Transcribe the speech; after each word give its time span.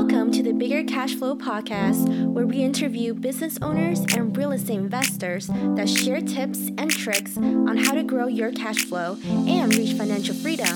Welcome 0.00 0.32
to 0.32 0.42
the 0.42 0.54
Bigger 0.54 0.82
Cash 0.82 1.16
Flow 1.16 1.36
podcast, 1.36 2.26
where 2.32 2.46
we 2.46 2.62
interview 2.62 3.12
business 3.12 3.58
owners 3.60 4.00
and 4.16 4.34
real 4.34 4.52
estate 4.52 4.78
investors 4.78 5.48
that 5.48 5.90
share 5.90 6.22
tips 6.22 6.70
and 6.78 6.90
tricks 6.90 7.36
on 7.36 7.76
how 7.76 7.92
to 7.92 8.02
grow 8.02 8.26
your 8.26 8.50
cash 8.50 8.86
flow 8.86 9.18
and 9.24 9.74
reach 9.74 9.92
financial 9.92 10.34
freedom. 10.34 10.74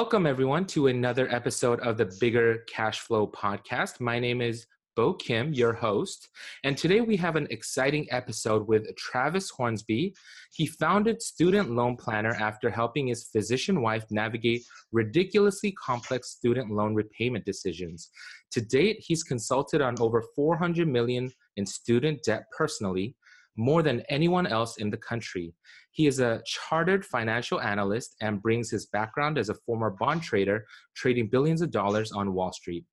Welcome, 0.00 0.26
everyone, 0.26 0.64
to 0.68 0.86
another 0.86 1.28
episode 1.28 1.78
of 1.80 1.98
the 1.98 2.10
Bigger 2.20 2.64
Cash 2.66 3.00
Flow 3.00 3.26
podcast. 3.26 4.00
My 4.00 4.18
name 4.18 4.40
is 4.40 4.66
Bo 4.96 5.12
Kim, 5.12 5.52
your 5.52 5.74
host, 5.74 6.30
and 6.64 6.74
today 6.74 7.02
we 7.02 7.18
have 7.18 7.36
an 7.36 7.46
exciting 7.50 8.06
episode 8.10 8.66
with 8.66 8.96
Travis 8.96 9.50
Hornsby. 9.50 10.14
He 10.54 10.66
founded 10.66 11.20
Student 11.20 11.72
Loan 11.72 11.98
Planner 11.98 12.32
after 12.32 12.70
helping 12.70 13.08
his 13.08 13.24
physician 13.24 13.82
wife 13.82 14.06
navigate 14.10 14.62
ridiculously 14.90 15.72
complex 15.72 16.30
student 16.30 16.70
loan 16.70 16.94
repayment 16.94 17.44
decisions. 17.44 18.08
To 18.52 18.62
date, 18.62 19.04
he's 19.06 19.22
consulted 19.22 19.82
on 19.82 19.96
over 20.00 20.24
400 20.34 20.88
million 20.88 21.30
in 21.56 21.66
student 21.66 22.22
debt 22.24 22.44
personally, 22.56 23.16
more 23.60 23.82
than 23.82 24.02
anyone 24.08 24.46
else 24.46 24.78
in 24.78 24.90
the 24.90 24.96
country. 24.96 25.52
He 25.92 26.06
is 26.06 26.18
a 26.18 26.42
chartered 26.46 27.04
financial 27.04 27.60
analyst 27.60 28.16
and 28.22 28.42
brings 28.42 28.70
his 28.70 28.86
background 28.86 29.36
as 29.36 29.50
a 29.50 29.54
former 29.66 29.90
bond 29.90 30.22
trader, 30.22 30.64
trading 30.96 31.28
billions 31.28 31.60
of 31.60 31.70
dollars 31.70 32.10
on 32.10 32.32
Wall 32.32 32.52
Street. 32.52 32.84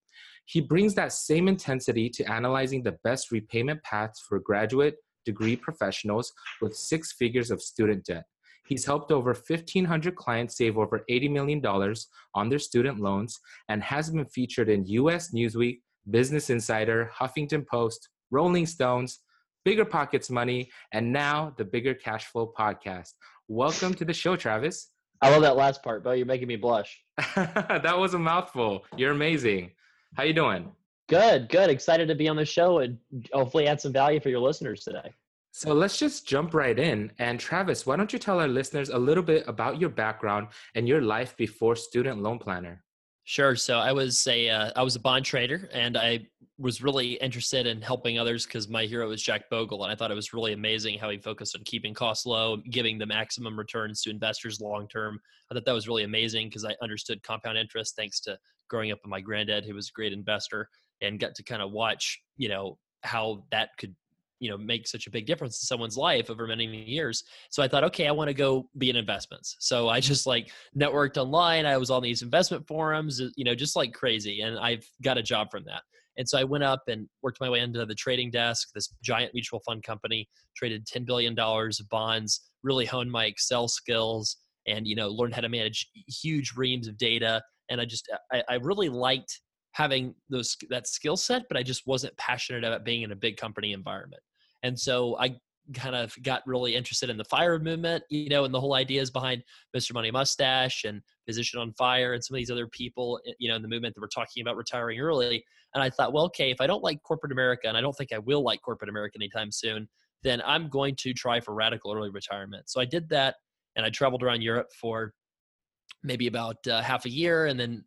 He 0.46 0.60
brings 0.60 0.94
that 0.96 1.14
same 1.14 1.48
intensity 1.48 2.10
to 2.10 2.32
analyzing 2.32 2.84
the 2.84 2.98
best 3.04 3.32
repayment 3.32 3.82
paths 3.84 4.22
for 4.28 4.40
graduate 4.40 4.96
degree 5.26 5.56
professionals 5.56 6.34
with 6.62 6.76
six 6.76 7.14
figures 7.14 7.50
of 7.50 7.62
student 7.62 8.06
debt. 8.06 8.26
He's 8.66 8.86
helped 8.86 9.12
over 9.12 9.34
1,500 9.34 10.16
clients 10.16 10.58
save 10.58 10.78
over 10.78 11.06
$80 11.10 11.32
million 11.32 11.66
on 12.36 12.50
their 12.50 12.60
student 12.60 13.00
loans 13.00 13.40
and 13.70 13.82
has 13.84 14.10
been 14.10 14.26
featured 14.26 14.68
in 14.68 14.86
US 14.86 15.34
Newsweek, 15.34 15.80
Business 16.10 16.50
Insider, 16.50 17.10
Huffington 17.18 17.66
Post, 17.66 18.10
Rolling 18.32 18.66
Stones, 18.66 19.20
Bigger 19.68 19.84
Pockets 19.84 20.30
Money, 20.30 20.72
and 20.94 21.12
now 21.12 21.54
the 21.58 21.66
Bigger 21.66 21.94
Cash 21.94 22.28
Flow 22.28 22.54
Podcast. 22.58 23.12
Welcome 23.50 23.94
to 23.96 24.06
the 24.06 24.14
show, 24.14 24.38
Travis. 24.38 24.92
I 25.22 25.30
love 25.30 25.42
that 25.42 25.58
last 25.58 25.84
part, 25.84 26.06
Bo. 26.06 26.14
You're 26.14 26.26
making 26.26 26.48
me 26.48 26.56
blush. 26.56 27.04
that 27.36 27.98
was 27.98 28.14
a 28.14 28.18
mouthful. 28.18 28.86
You're 28.96 29.12
amazing. 29.12 29.72
How 30.16 30.24
you 30.24 30.32
doing? 30.32 30.72
Good, 31.10 31.50
good. 31.50 31.70
Excited 31.70 32.08
to 32.08 32.16
be 32.16 32.30
on 32.30 32.38
the 32.38 32.46
show 32.46 32.80
and 32.80 32.98
hopefully 33.34 33.68
add 33.68 33.82
some 33.82 33.92
value 33.92 34.22
for 34.22 34.30
your 34.30 34.40
listeners 34.40 34.86
today. 34.86 35.14
So 35.52 35.74
let's 35.74 36.00
just 36.00 36.26
jump 36.26 36.54
right 36.54 36.80
in. 36.80 37.12
And 37.20 37.38
Travis, 37.38 37.86
why 37.86 37.98
don't 37.98 38.14
you 38.14 38.20
tell 38.20 38.40
our 38.40 38.48
listeners 38.48 38.88
a 38.88 38.98
little 38.98 39.22
bit 39.22 39.44
about 39.50 39.82
your 39.82 39.90
background 39.90 40.48
and 40.76 40.88
your 40.88 41.02
life 41.02 41.36
before 41.36 41.76
Student 41.76 42.24
Loan 42.24 42.40
Planner? 42.40 42.86
Sure. 43.28 43.58
So 43.58 43.78
I 43.78 43.92
was 43.92 44.26
a 44.28 44.50
uh, 44.50 44.72
I 44.78 44.84
was 44.84 44.96
a 44.96 45.02
bond 45.02 45.26
trader, 45.26 45.68
and 45.74 45.98
I 45.98 46.26
was 46.58 46.82
really 46.82 47.16
interested 47.16 47.68
in 47.68 47.82
helping 47.82 48.18
others 48.18 48.46
because 48.46 48.70
my 48.70 48.86
hero 48.86 49.10
was 49.10 49.22
Jack 49.22 49.50
Bogle, 49.50 49.84
and 49.84 49.92
I 49.92 49.96
thought 49.96 50.12
it 50.12 50.16
was 50.16 50.32
really 50.32 50.54
amazing 50.54 50.98
how 50.98 51.10
he 51.10 51.18
focused 51.18 51.54
on 51.54 51.62
keeping 51.66 51.94
costs 51.94 52.26
low, 52.26 52.56
giving 52.72 52.98
the 52.98 53.06
maximum 53.06 53.60
returns 53.60 54.02
to 54.04 54.12
investors 54.12 54.62
long 54.62 54.88
term. 54.88 55.20
I 55.52 55.54
thought 55.54 55.66
that 55.66 55.74
was 55.74 55.90
really 55.90 56.06
amazing 56.06 56.48
because 56.48 56.64
I 56.64 56.74
understood 56.82 57.22
compound 57.22 57.58
interest 57.58 57.98
thanks 57.98 58.22
to 58.22 58.38
growing 58.70 58.94
up 58.94 59.00
with 59.04 59.10
my 59.10 59.20
granddad, 59.20 59.66
who 59.66 59.74
was 59.76 59.90
a 59.90 59.94
great 59.94 60.14
investor, 60.14 60.70
and 61.02 61.20
got 61.20 61.36
to 61.36 61.44
kind 61.44 61.62
of 61.62 61.74
watch 61.74 62.22
you 62.38 62.48
know 62.48 62.78
how 63.04 63.44
that 63.52 63.72
could 63.78 63.94
you 64.40 64.50
know 64.50 64.58
make 64.58 64.88
such 64.88 65.08
a 65.08 65.12
big 65.12 65.26
difference 65.26 65.62
in 65.62 65.66
someone's 65.66 65.98
life 65.98 66.30
over 66.30 66.48
many, 66.48 66.68
many 66.68 66.84
years. 66.84 67.24
So 67.50 67.64
i 67.64 67.68
thought 67.68 67.84
okay 67.86 68.08
i 68.08 68.12
want 68.12 68.30
to 68.30 68.34
go 68.34 68.70
be 68.78 68.90
in 68.90 68.96
investments. 68.96 69.56
So 69.60 69.90
i 69.90 70.00
just 70.00 70.22
mm-hmm. 70.22 70.30
like 70.30 70.52
networked 70.78 71.18
online 71.18 71.66
i 71.66 71.78
was 71.78 71.90
on 71.90 72.04
these 72.04 72.22
investment 72.22 72.68
forums 72.68 73.22
you 73.36 73.44
know 73.44 73.56
just 73.56 73.76
like 73.76 73.94
crazy 73.94 74.42
and 74.42 74.58
i've 74.60 74.86
got 75.04 75.18
a 75.18 75.24
job 75.24 75.50
from 75.52 75.64
that. 75.66 75.82
And 76.18 76.28
so 76.28 76.38
i 76.38 76.44
went 76.44 76.64
up 76.64 76.84
and 76.88 77.08
worked 77.22 77.40
my 77.40 77.50
way 77.50 77.60
into 77.60 77.86
the 77.86 77.96
trading 77.96 78.32
desk 78.32 78.70
this 78.74 78.94
giant 79.04 79.34
mutual 79.34 79.62
fund 79.66 79.84
company 79.84 80.28
traded 80.56 80.86
$10 80.86 81.06
billion 81.06 81.38
of 81.38 81.90
bonds 81.90 82.42
really 82.64 82.86
honed 82.86 83.12
my 83.12 83.26
excel 83.26 83.68
skills 83.68 84.38
and 84.68 84.88
you 84.88 84.96
know 84.96 85.10
learned 85.10 85.34
how 85.34 85.42
to 85.42 85.50
manage 85.50 85.90
huge 86.08 86.54
reams 86.56 86.88
of 86.88 86.98
data 86.98 87.42
and 87.70 87.80
i 87.80 87.86
just 87.86 88.10
i, 88.32 88.44
I 88.50 88.56
really 88.56 88.90
liked 88.90 89.42
having 89.78 90.16
those 90.30 90.58
that 90.70 90.88
skill 90.88 91.16
set 91.16 91.44
but 91.48 91.58
i 91.58 91.62
just 91.64 91.86
wasn't 91.86 92.16
passionate 92.18 92.64
about 92.64 92.84
being 92.84 93.04
in 93.04 93.12
a 93.12 93.16
big 93.16 93.38
company 93.38 93.74
environment 93.74 94.22
and 94.64 94.78
so 94.78 95.18
I 95.20 95.38
kind 95.74 95.96
of 95.96 96.16
got 96.24 96.44
really 96.46 96.76
interested 96.76 97.10
in 97.10 97.18
the 97.18 97.26
fire 97.26 97.60
movement, 97.60 98.04
you 98.10 98.30
know, 98.30 98.46
and 98.46 98.54
the 98.54 98.60
whole 98.60 98.74
ideas 98.74 99.12
behind 99.12 99.44
Mr. 99.76 99.94
Money 99.94 100.12
Mustache 100.12 100.86
and 100.86 101.02
Physician 101.26 101.60
on 101.60 101.74
Fire 101.74 102.14
and 102.14 102.24
some 102.24 102.36
of 102.36 102.40
these 102.40 102.52
other 102.52 102.68
people, 102.68 103.20
eh, 103.28 103.34
you 103.40 103.50
know, 103.50 103.56
in 103.56 103.62
the 103.62 103.68
movement 103.68 103.94
that 103.96 104.02
were 104.02 104.08
talking 104.08 104.42
about 104.42 104.56
retiring 104.56 105.00
early. 105.00 105.44
And 105.74 105.84
I 105.84 105.90
thought, 105.90 106.14
well, 106.14 106.26
okay, 106.26 106.52
if 106.52 106.62
I 106.62 106.68
don't 106.68 106.84
like 106.84 107.04
corporate 107.04 107.32
America, 107.32 107.68
and 107.68 107.78
I 107.78 107.82
don't 107.82 107.94
think 107.94 108.14
I 108.14 108.20
will 108.20 108.44
like 108.44 108.62
corporate 108.62 108.90
America 108.90 109.18
anytime 109.20 109.52
soon, 109.52 109.88
then 110.24 110.42
I'm 110.46 110.70
going 110.70 110.96
to 111.00 111.14
try 111.14 111.40
for 111.40 111.54
radical 111.54 111.94
early 111.94 112.10
retirement. 112.10 112.70
So 112.70 112.80
I 112.80 112.86
did 112.86 113.10
that, 113.10 113.36
and 113.76 113.86
I 113.86 113.90
traveled 113.90 114.24
around 114.24 114.42
Europe 114.42 114.70
for 114.80 115.14
maybe 116.04 116.28
about 116.28 116.56
uh, 116.68 116.82
half 116.82 117.06
a 117.06 117.10
year 117.10 117.48
and 117.48 117.60
then 117.60 117.84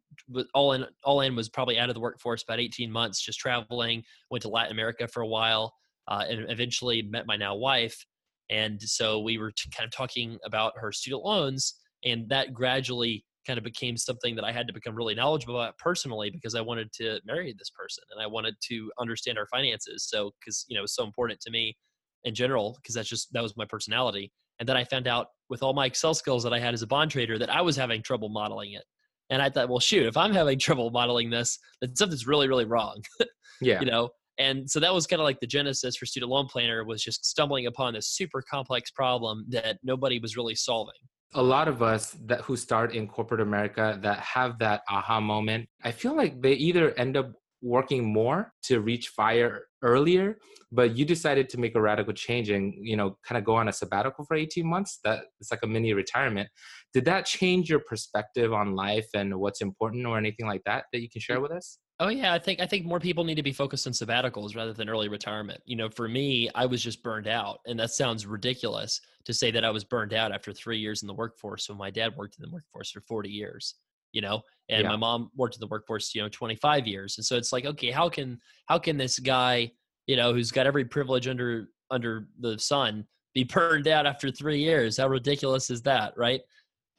all 0.55 0.73
in 0.73 0.85
all 1.05 1.21
in 1.21 1.37
was 1.37 1.49
probably 1.49 1.79
out 1.79 1.89
of 1.89 1.95
the 1.95 2.01
workforce 2.01 2.43
about 2.43 2.61
18 2.61 2.91
months 2.91 3.21
just 3.21 3.39
traveling 3.39 4.03
went 4.31 4.43
to 4.43 4.49
latin 4.49 4.73
america 4.73 5.07
for 5.07 5.23
a 5.23 5.27
while 5.27 5.73
uh, 6.11 6.25
and 6.29 6.51
eventually 6.51 7.03
met 7.03 7.27
my 7.27 7.37
now 7.37 7.55
wife. 7.55 8.05
And 8.51 8.83
so 8.83 9.21
we 9.21 9.39
were 9.39 9.53
t- 9.53 9.71
kind 9.75 9.87
of 9.87 9.93
talking 9.93 10.39
about 10.45 10.73
her 10.77 10.91
student 10.93 11.25
loans, 11.25 11.75
and 12.05 12.29
that 12.29 12.53
gradually 12.53 13.25
kind 13.47 13.59
of 13.59 13.65
became 13.65 13.97
something 13.97 14.35
that 14.35 14.45
I 14.45 14.53
had 14.53 14.67
to 14.67 14.73
become 14.73 14.95
really 14.95 15.15
knowledgeable 15.15 15.61
about 15.61 15.79
personally 15.79 16.31
because 16.31 16.55
I 16.55 16.61
wanted 16.61 16.93
to 16.95 17.21
marry 17.25 17.55
this 17.57 17.71
person 17.71 18.05
and 18.11 18.23
I 18.23 18.27
wanted 18.27 18.55
to 18.69 18.91
understand 18.99 19.39
our 19.39 19.47
finances. 19.47 20.09
So, 20.09 20.33
because 20.41 20.67
you 20.69 20.77
know, 20.77 20.83
it's 20.83 20.95
so 20.95 21.05
important 21.05 21.41
to 21.43 21.51
me 21.51 21.77
in 22.25 22.35
general 22.35 22.77
because 22.83 22.95
that's 22.95 23.09
just 23.09 23.33
that 23.33 23.43
was 23.43 23.57
my 23.57 23.65
personality. 23.65 24.33
And 24.59 24.69
then 24.69 24.77
I 24.77 24.85
found 24.85 25.07
out 25.07 25.29
with 25.51 25.63
all 25.63 25.75
my 25.75 25.87
Excel 25.87 26.15
skills 26.15 26.43
that 26.45 26.55
I 26.55 26.59
had 26.59 26.73
as 26.73 26.83
a 26.83 26.87
bond 26.87 27.11
trader 27.11 27.39
that 27.39 27.51
I 27.51 27.61
was 27.61 27.77
having 27.77 28.03
trouble 28.03 28.31
modeling 28.31 28.73
it. 28.73 28.85
And 29.29 29.43
I 29.43 29.51
thought, 29.51 29.69
well, 29.69 29.81
shoot, 29.81 30.07
if 30.07 30.17
I'm 30.17 30.33
having 30.33 30.59
trouble 30.61 30.91
modeling 30.91 31.29
this, 31.29 31.59
then 31.81 31.95
something's 31.95 32.27
really, 32.27 32.49
really 32.49 32.65
wrong. 32.65 33.03
yeah. 33.61 33.81
You 33.81 33.87
know, 33.87 34.11
and 34.39 34.69
so 34.69 34.81
that 34.81 34.95
was 34.95 35.07
kind 35.07 35.21
of 35.21 35.25
like 35.25 35.39
the 35.41 35.47
genesis 35.47 35.97
for 35.97 36.07
student 36.07 36.31
loan 36.31 36.47
planner 36.47 36.85
was 36.85 37.03
just 37.03 37.25
stumbling 37.25 37.67
upon 37.67 37.95
this 37.95 38.09
super 38.09 38.43
complex 38.51 38.91
problem 38.91 39.45
that 39.51 39.79
nobody 39.83 40.19
was 40.19 40.37
really 40.37 40.55
solving 40.55 40.95
a 41.35 41.43
lot 41.43 41.69
of 41.69 41.81
us 41.81 42.17
that 42.25 42.41
who 42.41 42.57
start 42.57 42.93
in 42.93 43.07
corporate 43.07 43.41
america 43.41 43.99
that 44.03 44.19
have 44.19 44.59
that 44.59 44.83
aha 44.89 45.21
moment 45.21 45.69
i 45.85 45.91
feel 45.93 46.17
like 46.17 46.41
they 46.41 46.55
either 46.55 46.93
end 46.99 47.17
up 47.17 47.31
working 47.63 48.05
more 48.05 48.53
to 48.63 48.81
reach 48.81 49.09
fire 49.09 49.63
earlier 49.83 50.39
but 50.73 50.97
you 50.97 51.05
decided 51.05 51.49
to 51.49 51.59
make 51.59 51.75
a 51.75 51.81
radical 51.81 52.13
change 52.13 52.51
and 52.51 52.75
you 52.81 52.97
know 52.97 53.17
kind 53.27 53.39
of 53.39 53.45
go 53.45 53.55
on 53.55 53.69
a 53.69 53.73
sabbatical 53.73 54.25
for 54.25 54.37
18 54.37 54.67
months 54.67 55.01
that 55.05 55.25
it's 55.41 55.51
like 55.51 55.61
a 55.63 55.67
mini 55.67 55.93
retirement 55.93 56.49
did 56.93 57.05
that 57.05 57.27
change 57.27 57.69
your 57.69 57.81
perspective 57.81 58.53
on 58.53 58.75
life 58.75 59.09
and 59.15 59.35
what's 59.35 59.61
important 59.61 60.07
or 60.07 60.19
anything 60.19 60.47
like 60.47 60.63
that 60.65 60.85
that 60.93 61.01
you 61.01 61.09
can 61.09 61.21
share 61.21 61.39
mm. 61.39 61.43
with 61.43 61.53
us 61.53 61.79
Oh 62.03 62.09
yeah, 62.09 62.33
I 62.33 62.39
think 62.39 62.61
I 62.61 62.67
think 62.67 62.87
more 62.87 62.99
people 62.99 63.25
need 63.25 63.35
to 63.35 63.43
be 63.43 63.53
focused 63.53 63.87
on 63.87 63.93
sabbaticals 63.93 64.57
rather 64.57 64.73
than 64.73 64.89
early 64.89 65.09
retirement. 65.09 65.61
You 65.67 65.77
know, 65.77 65.91
for 65.91 66.09
me, 66.09 66.49
I 66.55 66.65
was 66.65 66.83
just 66.83 67.03
burned 67.03 67.29
out, 67.29 67.59
and 67.67 67.79
that 67.79 67.91
sounds 67.91 68.27
ridiculous 68.27 69.03
to 69.27 69.35
say 69.35 69.51
that 69.51 69.67
I 69.67 69.71
was 69.71 69.85
burned 69.85 70.15
out 70.15 70.33
after 70.33 70.51
three 70.51 70.79
years 70.79 71.03
in 71.03 71.09
the 71.09 71.13
workforce. 71.13 71.69
when 71.69 71.77
my 71.77 71.91
dad 71.91 72.17
worked 72.17 72.37
in 72.39 72.43
the 72.43 72.51
workforce 72.51 72.91
for 72.91 73.03
forty 73.03 73.29
years, 73.29 73.75
you 74.13 74.21
know, 74.21 74.43
and 74.69 74.83
yeah. 74.83 74.89
my 74.89 74.97
mom 74.97 75.31
worked 75.37 75.57
in 75.57 75.61
the 75.61 75.67
workforce, 75.67 76.15
you 76.15 76.23
know, 76.23 76.29
twenty 76.29 76.57
five 76.57 76.87
years. 76.87 77.17
And 77.19 77.25
so 77.25 77.37
it's 77.37 77.53
like, 77.53 77.65
okay, 77.65 77.91
how 77.91 78.09
can 78.09 78.39
how 78.67 78.79
can 78.79 78.97
this 78.97 79.19
guy, 79.19 79.71
you 80.07 80.17
know, 80.17 80.33
who's 80.33 80.51
got 80.51 80.67
every 80.67 80.85
privilege 80.85 81.29
under 81.29 81.69
under 81.91 82.29
the 82.41 82.59
sun, 82.59 83.05
be 83.35 83.45
burned 83.53 83.89
out 83.89 84.07
after 84.07 84.31
three 84.31 84.61
years? 84.61 84.97
How 84.97 85.09
ridiculous 85.09 85.71
is 85.71 85.83
that, 85.83 86.13
right? 86.17 86.41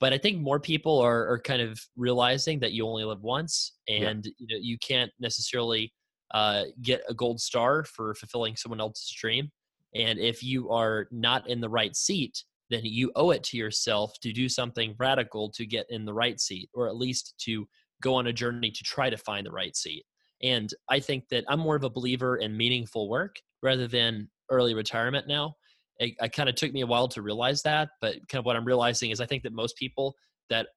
but 0.02 0.12
I 0.12 0.18
think 0.18 0.42
more 0.42 0.60
people 0.60 1.00
are, 1.00 1.30
are 1.31 1.40
kind 1.40 1.62
of 1.62 1.80
realizing 1.96 2.60
that 2.62 2.72
you 2.72 2.88
only 2.88 3.06
live 3.06 3.22
once, 3.22 3.74
and 3.88 4.25
yeah. 4.25 4.31
you 4.40 4.48
know 4.50 4.60
you 4.60 4.78
can't 4.80 5.12
necessarily 5.19 5.94
uh, 6.34 6.63
get 6.81 7.04
a 7.08 7.13
gold 7.13 7.40
star 7.40 7.86
for 7.86 8.16
fulfilling 8.16 8.56
someone 8.56 8.81
else's 8.81 9.16
dream. 9.18 9.50
And 9.94 10.19
if 10.19 10.44
you 10.44 10.69
are 10.72 11.08
not 11.12 11.48
in 11.48 11.62
the 11.62 11.69
right 11.69 11.96
seat, 11.96 12.44
then 12.71 12.81
you 12.83 13.12
owe 13.15 13.31
it 13.31 13.44
to 13.45 13.57
yourself 13.57 14.13
to 14.21 14.31
do 14.31 14.50
something 14.50 14.95
radical 14.97 15.51
to 15.51 15.65
get 15.65 15.85
in 15.89 16.06
the 16.06 16.13
right 16.13 16.39
seat, 16.39 16.69
or 16.73 16.88
at 16.88 16.95
least 16.95 17.35
to 17.45 17.68
go 18.01 18.15
on 18.15 18.27
a 18.27 18.33
journey 18.33 18.71
to 18.71 18.83
try 18.83 19.09
to 19.09 19.18
find 19.18 19.45
the 19.45 19.51
right 19.51 19.75
seat. 19.75 20.03
And 20.41 20.73
I 20.89 21.00
think 21.00 21.25
that 21.29 21.44
I'm 21.47 21.59
more 21.59 21.75
of 21.75 21.83
a 21.83 21.89
believer 21.89 22.38
in 22.38 22.57
meaningful 22.57 23.09
work 23.09 23.35
rather 23.62 23.88
than 23.88 24.29
early 24.50 24.73
retirement 24.73 25.27
now 25.27 25.56
it, 26.01 26.15
it 26.19 26.33
kind 26.33 26.50
of 26.50 26.56
took 26.56 26.73
me 26.73 26.81
a 26.81 26.88
while 26.88 27.07
to 27.09 27.21
realize 27.21 27.62
that, 27.62 27.89
but 28.01 28.15
kind 28.27 28.39
of 28.39 28.45
what 28.45 28.56
I'm 28.56 28.65
realizing 28.65 29.12
is 29.12 29.21
I 29.21 29.27
think 29.27 29.44
that 29.44 29.53
most 29.53 29.77
people 29.77 30.15
that 30.50 30.67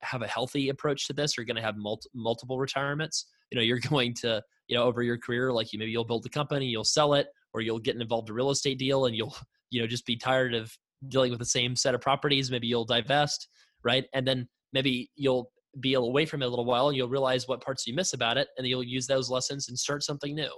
have 0.00 0.22
a 0.22 0.26
healthy 0.26 0.70
approach 0.70 1.06
to 1.06 1.12
this 1.12 1.38
are 1.38 1.44
going 1.44 1.56
to 1.56 1.62
have 1.62 1.76
mul- 1.76 2.00
multiple 2.14 2.58
retirements. 2.58 3.26
You 3.50 3.56
know, 3.56 3.62
you're 3.62 3.78
going 3.90 4.14
to, 4.14 4.42
you 4.68 4.76
know, 4.76 4.84
over 4.84 5.02
your 5.02 5.18
career, 5.18 5.52
like 5.52 5.72
you 5.72 5.78
maybe 5.78 5.92
you'll 5.92 6.06
build 6.06 6.24
a 6.24 6.30
company, 6.30 6.66
you'll 6.66 6.82
sell 6.82 7.12
it, 7.14 7.28
or 7.52 7.60
you'll 7.60 7.78
get 7.78 8.00
involved 8.00 8.30
in 8.30 8.32
a 8.32 8.34
real 8.34 8.50
estate 8.50 8.78
deal 8.78 9.04
and 9.04 9.14
you'll, 9.14 9.36
you 9.70 9.80
know, 9.82 9.86
just 9.86 10.06
be 10.06 10.16
tired 10.16 10.54
of 10.54 10.72
dealing 11.08 11.30
with 11.30 11.40
the 11.40 11.46
same 11.46 11.76
set 11.76 11.94
of 11.94 12.00
properties. 12.00 12.50
Maybe 12.50 12.66
you'll 12.66 12.84
divest, 12.84 13.48
right? 13.84 14.04
And 14.12 14.26
then 14.26 14.48
maybe 14.72 15.10
you'll 15.16 15.50
be 15.80 15.94
away 15.94 16.26
from 16.26 16.42
it 16.42 16.46
a 16.46 16.48
little 16.48 16.64
while 16.64 16.88
and 16.88 16.96
you'll 16.96 17.08
realize 17.08 17.48
what 17.48 17.60
parts 17.60 17.86
you 17.86 17.94
miss 17.94 18.12
about 18.12 18.36
it 18.36 18.48
and 18.56 18.66
you'll 18.66 18.82
use 18.82 19.06
those 19.06 19.30
lessons 19.30 19.68
and 19.68 19.78
start 19.78 20.02
something 20.02 20.34
new 20.34 20.50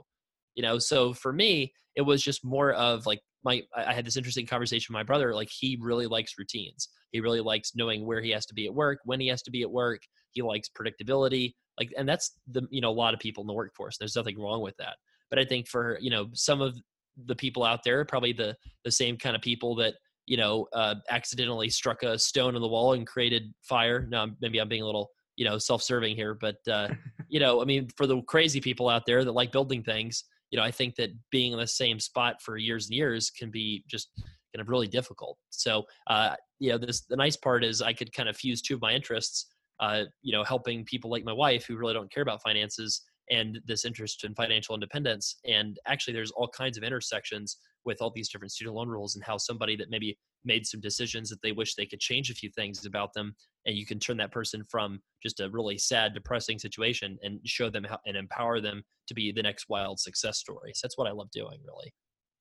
you 0.54 0.62
know 0.62 0.78
so 0.78 1.12
for 1.12 1.32
me 1.32 1.72
it 1.94 2.02
was 2.02 2.22
just 2.22 2.44
more 2.44 2.72
of 2.72 3.06
like 3.06 3.20
my 3.44 3.62
i 3.76 3.92
had 3.94 4.04
this 4.04 4.16
interesting 4.16 4.46
conversation 4.46 4.92
with 4.92 4.98
my 4.98 5.02
brother 5.02 5.34
like 5.34 5.48
he 5.50 5.78
really 5.80 6.06
likes 6.06 6.34
routines 6.38 6.88
he 7.12 7.20
really 7.20 7.40
likes 7.40 7.72
knowing 7.74 8.04
where 8.04 8.20
he 8.20 8.30
has 8.30 8.44
to 8.46 8.54
be 8.54 8.66
at 8.66 8.74
work 8.74 8.98
when 9.04 9.20
he 9.20 9.28
has 9.28 9.42
to 9.42 9.50
be 9.50 9.62
at 9.62 9.70
work 9.70 10.00
he 10.32 10.42
likes 10.42 10.68
predictability 10.68 11.54
like 11.78 11.92
and 11.96 12.08
that's 12.08 12.32
the 12.50 12.62
you 12.70 12.80
know 12.80 12.90
a 12.90 12.92
lot 12.92 13.14
of 13.14 13.20
people 13.20 13.42
in 13.42 13.46
the 13.46 13.54
workforce 13.54 13.96
there's 13.98 14.16
nothing 14.16 14.38
wrong 14.38 14.60
with 14.60 14.76
that 14.78 14.96
but 15.30 15.38
i 15.38 15.44
think 15.44 15.68
for 15.68 15.98
you 16.00 16.10
know 16.10 16.28
some 16.32 16.60
of 16.60 16.76
the 17.24 17.36
people 17.36 17.64
out 17.64 17.82
there 17.84 18.04
probably 18.04 18.32
the 18.32 18.54
the 18.84 18.90
same 18.90 19.16
kind 19.16 19.34
of 19.34 19.40
people 19.40 19.74
that 19.74 19.94
you 20.26 20.36
know, 20.36 20.66
uh, 20.72 20.96
accidentally 21.08 21.70
struck 21.70 22.02
a 22.02 22.18
stone 22.18 22.54
on 22.54 22.60
the 22.60 22.68
wall 22.68 22.92
and 22.94 23.06
created 23.06 23.52
fire. 23.62 24.06
Now, 24.08 24.26
maybe 24.40 24.58
I'm 24.58 24.68
being 24.68 24.82
a 24.82 24.86
little, 24.86 25.10
you 25.36 25.44
know, 25.44 25.58
self-serving 25.58 26.16
here, 26.16 26.34
but 26.34 26.56
uh, 26.70 26.88
you 27.28 27.40
know, 27.40 27.62
I 27.62 27.64
mean, 27.64 27.88
for 27.96 28.06
the 28.06 28.20
crazy 28.22 28.60
people 28.60 28.88
out 28.88 29.06
there 29.06 29.24
that 29.24 29.32
like 29.32 29.52
building 29.52 29.82
things, 29.82 30.24
you 30.50 30.58
know, 30.58 30.64
I 30.64 30.70
think 30.70 30.96
that 30.96 31.10
being 31.30 31.52
in 31.52 31.58
the 31.58 31.66
same 31.66 31.98
spot 32.00 32.42
for 32.42 32.56
years 32.56 32.86
and 32.86 32.94
years 32.94 33.30
can 33.30 33.50
be 33.50 33.84
just 33.88 34.10
kind 34.16 34.60
of 34.60 34.68
really 34.68 34.88
difficult. 34.88 35.38
So, 35.50 35.84
uh, 36.08 36.34
you 36.58 36.70
know, 36.70 36.78
this 36.78 37.02
the 37.02 37.16
nice 37.16 37.36
part 37.36 37.64
is 37.64 37.82
I 37.82 37.92
could 37.92 38.12
kind 38.12 38.28
of 38.28 38.36
fuse 38.36 38.62
two 38.62 38.74
of 38.74 38.80
my 38.80 38.92
interests. 38.92 39.46
Uh, 39.78 40.04
you 40.22 40.32
know, 40.32 40.42
helping 40.42 40.86
people 40.86 41.10
like 41.10 41.22
my 41.22 41.32
wife 41.34 41.66
who 41.66 41.76
really 41.76 41.92
don't 41.92 42.10
care 42.10 42.22
about 42.22 42.40
finances 42.40 43.02
and 43.30 43.60
this 43.66 43.84
interest 43.84 44.24
in 44.24 44.34
financial 44.34 44.74
independence. 44.74 45.36
And 45.44 45.78
actually, 45.86 46.14
there's 46.14 46.30
all 46.30 46.48
kinds 46.48 46.78
of 46.78 46.82
intersections 46.82 47.58
with 47.86 48.02
all 48.02 48.12
these 48.14 48.28
different 48.28 48.52
student 48.52 48.76
loan 48.76 48.88
rules 48.88 49.14
and 49.14 49.24
how 49.24 49.38
somebody 49.38 49.76
that 49.76 49.90
maybe 49.90 50.18
made 50.44 50.66
some 50.66 50.80
decisions 50.80 51.30
that 51.30 51.40
they 51.42 51.52
wish 51.52 51.74
they 51.74 51.86
could 51.86 52.00
change 52.00 52.30
a 52.30 52.34
few 52.34 52.50
things 52.50 52.84
about 52.84 53.12
them 53.14 53.34
and 53.64 53.76
you 53.76 53.86
can 53.86 53.98
turn 53.98 54.16
that 54.16 54.32
person 54.32 54.62
from 54.68 55.00
just 55.22 55.40
a 55.40 55.50
really 55.50 55.78
sad 55.78 56.12
depressing 56.12 56.58
situation 56.58 57.16
and 57.22 57.40
show 57.44 57.70
them 57.70 57.84
how 57.84 57.98
and 58.06 58.16
empower 58.16 58.60
them 58.60 58.82
to 59.06 59.14
be 59.14 59.32
the 59.32 59.42
next 59.42 59.66
wild 59.68 59.98
success 59.98 60.38
story 60.38 60.72
so 60.74 60.80
that's 60.84 60.98
what 60.98 61.08
i 61.08 61.12
love 61.12 61.30
doing 61.30 61.58
really 61.64 61.92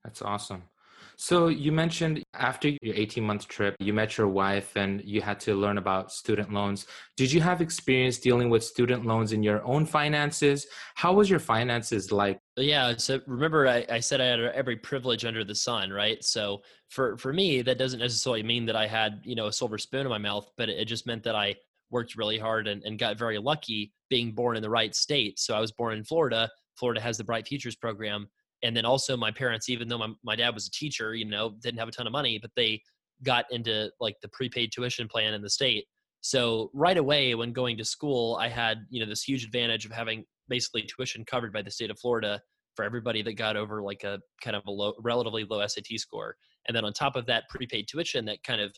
that's 0.03 0.21
awesome 0.21 0.63
so 1.18 1.48
you 1.48 1.71
mentioned 1.71 2.24
after 2.33 2.69
your 2.81 2.95
18 2.95 3.24
month 3.24 3.48
trip, 3.48 3.75
you 3.80 3.94
met 3.94 4.18
your 4.18 4.27
wife 4.27 4.75
and 4.75 5.01
you 5.03 5.21
had 5.21 5.39
to 5.41 5.56
learn 5.56 5.77
about 5.77 6.12
student 6.12 6.51
loans. 6.51 6.88
Did 7.15 7.31
you 7.31 7.41
have 7.41 7.62
experience 7.62 8.18
dealing 8.18 8.50
with 8.50 8.63
student 8.63 9.06
loans 9.06 9.31
in 9.31 9.41
your 9.41 9.63
own 9.65 9.86
finances? 9.86 10.68
How 10.95 11.13
was 11.13 11.30
your 11.30 11.39
finances 11.39 12.12
like? 12.12 12.39
Yeah. 12.57 12.95
So 12.97 13.19
remember, 13.27 13.67
I, 13.67 13.85
I 13.89 13.99
said 13.99 14.21
I 14.21 14.25
had 14.25 14.39
every 14.39 14.77
privilege 14.77 15.25
under 15.25 15.43
the 15.43 15.55
sun, 15.55 15.91
right? 15.91 16.23
So 16.23 16.61
for 16.89 17.17
for 17.17 17.33
me, 17.33 17.61
that 17.61 17.77
doesn't 17.77 17.99
necessarily 17.99 18.43
mean 18.43 18.65
that 18.67 18.75
I 18.77 18.87
had 18.87 19.21
you 19.23 19.35
know 19.35 19.47
a 19.47 19.53
silver 19.53 19.77
spoon 19.77 20.01
in 20.01 20.09
my 20.09 20.17
mouth, 20.17 20.49
but 20.57 20.69
it 20.69 20.85
just 20.85 21.05
meant 21.05 21.23
that 21.23 21.35
I 21.35 21.55
worked 21.91 22.15
really 22.15 22.39
hard 22.39 22.67
and, 22.67 22.81
and 22.83 22.97
got 22.97 23.17
very 23.17 23.37
lucky 23.37 23.93
being 24.09 24.31
born 24.31 24.55
in 24.55 24.63
the 24.63 24.69
right 24.69 24.95
state. 24.95 25.37
So 25.39 25.53
I 25.53 25.59
was 25.59 25.71
born 25.71 25.97
in 25.97 26.03
Florida. 26.03 26.49
Florida 26.77 27.01
has 27.01 27.17
the 27.17 27.23
Bright 27.23 27.47
Futures 27.47 27.75
program 27.75 28.27
and 28.65 28.75
then 28.75 28.85
also 28.85 29.15
my 29.15 29.31
parents 29.31 29.69
even 29.69 29.87
though 29.87 29.97
my, 29.97 30.09
my 30.23 30.35
dad 30.35 30.53
was 30.53 30.67
a 30.67 30.71
teacher 30.71 31.15
you 31.15 31.25
know 31.25 31.55
didn't 31.61 31.79
have 31.79 31.87
a 31.87 31.91
ton 31.91 32.07
of 32.07 32.13
money 32.13 32.37
but 32.39 32.51
they 32.55 32.81
got 33.23 33.45
into 33.51 33.89
like 33.99 34.15
the 34.21 34.27
prepaid 34.29 34.71
tuition 34.71 35.07
plan 35.07 35.33
in 35.33 35.41
the 35.41 35.49
state 35.49 35.85
so 36.21 36.69
right 36.73 36.97
away 36.97 37.35
when 37.35 37.53
going 37.53 37.77
to 37.77 37.85
school 37.85 38.37
i 38.41 38.47
had 38.47 38.85
you 38.89 38.99
know 38.99 39.05
this 39.05 39.23
huge 39.23 39.45
advantage 39.45 39.85
of 39.85 39.91
having 39.91 40.25
basically 40.50 40.83
tuition 40.83 41.24
covered 41.25 41.53
by 41.53 41.62
the 41.62 41.71
state 41.71 41.92
of 41.92 42.00
florida 42.00 42.42
for 42.75 42.83
everybody 42.83 43.21
that 43.21 43.33
got 43.33 43.56
over 43.56 43.81
like 43.81 44.03
a 44.03 44.19
kind 44.42 44.56
of 44.56 44.63
a 44.68 44.71
low 44.71 44.94
relatively 45.01 45.45
low 45.50 45.65
sat 45.68 45.86
score 45.97 46.36
and 46.68 46.75
then 46.75 46.86
on 46.86 46.94
top 46.94 47.15
of 47.15 47.25
that 47.25 47.44
prepaid 47.50 47.88
tuition 47.88 48.25
that 48.25 48.44
kind 48.44 48.62
of 48.62 48.74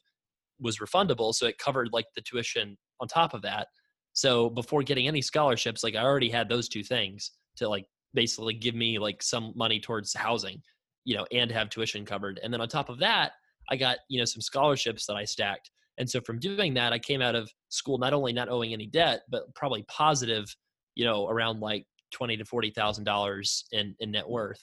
was 0.59 0.79
refundable 0.79 1.33
so 1.33 1.45
it 1.45 1.57
covered 1.57 1.89
like 1.93 2.05
the 2.15 2.21
tuition 2.21 2.77
on 2.99 3.07
top 3.07 3.33
of 3.33 3.41
that 3.41 3.67
so 4.13 4.49
before 4.49 4.81
getting 4.81 5.07
any 5.07 5.21
scholarships 5.21 5.83
like 5.83 5.95
i 5.95 6.03
already 6.03 6.29
had 6.29 6.49
those 6.49 6.67
two 6.69 6.83
things 6.83 7.31
to 7.55 7.67
like 7.67 7.85
basically 8.13 8.53
give 8.53 8.75
me 8.75 8.99
like 8.99 9.21
some 9.21 9.53
money 9.55 9.79
towards 9.79 10.13
housing, 10.13 10.61
you 11.05 11.15
know, 11.15 11.25
and 11.31 11.51
have 11.51 11.69
tuition 11.69 12.05
covered. 12.05 12.39
And 12.43 12.53
then 12.53 12.61
on 12.61 12.67
top 12.67 12.89
of 12.89 12.99
that, 12.99 13.33
I 13.69 13.75
got, 13.75 13.97
you 14.09 14.19
know, 14.19 14.25
some 14.25 14.41
scholarships 14.41 15.05
that 15.07 15.15
I 15.15 15.25
stacked. 15.25 15.69
And 15.97 16.09
so 16.09 16.21
from 16.21 16.39
doing 16.39 16.73
that, 16.75 16.93
I 16.93 16.99
came 16.99 17.21
out 17.21 17.35
of 17.35 17.49
school 17.69 17.97
not 17.97 18.13
only 18.13 18.33
not 18.33 18.49
owing 18.49 18.73
any 18.73 18.87
debt, 18.87 19.21
but 19.29 19.53
probably 19.55 19.83
positive, 19.87 20.45
you 20.97 21.05
know, 21.05 21.27
around 21.29 21.59
like 21.59 21.85
twenty 22.11 22.35
to 22.35 22.43
forty 22.43 22.71
thousand 22.71 23.03
dollars 23.03 23.65
in 23.71 23.95
in 23.99 24.11
net 24.11 24.27
worth. 24.27 24.61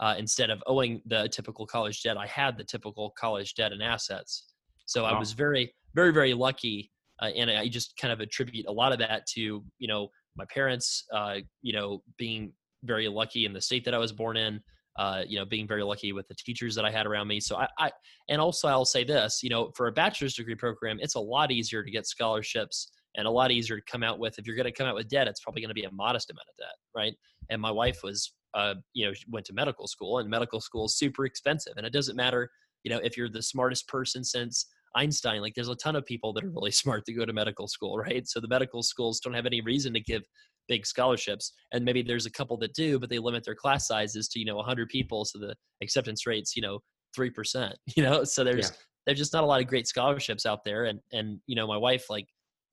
Uh, 0.00 0.14
instead 0.18 0.50
of 0.50 0.62
owing 0.66 1.00
the 1.06 1.26
typical 1.28 1.64
college 1.64 2.02
debt, 2.02 2.18
I 2.18 2.26
had 2.26 2.58
the 2.58 2.64
typical 2.64 3.14
college 3.18 3.54
debt 3.54 3.72
and 3.72 3.82
assets. 3.82 4.52
So 4.84 5.04
wow. 5.04 5.14
I 5.14 5.18
was 5.18 5.32
very, 5.32 5.72
very, 5.94 6.12
very 6.12 6.34
lucky, 6.34 6.90
uh, 7.22 7.30
and 7.34 7.50
I 7.50 7.68
just 7.68 7.96
kind 7.96 8.12
of 8.12 8.20
attribute 8.20 8.66
a 8.66 8.72
lot 8.72 8.92
of 8.92 8.98
that 8.98 9.26
to 9.34 9.64
you 9.78 9.88
know 9.88 10.08
my 10.36 10.44
parents, 10.52 11.04
uh, 11.14 11.36
you 11.62 11.72
know, 11.72 12.02
being 12.18 12.52
very 12.82 13.08
lucky 13.08 13.46
in 13.46 13.52
the 13.52 13.60
state 13.60 13.84
that 13.84 13.94
I 13.94 13.98
was 13.98 14.12
born 14.12 14.36
in. 14.36 14.60
Uh, 14.98 15.22
you 15.28 15.38
know, 15.38 15.44
being 15.44 15.68
very 15.68 15.82
lucky 15.82 16.12
with 16.14 16.26
the 16.26 16.34
teachers 16.34 16.74
that 16.74 16.86
I 16.86 16.90
had 16.90 17.04
around 17.04 17.28
me. 17.28 17.38
So 17.38 17.56
I, 17.56 17.68
I, 17.78 17.90
and 18.30 18.40
also 18.40 18.66
I'll 18.66 18.86
say 18.86 19.04
this, 19.04 19.40
you 19.42 19.50
know, 19.50 19.70
for 19.76 19.88
a 19.88 19.92
bachelor's 19.92 20.32
degree 20.32 20.54
program, 20.54 20.96
it's 21.02 21.16
a 21.16 21.20
lot 21.20 21.52
easier 21.52 21.82
to 21.82 21.90
get 21.90 22.06
scholarships 22.06 22.90
and 23.16 23.26
a 23.26 23.30
lot 23.30 23.50
easier 23.50 23.76
to 23.76 23.82
come 23.90 24.02
out 24.02 24.18
with. 24.18 24.38
If 24.38 24.46
you're 24.46 24.56
going 24.56 24.64
to 24.64 24.72
come 24.72 24.86
out 24.86 24.94
with 24.94 25.08
debt, 25.08 25.28
it's 25.28 25.40
probably 25.40 25.62
going 25.62 25.70
to 25.70 25.74
be 25.74 25.84
a 25.84 25.92
modest 25.92 26.30
amount 26.30 26.46
of 26.48 26.56
debt, 26.56 26.76
right? 26.94 27.14
And 27.50 27.60
my 27.60 27.70
wife 27.70 28.00
was, 28.02 28.32
uh, 28.54 28.74
you 28.92 29.06
know, 29.06 29.12
went 29.30 29.46
to 29.46 29.52
medical 29.52 29.86
school, 29.86 30.18
and 30.18 30.28
medical 30.28 30.60
school 30.60 30.86
is 30.86 30.98
super 30.98 31.24
expensive, 31.24 31.74
and 31.76 31.86
it 31.86 31.92
doesn't 31.92 32.16
matter, 32.16 32.50
you 32.84 32.90
know, 32.90 33.00
if 33.02 33.16
you're 33.16 33.30
the 33.30 33.42
smartest 33.42 33.88
person 33.88 34.24
since 34.24 34.66
Einstein. 34.94 35.40
Like, 35.40 35.54
there's 35.54 35.68
a 35.68 35.76
ton 35.76 35.96
of 35.96 36.06
people 36.06 36.32
that 36.34 36.44
are 36.44 36.50
really 36.50 36.70
smart 36.82 37.04
to 37.06 37.12
go 37.12 37.24
to 37.24 37.32
medical 37.32 37.68
school, 37.68 37.98
right? 37.98 38.26
So 38.28 38.40
the 38.40 38.48
medical 38.48 38.82
schools 38.82 39.20
don't 39.20 39.34
have 39.34 39.46
any 39.46 39.60
reason 39.60 39.92
to 39.94 40.00
give 40.00 40.22
big 40.68 40.86
scholarships 40.86 41.52
and 41.72 41.84
maybe 41.84 42.02
there's 42.02 42.26
a 42.26 42.30
couple 42.30 42.56
that 42.56 42.74
do 42.74 42.98
but 42.98 43.08
they 43.08 43.18
limit 43.18 43.44
their 43.44 43.54
class 43.54 43.86
sizes 43.86 44.28
to 44.28 44.38
you 44.38 44.44
know 44.44 44.56
100 44.56 44.88
people 44.88 45.24
so 45.24 45.38
the 45.38 45.54
acceptance 45.82 46.26
rates 46.26 46.56
you 46.56 46.62
know 46.62 46.80
3% 47.16 47.72
you 47.96 48.02
know 48.02 48.24
so 48.24 48.44
there's 48.44 48.70
yeah. 48.70 48.76
there's 49.06 49.18
just 49.18 49.32
not 49.32 49.44
a 49.44 49.46
lot 49.46 49.60
of 49.60 49.66
great 49.66 49.86
scholarships 49.86 50.46
out 50.46 50.64
there 50.64 50.86
and 50.86 51.00
and 51.12 51.38
you 51.46 51.54
know 51.54 51.66
my 51.66 51.76
wife 51.76 52.06
like 52.10 52.26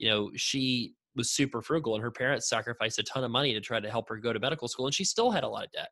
you 0.04 0.10
know 0.10 0.30
she 0.36 0.94
was 1.16 1.32
super 1.32 1.62
frugal 1.62 1.96
and 1.96 2.04
her 2.04 2.12
parents 2.12 2.50
sacrificed 2.50 3.00
a 3.00 3.04
ton 3.04 3.24
of 3.24 3.32
money 3.32 3.54
to 3.54 3.62
try 3.62 3.80
to 3.80 3.90
help 3.90 4.10
her 4.10 4.18
go 4.18 4.34
to 4.34 4.40
medical 4.40 4.68
school 4.68 4.86
and 4.86 4.94
she 4.94 5.06
still 5.06 5.32
had 5.32 5.46
a 5.46 5.48
lot 5.48 5.64
of 5.64 5.72
debt 5.72 5.90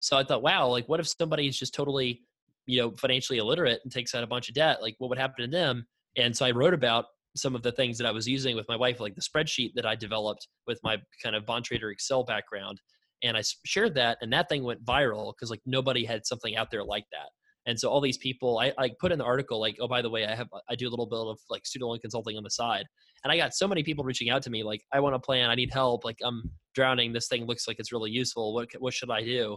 so 0.00 0.16
i 0.16 0.24
thought 0.24 0.42
wow 0.42 0.66
like 0.66 0.88
what 0.88 0.98
if 0.98 1.06
somebody 1.06 1.46
is 1.46 1.58
just 1.58 1.74
totally 1.74 2.22
you 2.64 2.80
know 2.80 2.90
financially 2.92 3.38
illiterate 3.38 3.80
and 3.84 3.92
takes 3.92 4.14
out 4.14 4.24
a 4.24 4.26
bunch 4.26 4.48
of 4.48 4.54
debt 4.54 4.80
like 4.80 4.94
what 4.98 5.10
would 5.10 5.18
happen 5.18 5.44
to 5.44 5.50
them 5.50 5.86
and 6.16 6.34
so 6.34 6.46
i 6.46 6.50
wrote 6.50 6.72
about 6.72 7.04
some 7.36 7.54
of 7.54 7.62
the 7.62 7.72
things 7.72 7.98
that 7.98 8.06
I 8.06 8.12
was 8.12 8.28
using 8.28 8.54
with 8.54 8.68
my 8.68 8.76
wife, 8.76 9.00
like 9.00 9.16
the 9.16 9.20
spreadsheet 9.20 9.72
that 9.74 9.84
I 9.84 9.96
developed 9.96 10.46
with 10.68 10.78
my 10.84 10.98
kind 11.20 11.34
of 11.34 11.44
bond 11.44 11.64
trader 11.64 11.90
Excel 11.90 12.22
background. 12.22 12.80
And 13.24 13.36
I 13.36 13.42
shared 13.64 13.96
that, 13.96 14.18
and 14.20 14.32
that 14.32 14.48
thing 14.48 14.62
went 14.62 14.84
viral 14.84 15.32
because 15.34 15.50
like 15.50 15.62
nobody 15.66 16.04
had 16.04 16.26
something 16.26 16.56
out 16.56 16.70
there 16.70 16.84
like 16.84 17.06
that. 17.10 17.30
And 17.66 17.78
so 17.78 17.88
all 17.88 18.00
these 18.00 18.18
people, 18.18 18.58
I, 18.58 18.72
I 18.76 18.90
put 19.00 19.10
in 19.10 19.18
the 19.18 19.24
article 19.24 19.58
like, 19.58 19.76
oh, 19.80 19.88
by 19.88 20.02
the 20.02 20.10
way, 20.10 20.26
I 20.26 20.34
have 20.34 20.48
I 20.68 20.74
do 20.74 20.88
a 20.88 20.90
little 20.90 21.06
bit 21.06 21.18
of 21.18 21.38
like 21.48 21.64
student 21.66 21.88
loan 21.88 21.98
consulting 21.98 22.36
on 22.36 22.44
the 22.44 22.50
side, 22.50 22.84
and 23.22 23.32
I 23.32 23.36
got 23.36 23.54
so 23.54 23.66
many 23.66 23.82
people 23.82 24.04
reaching 24.04 24.30
out 24.30 24.42
to 24.42 24.50
me 24.50 24.62
like, 24.62 24.82
I 24.92 25.00
want 25.00 25.14
a 25.14 25.18
plan, 25.18 25.50
I 25.50 25.54
need 25.54 25.72
help, 25.72 26.04
like 26.04 26.18
I'm 26.22 26.50
drowning. 26.74 27.12
This 27.12 27.28
thing 27.28 27.46
looks 27.46 27.66
like 27.66 27.78
it's 27.78 27.92
really 27.92 28.10
useful. 28.10 28.54
What 28.54 28.68
what 28.78 28.92
should 28.92 29.10
I 29.10 29.22
do? 29.22 29.56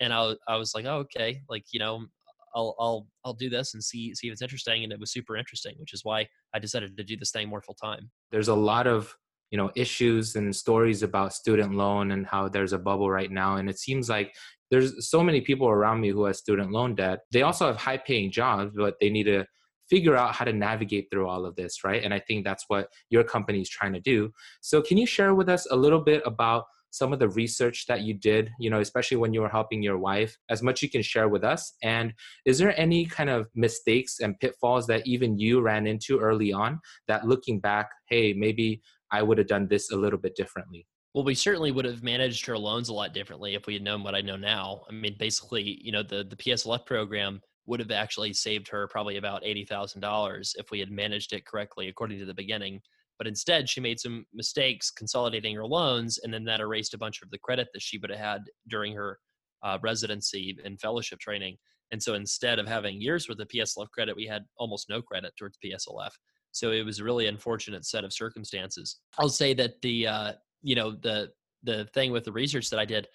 And 0.00 0.12
I 0.12 0.34
I 0.46 0.56
was 0.56 0.74
like, 0.74 0.84
oh, 0.84 0.98
okay, 0.98 1.40
like 1.48 1.64
you 1.72 1.80
know, 1.80 2.06
I'll 2.54 2.74
I'll 2.78 3.06
I'll 3.24 3.34
do 3.34 3.48
this 3.48 3.74
and 3.74 3.82
see 3.82 4.14
see 4.14 4.28
if 4.28 4.32
it's 4.32 4.42
interesting. 4.42 4.84
And 4.84 4.92
it 4.92 5.00
was 5.00 5.12
super 5.12 5.36
interesting, 5.36 5.74
which 5.78 5.94
is 5.94 6.04
why 6.04 6.26
I 6.54 6.58
decided 6.58 6.96
to 6.96 7.04
do 7.04 7.16
this 7.16 7.30
thing 7.30 7.48
more 7.48 7.62
full 7.62 7.76
time. 7.82 8.10
There's 8.30 8.48
a 8.48 8.54
lot 8.54 8.86
of 8.86 9.16
you 9.50 9.58
know 9.58 9.70
issues 9.74 10.36
and 10.36 10.54
stories 10.54 11.02
about 11.02 11.34
student 11.34 11.74
loan 11.74 12.12
and 12.12 12.26
how 12.26 12.48
there's 12.48 12.72
a 12.72 12.78
bubble 12.78 13.10
right 13.10 13.30
now, 13.30 13.56
and 13.56 13.68
it 13.68 13.78
seems 13.78 14.08
like 14.08 14.34
there's 14.70 15.08
so 15.08 15.22
many 15.22 15.40
people 15.40 15.68
around 15.68 16.00
me 16.00 16.10
who 16.10 16.24
have 16.24 16.36
student 16.36 16.70
loan 16.70 16.94
debt. 16.94 17.20
They 17.32 17.42
also 17.42 17.66
have 17.66 17.76
high 17.76 17.98
paying 17.98 18.30
jobs, 18.30 18.72
but 18.76 18.94
they 19.00 19.10
need 19.10 19.24
to 19.24 19.44
figure 19.90 20.16
out 20.16 20.34
how 20.34 20.44
to 20.44 20.52
navigate 20.52 21.08
through 21.10 21.28
all 21.28 21.44
of 21.44 21.56
this, 21.56 21.82
right? 21.82 22.02
And 22.04 22.14
I 22.14 22.20
think 22.20 22.44
that's 22.44 22.64
what 22.68 22.88
your 23.10 23.24
company 23.24 23.60
is 23.60 23.68
trying 23.68 23.92
to 23.92 24.00
do. 24.00 24.32
So, 24.60 24.80
can 24.80 24.96
you 24.96 25.06
share 25.06 25.34
with 25.34 25.48
us 25.48 25.66
a 25.70 25.76
little 25.76 26.00
bit 26.00 26.22
about 26.24 26.64
some 26.92 27.12
of 27.12 27.18
the 27.18 27.28
research 27.28 27.86
that 27.86 28.02
you 28.02 28.14
did, 28.14 28.50
you 28.58 28.68
know, 28.68 28.80
especially 28.80 29.16
when 29.16 29.32
you 29.32 29.40
were 29.40 29.48
helping 29.48 29.82
your 29.82 29.98
wife, 29.98 30.36
as 30.48 30.62
much 30.62 30.82
you 30.82 30.90
can 30.90 31.02
share 31.02 31.28
with 31.28 31.44
us? 31.44 31.72
And 31.82 32.14
is 32.44 32.58
there 32.58 32.78
any 32.78 33.06
kind 33.06 33.30
of 33.30 33.48
mistakes 33.54 34.18
and 34.20 34.38
pitfalls 34.38 34.86
that 34.88 35.06
even 35.06 35.38
you 35.38 35.60
ran 35.60 35.86
into 35.86 36.18
early 36.18 36.52
on 36.52 36.80
that 37.06 37.26
looking 37.26 37.60
back, 37.60 37.90
hey, 38.08 38.32
maybe 38.32 38.82
I 39.12 39.22
would 39.22 39.38
have 39.38 39.48
done 39.48 39.66
this 39.68 39.90
a 39.90 39.96
little 39.96 40.18
bit 40.18 40.36
differently? 40.36 40.86
Well, 41.14 41.24
we 41.24 41.34
certainly 41.34 41.72
would 41.72 41.84
have 41.84 42.02
managed 42.04 42.46
her 42.46 42.56
loans 42.56 42.88
a 42.88 42.94
lot 42.94 43.12
differently 43.12 43.54
if 43.54 43.66
we 43.66 43.74
had 43.74 43.82
known 43.82 44.04
what 44.04 44.14
I 44.14 44.20
know 44.20 44.36
now. 44.36 44.82
I 44.88 44.92
mean, 44.92 45.16
basically, 45.18 45.80
you 45.82 45.92
know, 45.92 46.02
the 46.04 46.24
the 46.24 46.36
PSLF 46.36 46.86
program 46.86 47.40
would 47.66 47.80
have 47.80 47.90
actually 47.90 48.32
saved 48.32 48.68
her 48.68 48.88
probably 48.88 49.16
about 49.16 49.44
eighty 49.44 49.64
thousand 49.64 50.00
dollars 50.02 50.54
if 50.58 50.70
we 50.70 50.78
had 50.80 50.90
managed 50.90 51.32
it 51.32 51.44
correctly 51.46 51.88
according 51.88 52.18
to 52.20 52.26
the 52.26 52.34
beginning 52.34 52.80
But 53.18 53.26
instead, 53.26 53.68
she 53.68 53.80
made 53.80 54.00
some 54.00 54.24
mistakes 54.32 54.90
consolidating 54.90 55.54
her 55.56 55.66
loans, 55.66 56.18
and 56.22 56.32
then 56.32 56.44
that 56.44 56.60
erased 56.60 56.94
a 56.94 56.98
bunch 56.98 57.20
of 57.22 57.30
the 57.30 57.38
credit 57.38 57.68
that 57.74 57.82
she 57.82 57.98
would 57.98 58.10
have 58.10 58.18
had 58.18 58.42
during 58.68 58.94
her 58.94 59.18
uh, 59.62 59.78
residency 59.82 60.56
and 60.64 60.80
fellowship 60.80 61.18
training. 61.18 61.58
And 61.92 62.02
so 62.02 62.14
instead 62.14 62.58
of 62.58 62.66
having 62.68 63.00
years 63.00 63.28
worth 63.28 63.40
of 63.40 63.48
PSLF 63.48 63.90
credit, 63.90 64.16
we 64.16 64.26
had 64.26 64.44
almost 64.56 64.88
no 64.88 65.02
credit 65.02 65.32
towards 65.38 65.58
PSLF. 65.62 66.12
So 66.52 66.72
it 66.72 66.84
was 66.84 66.98
a 66.98 67.04
really 67.04 67.26
unfortunate 67.26 67.84
set 67.84 68.04
of 68.04 68.12
circumstances. 68.12 68.96
I'll 69.18 69.28
say 69.28 69.54
that 69.54 69.80
the 69.82 70.06
uh, 70.06 70.32
you 70.62 70.74
know 70.74 70.92
the 70.92 71.30
the 71.62 71.86
thing 71.94 72.12
with 72.12 72.24
the 72.24 72.32
research 72.32 72.70
that 72.70 72.80
I 72.80 72.84
did, 72.84 73.08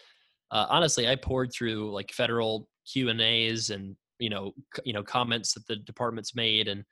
uh, 0.51 0.67
honestly, 0.69 1.07
I 1.07 1.15
pored 1.15 1.51
through 1.51 1.91
like 1.91 2.11
federal 2.11 2.69
Q 2.91 3.09
and 3.09 3.21
A's 3.21 3.69
and 3.69 3.95
you 4.19 4.29
know 4.29 4.53
c- 4.75 4.83
you 4.85 4.93
know 4.93 5.03
comments 5.03 5.53
that 5.53 5.67
the 5.67 5.77
department's 5.77 6.35
made 6.35 6.67
and 6.67 6.83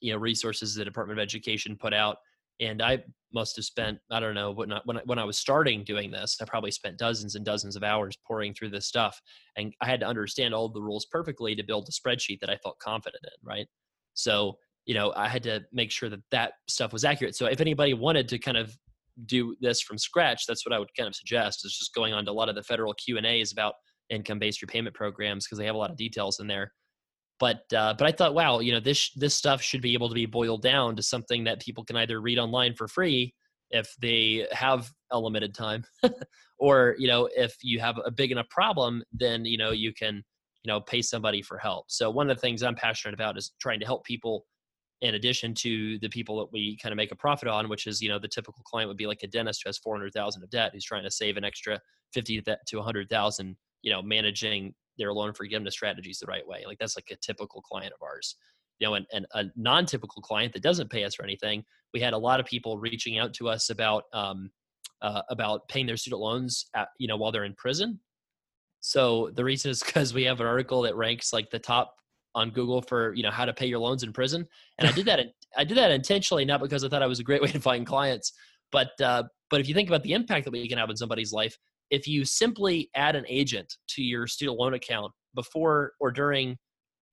you 0.00 0.12
know 0.12 0.18
resources 0.18 0.74
the 0.74 0.84
Department 0.84 1.18
of 1.18 1.22
Education 1.22 1.76
put 1.76 1.94
out. 1.94 2.18
And 2.60 2.80
I 2.80 3.02
must 3.32 3.56
have 3.56 3.64
spent 3.64 3.98
I 4.10 4.20
don't 4.20 4.34
know 4.34 4.52
when 4.52 4.72
I, 4.72 4.80
when 4.84 4.98
I, 4.98 5.00
when 5.04 5.18
I 5.18 5.24
was 5.24 5.38
starting 5.38 5.84
doing 5.84 6.10
this, 6.10 6.36
I 6.40 6.44
probably 6.44 6.70
spent 6.70 6.98
dozens 6.98 7.34
and 7.34 7.44
dozens 7.44 7.76
of 7.76 7.82
hours 7.82 8.16
poring 8.26 8.54
through 8.54 8.70
this 8.70 8.86
stuff, 8.86 9.20
and 9.56 9.72
I 9.80 9.86
had 9.86 10.00
to 10.00 10.06
understand 10.06 10.54
all 10.54 10.68
the 10.68 10.82
rules 10.82 11.06
perfectly 11.06 11.54
to 11.56 11.62
build 11.64 11.88
a 11.88 11.92
spreadsheet 11.92 12.40
that 12.40 12.50
I 12.50 12.56
felt 12.56 12.78
confident 12.78 13.24
in. 13.24 13.48
Right, 13.48 13.66
so 14.14 14.58
you 14.86 14.94
know 14.94 15.12
I 15.16 15.28
had 15.28 15.42
to 15.44 15.62
make 15.72 15.90
sure 15.90 16.08
that 16.10 16.20
that 16.30 16.54
stuff 16.68 16.92
was 16.92 17.04
accurate. 17.04 17.36
So 17.36 17.46
if 17.46 17.60
anybody 17.60 17.94
wanted 17.94 18.28
to 18.28 18.38
kind 18.38 18.56
of 18.56 18.76
do 19.26 19.54
this 19.60 19.80
from 19.80 19.98
scratch, 19.98 20.46
that's 20.46 20.66
what 20.66 20.72
I 20.72 20.78
would 20.78 20.94
kind 20.96 21.06
of 21.06 21.14
suggest 21.14 21.64
is 21.64 21.76
just 21.76 21.94
going 21.94 22.12
on 22.12 22.24
to 22.24 22.30
a 22.30 22.32
lot 22.32 22.48
of 22.48 22.54
the 22.54 22.62
federal 22.62 22.94
Q 22.94 23.16
and 23.16 23.26
A's 23.26 23.52
about 23.52 23.74
income-based 24.10 24.60
repayment 24.60 24.94
programs 24.94 25.46
because 25.46 25.58
they 25.58 25.66
have 25.66 25.74
a 25.74 25.78
lot 25.78 25.90
of 25.90 25.96
details 25.96 26.40
in 26.40 26.46
there. 26.46 26.72
But 27.40 27.62
uh, 27.74 27.94
but 27.98 28.06
I 28.06 28.12
thought, 28.12 28.34
wow, 28.34 28.60
you 28.60 28.72
know, 28.72 28.80
this 28.80 29.10
this 29.12 29.34
stuff 29.34 29.60
should 29.60 29.82
be 29.82 29.94
able 29.94 30.08
to 30.08 30.14
be 30.14 30.26
boiled 30.26 30.62
down 30.62 30.96
to 30.96 31.02
something 31.02 31.44
that 31.44 31.60
people 31.60 31.84
can 31.84 31.96
either 31.96 32.20
read 32.20 32.38
online 32.38 32.74
for 32.74 32.86
free 32.86 33.34
if 33.70 33.92
they 34.00 34.46
have 34.52 34.88
a 35.10 35.18
limited 35.18 35.52
time, 35.54 35.84
or 36.58 36.94
you 36.98 37.08
know, 37.08 37.28
if 37.34 37.56
you 37.62 37.80
have 37.80 37.98
a 38.04 38.10
big 38.10 38.30
enough 38.30 38.48
problem, 38.50 39.02
then 39.12 39.44
you 39.44 39.58
know 39.58 39.72
you 39.72 39.92
can 39.92 40.22
you 40.62 40.72
know 40.72 40.80
pay 40.80 41.02
somebody 41.02 41.42
for 41.42 41.58
help. 41.58 41.86
So 41.88 42.08
one 42.08 42.30
of 42.30 42.36
the 42.36 42.40
things 42.40 42.62
I'm 42.62 42.76
passionate 42.76 43.14
about 43.14 43.36
is 43.36 43.52
trying 43.60 43.80
to 43.80 43.86
help 43.86 44.04
people 44.04 44.46
in 45.04 45.16
addition 45.16 45.52
to 45.52 45.98
the 45.98 46.08
people 46.08 46.38
that 46.38 46.50
we 46.50 46.78
kind 46.78 46.90
of 46.90 46.96
make 46.96 47.12
a 47.12 47.16
profit 47.16 47.46
on, 47.46 47.68
which 47.68 47.86
is, 47.86 48.00
you 48.00 48.08
know, 48.08 48.18
the 48.18 48.26
typical 48.26 48.62
client 48.64 48.88
would 48.88 48.96
be 48.96 49.06
like 49.06 49.22
a 49.22 49.26
dentist 49.26 49.62
who 49.62 49.68
has 49.68 49.76
400,000 49.76 50.42
of 50.42 50.48
debt, 50.48 50.70
who's 50.72 50.84
trying 50.84 51.04
to 51.04 51.10
save 51.10 51.36
an 51.36 51.44
extra 51.44 51.78
50 52.14 52.40
to 52.40 52.76
100,000, 52.76 53.56
you 53.82 53.92
know, 53.92 54.00
managing 54.00 54.74
their 54.96 55.12
loan 55.12 55.34
forgiveness 55.34 55.74
strategies 55.74 56.18
the 56.18 56.26
right 56.26 56.46
way. 56.46 56.64
Like 56.66 56.78
that's 56.78 56.96
like 56.96 57.08
a 57.12 57.16
typical 57.16 57.60
client 57.60 57.92
of 57.92 58.02
ours. 58.02 58.36
You 58.78 58.88
know, 58.88 58.94
and, 58.94 59.06
and 59.12 59.26
a 59.34 59.44
non-typical 59.56 60.22
client 60.22 60.52
that 60.54 60.62
doesn't 60.62 60.90
pay 60.90 61.04
us 61.04 61.14
for 61.14 61.22
anything. 61.22 61.64
We 61.92 62.00
had 62.00 62.14
a 62.14 62.18
lot 62.18 62.40
of 62.40 62.46
people 62.46 62.78
reaching 62.78 63.18
out 63.18 63.34
to 63.34 63.48
us 63.48 63.70
about 63.70 64.04
um, 64.12 64.50
uh, 65.02 65.22
about 65.28 65.68
paying 65.68 65.86
their 65.86 65.98
student 65.98 66.22
loans, 66.22 66.66
at, 66.74 66.88
you 66.98 67.06
know, 67.06 67.16
while 67.16 67.30
they're 67.30 67.44
in 67.44 67.54
prison. 67.54 68.00
So 68.80 69.30
the 69.34 69.44
reason 69.44 69.70
is 69.70 69.82
because 69.82 70.14
we 70.14 70.24
have 70.24 70.40
an 70.40 70.46
article 70.46 70.82
that 70.82 70.96
ranks 70.96 71.32
like 71.32 71.50
the 71.50 71.58
top 71.58 71.94
on 72.34 72.50
Google 72.50 72.82
for 72.82 73.14
you 73.14 73.22
know 73.22 73.30
how 73.30 73.44
to 73.44 73.52
pay 73.52 73.66
your 73.66 73.78
loans 73.78 74.02
in 74.02 74.12
prison, 74.12 74.46
and 74.78 74.88
I 74.88 74.92
did 74.92 75.06
that. 75.06 75.20
I 75.56 75.64
did 75.64 75.76
that 75.76 75.90
intentionally, 75.90 76.44
not 76.44 76.60
because 76.60 76.84
I 76.84 76.88
thought 76.88 77.02
it 77.02 77.08
was 77.08 77.20
a 77.20 77.24
great 77.24 77.42
way 77.42 77.48
to 77.48 77.60
find 77.60 77.86
clients, 77.86 78.32
but 78.72 78.90
uh, 79.00 79.24
but 79.50 79.60
if 79.60 79.68
you 79.68 79.74
think 79.74 79.88
about 79.88 80.02
the 80.02 80.12
impact 80.12 80.44
that 80.44 80.52
we 80.52 80.68
can 80.68 80.78
have 80.78 80.90
in 80.90 80.96
somebody's 80.96 81.32
life, 81.32 81.56
if 81.90 82.08
you 82.08 82.24
simply 82.24 82.90
add 82.94 83.16
an 83.16 83.24
agent 83.28 83.72
to 83.90 84.02
your 84.02 84.26
student 84.26 84.58
loan 84.58 84.74
account 84.74 85.12
before 85.34 85.92
or 86.00 86.10
during, 86.10 86.56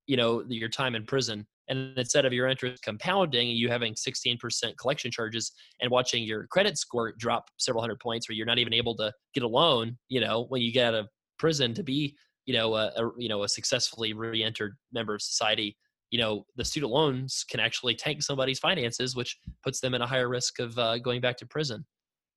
you 0.08 0.18
know, 0.18 0.44
your 0.48 0.70
time 0.70 0.96
in 0.96 1.06
prison, 1.06 1.46
and 1.68 1.98
instead 1.98 2.25
of 2.25 2.34
your 2.34 2.48
interest 2.48 2.84
compounding, 2.84 3.48
you 3.50 3.70
having 3.70 3.94
16% 3.94 4.78
collection 4.78 5.12
charges 5.12 5.51
and 5.80 5.90
watching 5.90 6.24
your 6.24 6.48
credit 6.48 6.78
score 6.78 7.13
drop 7.18 7.46
several 7.58 7.82
hundred 7.82 8.00
points, 8.00 8.28
where 8.28 8.36
you're 8.36 8.46
not 8.46 8.60
even 8.60 8.74
able 8.74 8.96
to 8.98 9.12
get 9.34 9.44
a 9.44 9.48
loan, 9.48 9.98
you 10.10 10.20
know, 10.20 10.46
when 10.50 10.62
you 10.62 10.72
get 10.72 10.88
out 10.88 10.96
of 10.96 11.08
prison 11.40 11.74
to 11.74 11.84
be 11.84 12.16
you 12.45 12.53
know 12.53 12.75
a, 12.75 12.91
a 12.98 13.12
you 13.17 13.29
know 13.29 13.43
a 13.43 13.50
successfully 13.50 14.13
re-entered 14.13 14.75
member 14.91 15.15
of 15.15 15.21
society 15.21 15.77
you 16.10 16.19
know 16.19 16.45
the 16.55 16.65
student 16.65 16.91
loans 16.91 17.45
can 17.50 17.60
actually 17.60 17.95
tank 17.95 18.21
somebody's 18.21 18.60
finances 18.60 19.15
which 19.15 19.38
puts 19.63 19.79
them 19.79 19.93
in 19.93 20.01
a 20.01 20.07
higher 20.07 20.29
risk 20.29 20.60
of 20.60 20.77
uh, 20.77 20.98
going 20.98 21.21
back 21.21 21.38
to 21.38 21.45
prison 21.45 21.86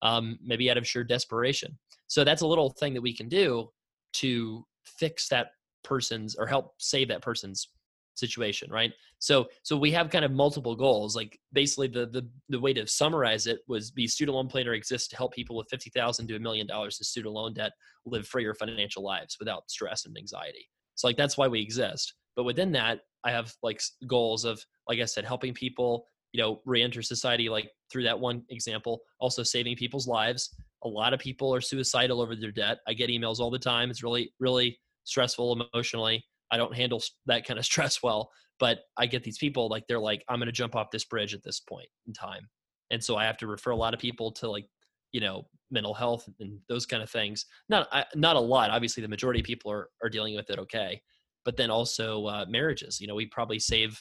um, 0.05 0.39
maybe 0.45 0.71
out 0.71 0.77
of 0.77 0.87
sheer 0.87 1.03
desperation. 1.03 1.77
So 2.07 2.23
that's 2.23 2.43
a 2.43 2.47
little 2.47 2.71
thing 2.71 2.95
that 2.95 3.01
we 3.01 3.17
can 3.17 3.29
do 3.29 3.71
to 4.15 4.65
fix 4.85 5.29
that 5.29 5.49
person's 5.83 6.37
or 6.37 6.47
help 6.47 6.75
save 6.79 7.09
that 7.09 7.23
person's 7.23 7.69
situation 8.15 8.71
right? 8.71 8.93
So 9.19 9.47
so 9.63 9.77
we 9.77 9.91
have 9.93 10.11
kind 10.11 10.25
of 10.25 10.33
multiple 10.33 10.77
goals 10.77 11.17
like 11.17 11.39
basically 11.53 11.89
the 11.89 12.07
the, 12.07 12.29
the 12.49 12.61
way 12.61 12.73
to 12.73 12.87
summarize 12.87 13.47
it 13.47 13.61
was 13.69 13.93
the 13.93 14.07
student 14.07 14.35
loan 14.37 14.49
planner 14.49 14.75
exists 14.75 15.09
to 15.09 15.17
help 15.17 15.33
people 15.33 15.57
with 15.57 15.69
50000 15.71 16.27
to 16.29 16.37
a 16.37 16.39
million 16.39 16.67
dollars 16.67 16.99
in 17.01 17.05
student 17.05 17.35
loan 17.35 17.55
debt 17.55 17.73
live 18.07 18.27
freer 18.27 18.55
financial 18.55 19.03
lives 19.03 19.37
without 19.39 19.71
stress 19.71 20.05
and 20.05 20.17
anxiety. 20.17 20.69
So 20.95 21.07
like 21.09 21.17
that's 21.17 21.37
why 21.37 21.49
we 21.49 21.61
exist. 21.61 22.15
But 22.37 22.45
within 22.45 22.73
that 22.73 23.01
i 23.25 23.31
have 23.31 23.55
like 23.63 23.81
goals 24.07 24.45
of 24.45 24.63
like 24.89 25.01
i 25.01 25.05
said 25.05 25.25
helping 25.25 25.55
people 25.55 26.07
you 26.35 26.43
know 26.43 26.61
re-enter 26.67 27.01
society 27.01 27.49
like 27.49 27.71
through 27.91 28.03
that 28.03 28.19
one 28.19 28.43
example 28.51 29.01
also 29.21 29.43
saving 29.43 29.77
people's 29.77 30.07
lives. 30.07 30.55
A 30.83 30.89
lot 30.89 31.15
of 31.15 31.21
people 31.21 31.55
are 31.55 31.63
suicidal 31.63 32.21
over 32.21 32.37
their 32.37 32.51
debt. 32.51 32.79
I 32.87 32.93
get 32.93 33.09
emails 33.09 33.39
all 33.39 33.51
the 33.51 33.59
time. 33.59 33.89
It's 33.89 34.03
really 34.03 34.35
really 34.41 34.79
stressful 35.05 35.67
emotionally 35.73 36.25
I 36.51 36.57
don't 36.57 36.75
handle 36.75 37.03
that 37.27 37.47
kind 37.47 37.59
of 37.59 37.65
stress 37.73 38.03
well. 38.03 38.31
But 38.61 38.81
I 38.97 39.07
get 39.07 39.25
these 39.25 39.39
people 39.39 39.69
like 39.69 39.85
they're 39.89 39.99
like, 39.99 40.25
I'm 40.29 40.39
going 40.39 40.47
to 40.47 40.53
jump 40.53 40.77
off 40.77 40.91
this 40.91 41.05
bridge 41.05 41.35
at 41.35 41.43
this 41.43 41.61
point 41.61 41.89
in 42.07 42.13
time, 42.13 42.49
and 42.91 43.03
so 43.03 43.17
I 43.17 43.25
have 43.25 43.37
to 43.39 43.47
refer 43.47 43.73
a 43.73 43.77
lot 43.77 43.95
of 43.95 44.01
people 44.01 44.31
to 44.33 44.49
like, 44.49 44.67
you 45.13 45.21
know, 45.21 45.47
mental 45.71 45.93
health 45.93 46.29
and 46.39 46.59
those 46.69 46.87
kind 46.87 47.03
of 47.03 47.11
things. 47.11 47.47
Not 47.69 47.89
not 48.15 48.37
a 48.37 48.41
lot. 48.41 48.71
Obviously, 48.71 49.03
the 49.03 49.09
majority 49.09 49.41
of 49.41 49.47
people 49.47 49.73
are 49.73 49.89
are 50.03 50.09
dealing 50.09 50.37
with 50.37 50.51
it 50.51 50.59
okay, 50.61 51.01
but 51.45 51.57
then 51.57 51.71
also 51.71 52.27
uh, 52.27 52.45
marriages. 52.49 53.01
You 53.01 53.09
know, 53.09 53.17
we 53.17 53.27
probably 53.27 53.59
save 53.59 54.01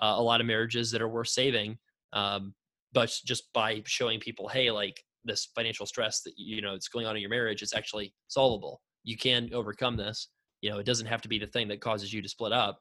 uh, 0.00 0.14
a 0.16 0.22
lot 0.22 0.40
of 0.40 0.46
marriages 0.46 0.92
that 0.92 1.02
are 1.02 1.08
worth 1.08 1.28
saving, 1.28 1.76
um, 2.12 2.54
but 2.92 3.12
just 3.24 3.52
by 3.52 3.82
showing 3.84 4.20
people, 4.20 4.46
hey, 4.46 4.70
like 4.70 5.02
this 5.24 5.48
financial 5.54 5.86
stress 5.86 6.22
that 6.22 6.34
you 6.36 6.62
know 6.62 6.74
it's 6.74 6.88
going 6.88 7.06
on 7.06 7.16
in 7.16 7.20
your 7.20 7.30
marriage 7.30 7.62
is 7.62 7.74
actually 7.74 8.14
solvable. 8.28 8.80
You 9.02 9.16
can 9.16 9.50
overcome 9.52 9.96
this 9.96 10.28
you 10.60 10.70
know 10.70 10.78
it 10.78 10.86
doesn't 10.86 11.06
have 11.06 11.22
to 11.22 11.28
be 11.28 11.38
the 11.38 11.46
thing 11.46 11.68
that 11.68 11.80
causes 11.80 12.12
you 12.12 12.22
to 12.22 12.28
split 12.28 12.52
up 12.52 12.80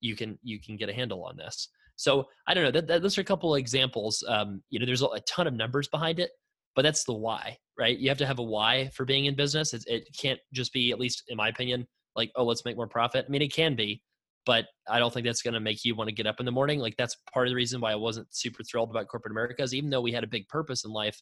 you 0.00 0.14
can 0.14 0.38
you 0.42 0.60
can 0.60 0.76
get 0.76 0.88
a 0.88 0.92
handle 0.92 1.24
on 1.24 1.36
this. 1.36 1.68
So 1.96 2.26
i 2.46 2.54
don't 2.54 2.64
know 2.64 2.70
that, 2.70 2.86
that 2.86 3.02
those 3.02 3.18
are 3.18 3.22
a 3.22 3.24
couple 3.24 3.54
of 3.54 3.58
examples 3.58 4.24
um, 4.28 4.62
you 4.70 4.78
know 4.78 4.86
there's 4.86 5.02
a, 5.02 5.20
ton 5.26 5.46
of 5.46 5.54
numbers 5.54 5.88
behind 5.88 6.20
it 6.20 6.30
but 6.76 6.82
that's 6.82 7.04
the 7.04 7.12
why 7.12 7.58
right? 7.78 7.96
You 7.98 8.08
have 8.08 8.18
to 8.18 8.26
have 8.26 8.40
a 8.40 8.42
why 8.42 8.90
for 8.92 9.04
being 9.04 9.26
in 9.26 9.36
business. 9.36 9.72
It, 9.72 9.84
it 9.86 10.08
can't 10.18 10.40
just 10.52 10.72
be 10.72 10.90
at 10.90 10.98
least 10.98 11.22
in 11.28 11.36
my 11.36 11.48
opinion 11.48 11.86
like 12.16 12.30
oh 12.36 12.44
let's 12.44 12.64
make 12.64 12.76
more 12.76 12.88
profit. 12.88 13.24
I 13.26 13.30
mean 13.30 13.42
it 13.42 13.52
can 13.52 13.76
be 13.76 14.02
but 14.46 14.66
i 14.88 14.98
don't 14.98 15.12
think 15.12 15.26
that's 15.26 15.42
going 15.42 15.54
to 15.54 15.60
make 15.60 15.84
you 15.84 15.94
want 15.94 16.08
to 16.08 16.14
get 16.14 16.26
up 16.26 16.40
in 16.40 16.46
the 16.46 16.52
morning. 16.52 16.80
Like 16.80 16.96
that's 16.96 17.16
part 17.32 17.46
of 17.46 17.50
the 17.50 17.56
reason 17.56 17.80
why 17.80 17.92
i 17.92 17.96
wasn't 17.96 18.26
super 18.30 18.62
thrilled 18.64 18.90
about 18.90 19.08
corporate 19.08 19.32
americas 19.32 19.74
even 19.74 19.90
though 19.90 20.00
we 20.00 20.12
had 20.12 20.24
a 20.24 20.28
big 20.28 20.48
purpose 20.48 20.84
in 20.84 20.90
life 20.90 21.20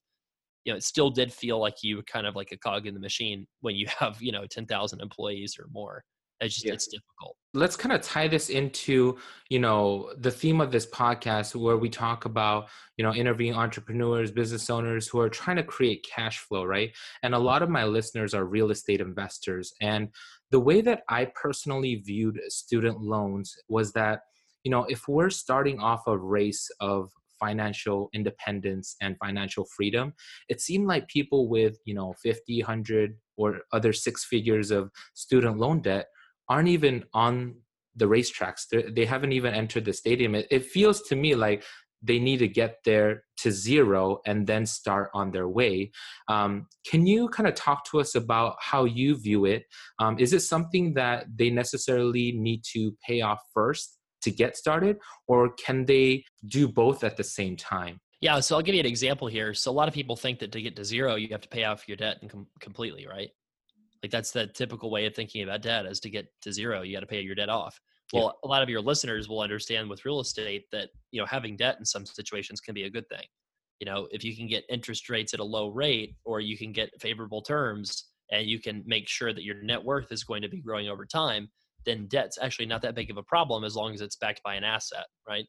you 0.67 0.73
know, 0.73 0.77
it 0.77 0.83
still 0.83 1.11
did 1.11 1.33
feel 1.33 1.61
like 1.61 1.83
you 1.83 2.03
kind 2.03 2.27
of 2.27 2.35
like 2.35 2.51
a 2.51 2.59
cog 2.59 2.87
in 2.87 2.93
the 2.93 3.01
machine 3.01 3.47
when 3.61 3.77
you 3.77 3.87
have, 3.99 4.21
you 4.21 4.33
know, 4.33 4.45
10,000 4.45 5.01
employees 5.01 5.57
or 5.59 5.69
more. 5.73 6.05
It's 6.41 6.55
just, 6.55 6.67
yeah. 6.67 6.75
it's 6.75 6.87
difficult. 6.87 7.37
Let's 7.55 7.77
kind 7.77 7.95
of 7.95 8.03
tie 8.03 8.29
this 8.29 8.51
into, 8.51 9.17
you 9.49 9.59
know, 9.59 10.13
the 10.19 10.31
theme 10.31 10.61
of 10.61 10.71
this 10.71 10.85
podcast 10.85 11.55
where 11.55 11.79
we 11.79 11.89
talk 11.89 12.27
about, 12.27 12.69
you 12.99 13.05
know, 13.05 13.15
interviewing 13.15 13.55
entrepreneurs, 13.55 14.31
business 14.31 14.69
owners 14.69 15.09
who 15.09 15.19
are 15.21 15.31
trying 15.31 15.57
to 15.57 15.63
create 15.63 16.05
cash 16.07 16.41
flow, 16.41 16.65
right? 16.65 16.93
And 17.23 17.35
a 17.35 17.39
lot 17.39 17.63
of 17.63 17.71
my 17.71 17.85
listeners 17.85 18.35
are 18.35 18.45
real 18.45 18.71
estate 18.71 19.01
investors. 19.01 19.73
And 19.81 20.09
the 20.51 20.61
way 20.61 20.83
that 20.83 21.05
I 21.09 21.29
personally 21.41 21.95
viewed 21.95 22.39
student 22.49 23.01
loans 23.01 23.57
was 23.69 23.93
that, 23.93 24.21
you 24.65 24.71
know, 24.71 24.85
if 24.85 25.09
we're 25.09 25.31
starting 25.31 25.79
off 25.79 26.07
a 26.07 26.19
race 26.19 26.69
of 26.81 27.11
financial 27.39 28.09
independence 28.13 28.97
and 29.01 29.17
financial 29.19 29.67
freedom 29.77 30.13
it 30.49 30.61
seemed 30.61 30.87
like 30.87 31.09
people 31.09 31.49
with 31.49 31.79
you 31.85 31.95
know 31.95 32.15
50 32.23 32.63
100 32.63 33.17
or 33.37 33.61
other 33.73 33.93
six 33.93 34.25
figures 34.25 34.71
of 34.71 34.91
student 35.15 35.59
loan 35.59 35.81
debt 35.81 36.07
aren't 36.49 36.69
even 36.69 37.05
on 37.13 37.55
the 37.95 38.07
racetracks 38.07 38.67
They're, 38.71 38.91
they 38.91 39.07
have 39.07 39.23
not 39.23 39.33
even 39.33 39.55
entered 39.55 39.85
the 39.85 39.93
stadium 39.93 40.35
it, 40.35 40.47
it 40.51 40.65
feels 40.65 41.03
to 41.03 41.17
me 41.17 41.35
like 41.35 41.65
they 42.03 42.19
need 42.19 42.39
to 42.39 42.49
get 42.49 42.79
there 42.85 43.25
to 43.39 43.51
zero 43.51 44.21
and 44.27 44.47
then 44.47 44.67
start 44.67 45.11
on 45.15 45.31
their 45.31 45.49
way. 45.49 45.91
Um, 46.29 46.67
can 46.89 47.07
you 47.07 47.29
kind 47.29 47.49
of 47.49 47.55
talk 47.55 47.85
to 47.91 48.01
us 48.01 48.15
about 48.15 48.57
how 48.61 48.85
you 48.85 49.17
view 49.17 49.45
it? 49.45 49.65
Um, 49.99 50.19
is 50.19 50.33
it 50.33 50.41
something 50.41 50.95
that 50.95 51.27
they 51.35 51.51
necessarily 51.51 52.33
need 52.33 52.63
to 52.73 52.97
pay 53.07 53.21
off 53.23 53.41
first? 53.53 53.96
To 54.27 54.31
get 54.33 54.57
started 54.57 54.99
or 55.29 55.51
can 55.51 55.85
they 55.87 56.25
do 56.49 56.67
both 56.69 57.05
at 57.05 57.17
the 57.17 57.25
same 57.25 57.57
time? 57.57 58.01
Yeah 58.21 58.41
so 58.41 58.57
i'll 58.57 58.63
give 58.63 58.75
you 58.75 58.81
an 58.81 58.87
example 58.87 59.29
here. 59.29 59.55
So 59.55 59.71
a 59.71 59.79
lot 59.81 59.89
of 59.89 59.95
people 59.95 60.17
think 60.17 60.41
that 60.41 60.53
to 60.53 60.61
get 60.61 60.75
to 60.77 60.85
zero 60.85 61.15
you 61.15 61.29
have 61.31 61.41
to 61.43 61.49
pay 61.49 61.65
off 61.65 61.89
your 61.89 61.97
debt 61.97 62.19
com- 62.29 62.49
completely 62.61 63.07
right? 63.07 63.31
Like 64.03 64.11
that's 64.11 64.33
the 64.33 64.47
typical 64.49 64.91
way 64.91 65.07
of 65.07 65.15
thinking 65.15 65.43
about 65.43 65.63
debt 65.63 65.87
is 65.87 66.01
to 66.01 66.11
get 66.11 66.27
to 66.43 66.53
zero 66.53 66.83
you 66.83 66.95
got 66.97 67.01
to 67.01 67.07
pay 67.07 67.21
your 67.21 67.37
debt 67.37 67.49
off. 67.49 67.81
Well 68.13 68.25
yeah. 68.25 68.49
a 68.49 68.49
lot 68.49 68.63
of 68.63 68.69
your 68.69 68.81
listeners 68.81 69.29
will 69.29 69.41
understand 69.41 69.89
with 69.89 70.05
real 70.05 70.21
estate 70.21 70.65
that 70.73 70.89
you 71.13 71.21
know 71.21 71.27
having 71.27 71.57
debt 71.57 71.77
in 71.79 71.85
some 71.85 72.05
situations 72.05 72.61
can 72.61 72.75
be 72.75 72.85
a 72.85 72.91
good 72.91 73.09
thing. 73.09 73.27
You 73.81 73.87
know 73.87 74.09
if 74.11 74.25
you 74.25 74.37
can 74.37 74.49
get 74.49 74.65
interest 74.69 75.09
rates 75.09 75.35
at 75.35 75.41
a 75.41 75.45
low 75.45 75.69
rate 75.69 76.17
or 76.25 76.41
you 76.41 76.59
can 76.59 76.73
get 76.73 77.01
favorable 77.01 77.43
terms 77.43 78.07
and 78.33 78.47
you 78.47 78.59
can 78.59 78.83
make 78.87 79.09
sure 79.09 79.33
that 79.33 79.45
your 79.45 79.63
net 79.63 79.85
worth 79.85 80.11
is 80.11 80.25
going 80.25 80.43
to 80.43 80.49
be 80.49 80.61
growing 80.61 80.89
over 80.89 81.07
time 81.07 81.49
then 81.87 82.07
debt's 82.09 82.39
actually 82.43 82.67
not 82.67 82.83
that 82.83 82.95
big 82.95 83.11
of 83.11 83.17
a 83.17 83.23
problem 83.23 83.65
as 83.65 83.77
long 83.77 83.95
as 83.95 84.01
it's 84.01 84.17
backed 84.17 84.43
by 84.43 84.55
an 84.55 84.65
asset 84.65 85.07
right? 85.29 85.47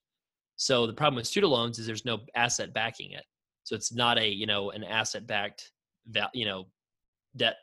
So 0.57 0.87
the 0.87 0.93
problem 0.93 1.15
with 1.15 1.27
student 1.27 1.51
loans 1.51 1.79
is 1.79 1.85
there's 1.85 2.05
no 2.05 2.19
asset 2.35 2.73
backing 2.73 3.11
it. 3.11 3.23
So 3.63 3.75
it's 3.75 3.93
not 3.93 4.17
a 4.17 4.27
you 4.27 4.45
know 4.45 4.71
an 4.71 4.83
asset 4.83 5.27
backed 5.27 5.71
you 6.33 6.45
know 6.45 6.65
debt 7.35 7.55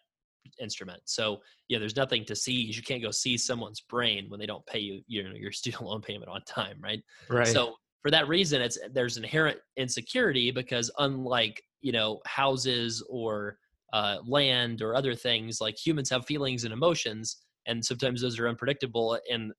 instrument. 0.61 1.01
So 1.07 1.39
yeah, 1.69 1.79
there's 1.79 1.97
nothing 1.97 2.25
to 2.27 2.37
seize. 2.37 2.77
You 2.77 2.83
can't 2.83 3.03
go 3.03 3.11
seize 3.11 3.45
someone's 3.45 3.81
brain 3.81 4.27
when 4.29 4.39
they 4.39 4.47
don't 4.47 4.65
pay 4.67 4.79
you 4.79 5.03
you 5.07 5.23
know 5.23 5.35
your 5.35 5.53
student 5.61 5.83
loan 5.83 6.01
payment 6.01 6.31
on 6.31 6.43
time 6.45 6.77
right? 6.81 7.03
Right. 7.29 7.47
so 7.47 7.75
for 8.03 8.11
that 8.11 8.29
reason 8.29 8.61
it's 8.61 8.79
there's 8.93 9.17
inherent 9.17 9.59
insecurity 9.77 10.51
because 10.51 10.91
unlike 10.99 11.63
you 11.81 11.93
know 11.93 12.21
houses 12.27 13.03
or 13.09 13.57
uh, 13.93 14.19
land 14.27 14.83
or 14.83 14.95
other 14.95 15.15
things 15.15 15.61
like 15.61 15.77
humans 15.79 16.11
have 16.11 16.27
feelings 16.27 16.65
and 16.65 16.73
emotions 16.73 17.45
and 17.67 17.85
sometimes 17.85 18.21
those 18.21 18.39
are 18.39 18.49
unpredictable 18.49 19.19
and 19.31 19.53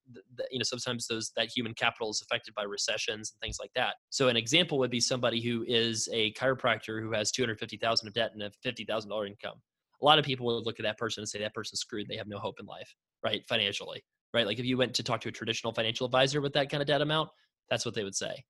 you 0.50 0.58
know 0.58 0.64
sometimes 0.64 1.06
those 1.06 1.32
that 1.36 1.48
human 1.54 1.74
capital 1.74 2.10
is 2.10 2.22
affected 2.22 2.54
by 2.54 2.62
recessions 2.62 3.32
and 3.32 3.40
things 3.40 3.58
like 3.60 3.72
that 3.74 3.94
so 4.10 4.28
an 4.28 4.36
example 4.36 4.78
would 4.78 4.90
be 4.90 5.00
somebody 5.00 5.40
who 5.40 5.64
is 5.66 6.08
a 6.12 6.32
chiropractor 6.34 7.00
who 7.00 7.12
has 7.12 7.30
250000 7.30 8.08
of 8.08 8.14
debt 8.14 8.30
and 8.32 8.42
a 8.42 8.50
$50000 8.64 9.26
income 9.26 9.60
a 10.00 10.04
lot 10.04 10.18
of 10.18 10.24
people 10.24 10.46
would 10.46 10.66
look 10.66 10.78
at 10.78 10.84
that 10.84 10.98
person 10.98 11.22
and 11.22 11.28
say 11.28 11.38
that 11.38 11.54
person's 11.54 11.80
screwed 11.80 12.06
they 12.08 12.16
have 12.16 12.28
no 12.28 12.38
hope 12.38 12.56
in 12.60 12.66
life 12.66 12.94
right 13.24 13.42
financially 13.48 14.02
right 14.34 14.46
like 14.46 14.58
if 14.58 14.64
you 14.64 14.76
went 14.76 14.94
to 14.94 15.02
talk 15.02 15.20
to 15.20 15.28
a 15.28 15.32
traditional 15.32 15.72
financial 15.72 16.06
advisor 16.06 16.40
with 16.40 16.52
that 16.52 16.70
kind 16.70 16.80
of 16.80 16.86
debt 16.86 17.00
amount 17.00 17.28
that's 17.70 17.84
what 17.84 17.94
they 17.94 18.04
would 18.04 18.14
say. 18.14 18.44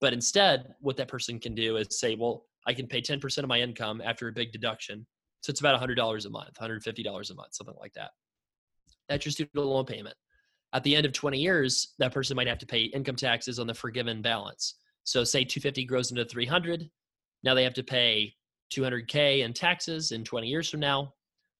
But 0.00 0.12
instead, 0.12 0.74
what 0.80 0.96
that 0.96 1.08
person 1.08 1.38
can 1.38 1.54
do 1.54 1.76
is 1.76 1.98
say, 1.98 2.16
well, 2.18 2.44
I 2.66 2.74
can 2.74 2.86
pay 2.86 3.00
10% 3.00 3.38
of 3.38 3.48
my 3.48 3.60
income 3.60 4.00
after 4.04 4.28
a 4.28 4.32
big 4.32 4.52
deduction. 4.52 5.06
So 5.42 5.50
it's 5.50 5.60
about 5.60 5.80
$100 5.80 6.26
a 6.26 6.30
month, 6.30 6.54
$150 6.60 7.30
a 7.30 7.34
month, 7.34 7.54
something 7.54 7.76
like 7.78 7.92
that. 7.94 8.10
That's 9.12 9.24
your 9.24 9.32
student 9.32 9.54
loan 9.56 9.84
payment. 9.84 10.14
At 10.74 10.82
the 10.84 10.96
end 10.96 11.06
of 11.06 11.12
20 11.12 11.38
years, 11.38 11.94
that 11.98 12.12
person 12.12 12.36
might 12.36 12.46
have 12.46 12.58
to 12.58 12.66
pay 12.66 12.84
income 12.84 13.16
taxes 13.16 13.58
on 13.58 13.66
the 13.66 13.74
forgiven 13.74 14.22
balance. 14.22 14.76
So 15.04 15.24
say 15.24 15.44
250 15.44 15.84
grows 15.84 16.10
into 16.10 16.24
300. 16.24 16.88
Now 17.44 17.54
they 17.54 17.64
have 17.64 17.74
to 17.74 17.82
pay 17.82 18.32
200K 18.74 19.44
in 19.44 19.52
taxes 19.52 20.12
in 20.12 20.24
20 20.24 20.46
years 20.46 20.70
from 20.70 20.80
now. 20.80 21.12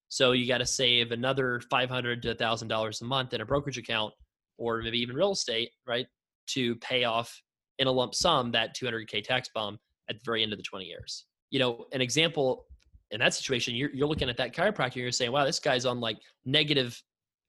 So 0.08 0.32
you 0.32 0.46
got 0.46 0.58
to 0.58 0.66
save 0.66 1.12
another 1.12 1.60
500 1.70 2.22
to 2.22 2.34
$1,000 2.34 3.00
a 3.00 3.04
month 3.04 3.34
in 3.34 3.40
a 3.40 3.46
brokerage 3.46 3.78
account 3.78 4.14
or 4.58 4.80
maybe 4.82 4.98
even 4.98 5.16
real 5.16 5.32
estate, 5.32 5.70
right? 5.86 6.06
to 6.48 6.76
pay 6.76 7.04
off 7.04 7.40
in 7.78 7.86
a 7.86 7.90
lump 7.90 8.14
sum 8.14 8.52
that 8.52 8.76
200k 8.76 9.24
tax 9.24 9.48
bomb 9.54 9.78
at 10.08 10.16
the 10.16 10.22
very 10.24 10.42
end 10.42 10.52
of 10.52 10.58
the 10.58 10.62
20 10.62 10.84
years. 10.84 11.26
You 11.50 11.58
know, 11.58 11.86
an 11.92 12.00
example 12.00 12.66
in 13.10 13.20
that 13.20 13.34
situation, 13.34 13.74
you're, 13.74 13.90
you're 13.90 14.08
looking 14.08 14.28
at 14.28 14.36
that 14.38 14.54
chiropractor, 14.54 14.96
you're 14.96 15.12
saying, 15.12 15.32
wow, 15.32 15.44
this 15.44 15.58
guy's 15.58 15.84
on 15.84 16.00
like 16.00 16.18
negative 16.44 17.00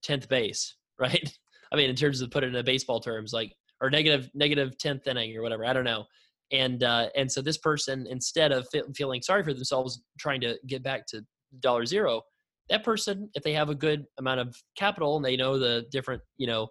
10th 0.05 0.27
base, 0.27 0.75
right? 0.99 1.31
I 1.71 1.75
mean, 1.75 1.89
in 1.89 1.95
terms 1.95 2.21
of 2.21 2.31
put 2.31 2.43
it 2.43 2.47
in 2.47 2.55
a 2.55 2.63
baseball 2.63 2.99
terms, 2.99 3.33
like, 3.33 3.53
or 3.81 3.89
negative, 3.89 4.29
negative 4.33 4.77
10th 4.77 5.07
inning 5.07 5.35
or 5.35 5.41
whatever, 5.41 5.65
I 5.65 5.73
don't 5.73 5.83
know. 5.83 6.05
And, 6.51 6.83
uh, 6.83 7.09
and 7.15 7.31
so 7.31 7.41
this 7.41 7.57
person, 7.57 8.05
instead 8.09 8.51
of 8.51 8.67
feeling 8.95 9.21
sorry 9.21 9.43
for 9.43 9.53
themselves, 9.53 10.03
trying 10.19 10.41
to 10.41 10.57
get 10.67 10.83
back 10.83 11.07
to 11.07 11.25
dollar 11.59 11.85
zero, 11.85 12.21
that 12.69 12.83
person, 12.83 13.29
if 13.33 13.43
they 13.43 13.53
have 13.53 13.69
a 13.69 13.75
good 13.75 14.05
amount 14.19 14.39
of 14.39 14.55
capital 14.77 15.15
and 15.15 15.25
they 15.25 15.35
know 15.35 15.57
the 15.57 15.85
different, 15.91 16.21
you 16.37 16.47
know, 16.47 16.67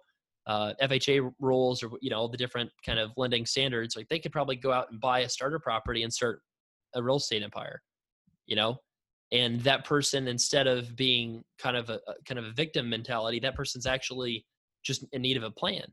uh, 0.47 0.73
FHA 0.81 1.31
rules 1.39 1.83
or 1.83 1.91
you 2.01 2.09
know 2.09 2.17
all 2.17 2.27
the 2.27 2.37
different 2.37 2.69
kind 2.85 2.99
of 2.99 3.11
lending 3.17 3.45
standards, 3.45 3.95
like 3.95 4.09
they 4.09 4.19
could 4.19 4.31
probably 4.31 4.55
go 4.55 4.71
out 4.71 4.91
and 4.91 4.99
buy 4.99 5.19
a 5.19 5.29
starter 5.29 5.59
property 5.59 6.03
and 6.03 6.13
start 6.13 6.41
a 6.95 7.03
real 7.03 7.17
estate 7.17 7.43
empire, 7.43 7.81
you 8.45 8.55
know. 8.55 8.77
And 9.33 9.59
that 9.61 9.83
person, 9.83 10.27
instead 10.27 10.67
of 10.67 10.95
being 10.95 11.43
kind 11.57 11.75
of 11.75 11.89
a, 11.89 11.99
kind 12.25 12.37
of 12.39 12.45
a 12.45 12.51
victim 12.51 12.87
mentality, 12.87 13.39
that 13.39 13.55
person's 13.55 13.87
actually 13.87 14.45
just 14.83 15.03
in 15.11 15.21
need 15.23 15.37
of 15.37 15.43
a 15.43 15.51
plan, 15.51 15.85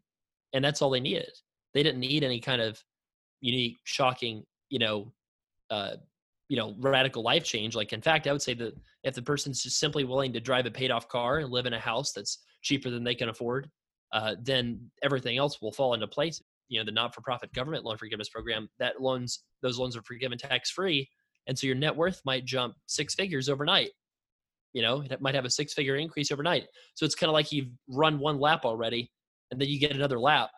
and 0.53 0.65
that's 0.65 0.83
all 0.83 0.91
they 0.91 1.01
needed. 1.01 1.33
They 1.75 1.83
didn't 1.83 2.01
need 2.01 2.23
any 2.23 2.39
kind 2.39 2.61
of 2.61 2.79
unique, 3.41 3.79
shocking, 3.85 4.45
you 4.69 4.79
know, 4.79 5.13
uh, 5.71 5.97
you 6.49 6.57
know, 6.57 6.75
radical 6.81 7.23
life 7.23 7.45
change. 7.45 7.75
Like, 7.75 7.93
in 7.93 8.03
fact, 8.03 8.27
I 8.27 8.33
would 8.33 8.43
say 8.43 8.55
that 8.55 8.75
if 9.05 9.15
the 9.15 9.23
person's 9.23 9.63
just 9.63 9.79
simply 9.79 10.05
willing 10.05 10.33
to 10.35 10.41
drive 10.41 10.67
a 10.67 10.71
paid 10.71 10.91
off 10.91 11.09
car 11.09 11.39
and 11.39 11.51
live 11.51 11.67
in 11.67 11.73
a 11.73 11.81
house 11.81 12.13
that's 12.13 12.45
cheaper 12.61 12.91
than 12.91 13.05
they 13.05 13.15
can 13.15 13.31
afford, 13.31 13.71
uh, 14.13 14.35
then 14.43 14.91
everything 15.03 15.39
else 15.39 15.63
will 15.63 15.73
fall 15.73 15.95
into 15.95 16.09
place. 16.09 16.43
You 16.69 16.81
know, 16.81 16.85
the 16.85 16.93
not-for-profit 16.93 17.53
government 17.55 17.85
loan 17.85 17.97
forgiveness 17.97 18.29
program 18.29 18.69
that 18.79 19.01
loans 19.01 19.45
those 19.63 19.79
loans 19.79 19.97
are 19.97 20.03
forgiven 20.03 20.37
tax-free, 20.37 21.09
and 21.47 21.59
so 21.59 21.67
your 21.67 21.77
net 21.77 21.95
worth 21.95 22.21
might 22.25 22.45
jump 22.45 22.77
six 22.87 23.15
figures 23.15 23.49
overnight. 23.49 23.91
You 24.73 24.83
know, 24.83 25.03
it 25.03 25.21
might 25.21 25.35
have 25.35 25.45
a 25.45 25.51
six-figure 25.51 25.97
increase 25.97 26.31
overnight. 26.31 26.67
So 26.95 27.05
it's 27.05 27.17
kind 27.17 27.29
of 27.29 27.35
like 27.35 27.51
you've 27.51 27.73
run 27.89 28.19
one 28.19 28.39
lap 28.39 28.65
already, 28.65 29.11
and 29.51 29.61
then 29.61 29.69
you 29.69 29.81
get 29.81 29.97
another 29.97 30.19
lap 30.19 30.51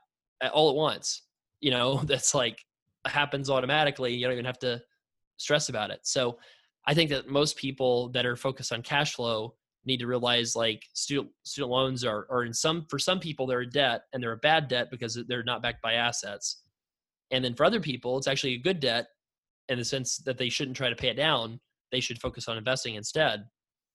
all 0.53 0.71
at 0.71 0.77
once. 0.77 1.23
You 1.61 1.71
know, 1.71 1.97
that's 2.05 2.35
like 2.35 2.59
happens 3.07 3.51
automatically. 3.51 4.15
You 4.15 4.25
don't 4.25 4.33
even 4.33 4.45
have 4.45 4.59
to 4.61 4.83
stress 5.39 5.69
about 5.69 5.91
it. 5.91 6.01
So 6.03 6.39
I 6.87 6.95
think 6.95 7.11
that 7.11 7.29
most 7.29 7.57
people 7.57 8.09
that 8.11 8.27
are 8.27 8.37
focused 8.37 8.73
on 8.73 8.83
cash 8.83 9.15
flow 9.15 9.55
need 9.85 9.99
to 9.99 10.07
realize 10.07 10.55
like 10.55 10.85
student 10.93 11.29
student 11.45 11.71
loans 11.71 12.05
are 12.05 12.27
are 12.31 12.45
in 12.45 12.53
some 12.53 12.87
for 12.89 12.99
some 12.99 13.19
people 13.19 13.47
they're 13.47 13.61
a 13.61 13.71
debt 13.71 14.03
and 14.13 14.23
they're 14.23 14.33
a 14.33 14.37
bad 14.39 14.69
debt 14.69 14.89
because 14.91 15.19
they're 15.27 15.43
not 15.43 15.63
backed 15.63 15.83
by 15.83 15.95
assets 15.95 16.63
and 17.31 17.45
then 17.45 17.55
for 17.55 17.65
other 17.65 17.81
people 17.81 18.17
it's 18.17 18.29
actually 18.29 18.55
a 18.55 18.59
good 18.59 18.79
debt 18.79 19.09
in 19.69 19.79
the 19.79 19.85
sense 19.85 20.19
that 20.19 20.39
they 20.39 20.49
shouldn't 20.49 20.77
try 20.77 20.89
to 20.89 20.97
pay 20.97 21.09
it 21.09 21.17
down 21.17 21.61
they 21.91 22.01
should 22.01 22.21
focus 22.21 22.49
on 22.49 22.57
investing 22.57 22.95
instead 22.95 23.45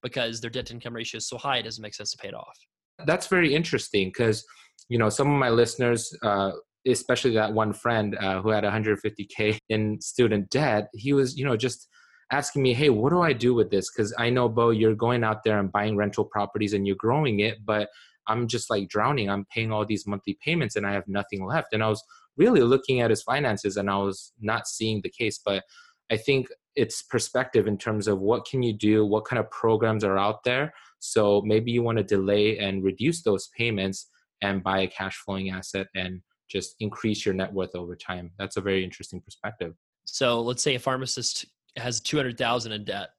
because 0.04 0.40
their 0.40 0.50
debt 0.50 0.66
to 0.66 0.74
income 0.74 0.96
ratio 0.96 1.18
is 1.18 1.28
so 1.28 1.38
high 1.38 1.58
it 1.58 1.64
doesn't 1.64 1.82
make 1.82 1.94
sense 1.94 2.12
to 2.12 2.18
pay 2.18 2.30
it 2.30 2.34
off 2.34 2.58
that's 3.06 3.28
very 3.28 3.54
interesting 3.54 4.10
because 4.10 4.46
you 4.90 4.98
know 4.98 5.10
some 5.10 5.32
of 5.32 5.38
my 5.38 5.50
listeners 5.50 6.16
uh, 6.24 6.52
especially 6.88 7.34
that 7.34 7.52
one 7.52 7.74
friend 7.74 8.16
uh, 8.20 8.42
who 8.42 8.50
had 8.50 8.64
150k 8.64 9.58
in 9.70 10.00
student 10.02 10.50
debt 10.50 10.88
he 10.94 11.14
was 11.14 11.38
you 11.38 11.46
know 11.46 11.58
just 11.58 11.88
asking 12.32 12.62
me, 12.62 12.74
hey, 12.74 12.90
what 12.90 13.12
do 13.12 13.22
I 13.22 13.34
do 13.34 13.54
with 13.54 13.72
this? 13.72 13.90
Because 13.92 14.14
I 14.18 14.30
know, 14.30 14.50
Bo, 14.50 14.72
you're 14.72 14.96
going 14.96 15.24
out 15.24 15.44
there 15.44 15.60
and 15.60 15.72
buying 15.72 15.96
rental 15.96 16.26
properties 16.26 16.74
and 16.74 16.86
you're 16.86 16.96
growing 16.98 17.40
it, 17.40 17.58
but 17.66 17.90
I'm 18.28 18.48
just 18.48 18.70
like 18.70 18.90
drowning. 18.90 19.30
I'm 19.30 19.46
paying 19.46 19.72
all 19.72 19.86
these 19.86 20.06
monthly 20.06 20.38
payments 20.44 20.76
and 20.76 20.86
I 20.86 20.94
have 20.94 21.08
nothing 21.08 21.46
left. 21.46 21.74
And 21.74 21.84
I 21.84 21.88
was 21.88 22.04
really 22.38 22.62
looking 22.62 23.02
at 23.02 23.10
his 23.10 23.24
finances 23.24 23.78
and 23.78 23.90
I 23.90 23.98
was 23.98 24.34
not 24.40 24.68
seeing 24.68 25.02
the 25.02 25.10
case. 25.10 25.40
But 25.44 25.64
I 26.12 26.18
think 26.18 26.48
it's 26.76 27.02
perspective 27.02 27.68
in 27.68 27.78
terms 27.78 28.08
of 28.08 28.20
what 28.20 28.46
can 28.46 28.62
you 28.64 28.74
do, 28.74 29.06
what 29.06 29.26
kind 29.26 29.40
of 29.40 29.50
programs 29.50 30.04
are 30.04 30.18
out 30.18 30.44
there. 30.44 30.74
So 31.00 31.42
maybe 31.42 31.72
you 31.72 31.82
want 31.82 31.98
to 31.98 32.04
delay 32.04 32.60
and 32.60 32.84
reduce 32.84 33.24
those 33.24 33.50
payments 33.58 34.10
and 34.42 34.64
buy 34.64 34.82
a 34.82 34.88
cash 34.88 35.18
flowing 35.18 35.50
asset 35.50 35.88
and 35.96 36.22
just 36.48 36.76
increase 36.80 37.26
your 37.26 37.34
net 37.34 37.52
worth 37.52 37.76
over 37.76 37.96
time. 37.96 38.32
That's 38.38 38.58
a 38.58 38.62
very 38.62 38.84
interesting 38.84 39.22
perspective. 39.22 39.74
So 40.06 40.42
let's 40.42 40.64
say 40.64 40.76
a 40.76 40.80
pharmacist 40.80 41.46
has 41.76 42.00
200,000 42.00 42.72
in 42.72 42.86
debt 42.86 43.10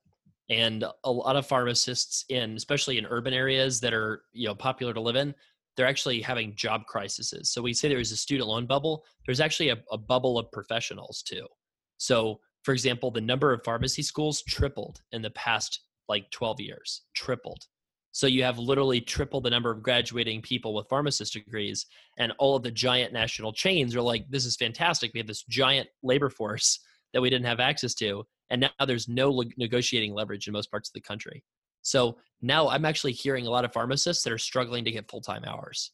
and 0.48 0.84
a 1.04 1.10
lot 1.10 1.36
of 1.36 1.46
pharmacists 1.46 2.24
in 2.28 2.56
especially 2.56 2.98
in 2.98 3.06
urban 3.06 3.34
areas 3.34 3.80
that 3.80 3.92
are 3.92 4.22
you 4.32 4.46
know 4.46 4.54
popular 4.54 4.94
to 4.94 5.00
live 5.00 5.16
in 5.16 5.34
they're 5.78 5.86
actually 5.86 6.20
having 6.20 6.56
job 6.56 6.86
crises. 6.86 7.32
So 7.44 7.62
we 7.62 7.72
say 7.72 7.88
there's 7.88 8.10
a 8.10 8.16
student 8.16 8.48
loan 8.48 8.66
bubble 8.66 9.04
there's 9.24 9.40
actually 9.40 9.68
a, 9.68 9.78
a 9.92 9.96
bubble 9.96 10.38
of 10.38 10.50
professionals 10.50 11.22
too. 11.22 11.46
So 11.98 12.40
for 12.64 12.72
example 12.72 13.12
the 13.12 13.20
number 13.20 13.52
of 13.52 13.62
pharmacy 13.64 14.02
schools 14.02 14.42
tripled 14.42 15.00
in 15.12 15.22
the 15.22 15.30
past 15.30 15.80
like 16.08 16.30
12 16.32 16.60
years 16.60 17.02
tripled. 17.14 17.64
So 18.10 18.26
you 18.26 18.42
have 18.42 18.58
literally 18.58 19.00
triple 19.00 19.40
the 19.40 19.50
number 19.50 19.70
of 19.70 19.82
graduating 19.82 20.42
people 20.42 20.74
with 20.74 20.88
pharmacist 20.88 21.34
degrees 21.34 21.86
and 22.18 22.32
all 22.38 22.56
of 22.56 22.64
the 22.64 22.72
giant 22.72 23.12
national 23.12 23.52
chains 23.52 23.94
are 23.94 24.02
like 24.02 24.28
this 24.28 24.44
is 24.44 24.56
fantastic 24.56 25.12
we 25.14 25.20
have 25.20 25.28
this 25.28 25.44
giant 25.44 25.88
labor 26.02 26.30
force 26.30 26.80
that 27.14 27.20
we 27.20 27.30
didn't 27.30 27.46
have 27.46 27.60
access 27.60 27.94
to 27.94 28.24
and 28.50 28.62
now 28.62 28.86
there's 28.86 29.08
no 29.08 29.44
negotiating 29.56 30.14
leverage 30.14 30.46
in 30.46 30.52
most 30.52 30.70
parts 30.70 30.88
of 30.88 30.94
the 30.94 31.00
country. 31.00 31.44
So 31.88 32.18
now 32.42 32.68
I'm 32.68 32.84
actually 32.84 33.12
hearing 33.12 33.46
a 33.46 33.50
lot 33.50 33.64
of 33.64 33.72
pharmacists 33.72 34.22
that 34.24 34.32
are 34.32 34.38
struggling 34.38 34.84
to 34.84 34.90
get 34.90 35.10
full-time 35.10 35.44
hours. 35.44 35.92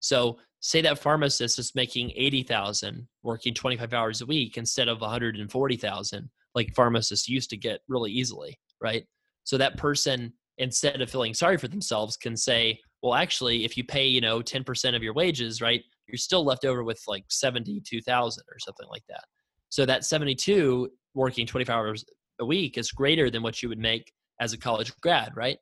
So 0.00 0.38
say 0.60 0.82
that 0.82 0.98
pharmacist 0.98 1.58
is 1.58 1.74
making 1.74 2.12
80,000 2.16 3.06
working 3.22 3.54
25 3.54 3.92
hours 3.94 4.20
a 4.20 4.26
week 4.26 4.56
instead 4.56 4.88
of 4.88 5.00
140,000 5.00 6.30
like 6.54 6.74
pharmacists 6.74 7.28
used 7.28 7.50
to 7.50 7.56
get 7.56 7.80
really 7.88 8.10
easily, 8.10 8.58
right? 8.80 9.04
So 9.44 9.56
that 9.58 9.76
person 9.76 10.32
instead 10.58 11.00
of 11.00 11.10
feeling 11.10 11.34
sorry 11.34 11.58
for 11.58 11.68
themselves 11.68 12.16
can 12.16 12.36
say, 12.36 12.78
well 13.02 13.14
actually 13.14 13.64
if 13.64 13.76
you 13.76 13.84
pay, 13.84 14.06
you 14.06 14.20
know, 14.20 14.40
10% 14.40 14.96
of 14.96 15.02
your 15.02 15.14
wages, 15.14 15.60
right? 15.60 15.82
You're 16.08 16.18
still 16.18 16.44
left 16.44 16.64
over 16.64 16.82
with 16.82 17.00
like 17.06 17.24
72,000 17.30 18.42
or 18.50 18.58
something 18.58 18.88
like 18.90 19.04
that. 19.08 19.24
So 19.68 19.86
that 19.86 20.04
72 20.04 20.90
working 21.14 21.46
25 21.46 21.74
hours 21.74 22.04
a 22.40 22.44
week 22.44 22.78
is 22.78 22.90
greater 22.90 23.30
than 23.30 23.42
what 23.42 23.62
you 23.62 23.68
would 23.68 23.78
make 23.78 24.12
as 24.40 24.52
a 24.52 24.58
college 24.58 24.92
grad, 25.00 25.32
right? 25.36 25.58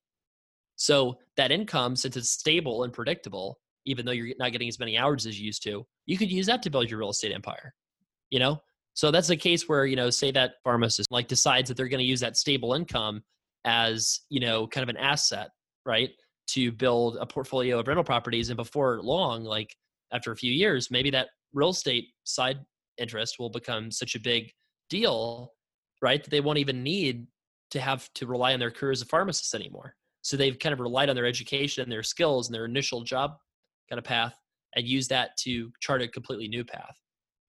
So 0.76 1.18
that 1.36 1.52
income, 1.52 1.96
since 1.96 2.16
it's 2.16 2.30
stable 2.30 2.84
and 2.84 2.92
predictable, 2.92 3.58
even 3.86 4.04
though 4.04 4.12
you're 4.12 4.34
not 4.38 4.52
getting 4.52 4.68
as 4.68 4.78
many 4.78 4.98
hours 4.98 5.26
as 5.26 5.38
you 5.38 5.46
used 5.46 5.62
to, 5.64 5.86
you 6.06 6.18
could 6.18 6.32
use 6.32 6.46
that 6.46 6.62
to 6.62 6.70
build 6.70 6.90
your 6.90 6.98
real 6.98 7.10
estate 7.10 7.32
empire. 7.32 7.74
You 8.30 8.40
know, 8.40 8.60
So 8.94 9.10
that's 9.10 9.30
a 9.30 9.36
case 9.36 9.68
where, 9.68 9.86
you 9.86 9.96
know, 9.96 10.08
say 10.08 10.30
that 10.30 10.54
pharmacist 10.62 11.10
like 11.10 11.28
decides 11.28 11.68
that 11.68 11.76
they're 11.76 11.88
going 11.88 11.98
to 11.98 12.04
use 12.04 12.20
that 12.20 12.36
stable 12.36 12.74
income 12.74 13.22
as, 13.64 14.20
you 14.30 14.40
know, 14.40 14.66
kind 14.68 14.82
of 14.82 14.88
an 14.88 14.96
asset, 14.96 15.50
right? 15.84 16.10
To 16.48 16.70
build 16.72 17.18
a 17.20 17.26
portfolio 17.26 17.80
of 17.80 17.88
rental 17.88 18.04
properties. 18.04 18.50
And 18.50 18.56
before 18.56 19.02
long, 19.02 19.42
like 19.44 19.74
after 20.12 20.30
a 20.30 20.36
few 20.36 20.52
years, 20.52 20.90
maybe 20.90 21.10
that 21.10 21.28
real 21.52 21.70
estate 21.70 22.08
side 22.22 22.60
interest 22.98 23.36
will 23.40 23.50
become 23.50 23.90
such 23.90 24.14
a 24.14 24.20
big 24.20 24.52
deal, 24.88 25.52
right? 26.00 26.22
That 26.22 26.30
they 26.30 26.40
won't 26.40 26.58
even 26.58 26.84
need 26.84 27.26
to 27.74 27.80
have 27.80 28.08
to 28.14 28.28
rely 28.28 28.54
on 28.54 28.60
their 28.60 28.70
career 28.70 28.92
as 28.92 29.02
a 29.02 29.06
pharmacist 29.06 29.52
anymore. 29.52 29.96
So 30.22 30.36
they've 30.36 30.58
kind 30.58 30.72
of 30.72 30.78
relied 30.78 31.10
on 31.10 31.16
their 31.16 31.26
education 31.26 31.82
and 31.82 31.90
their 31.90 32.04
skills 32.04 32.46
and 32.46 32.54
their 32.54 32.66
initial 32.66 33.02
job 33.02 33.32
kind 33.90 33.98
of 33.98 34.04
path 34.04 34.40
and 34.76 34.86
use 34.86 35.08
that 35.08 35.36
to 35.38 35.72
chart 35.80 36.00
a 36.00 36.06
completely 36.06 36.46
new 36.46 36.64
path. 36.64 36.96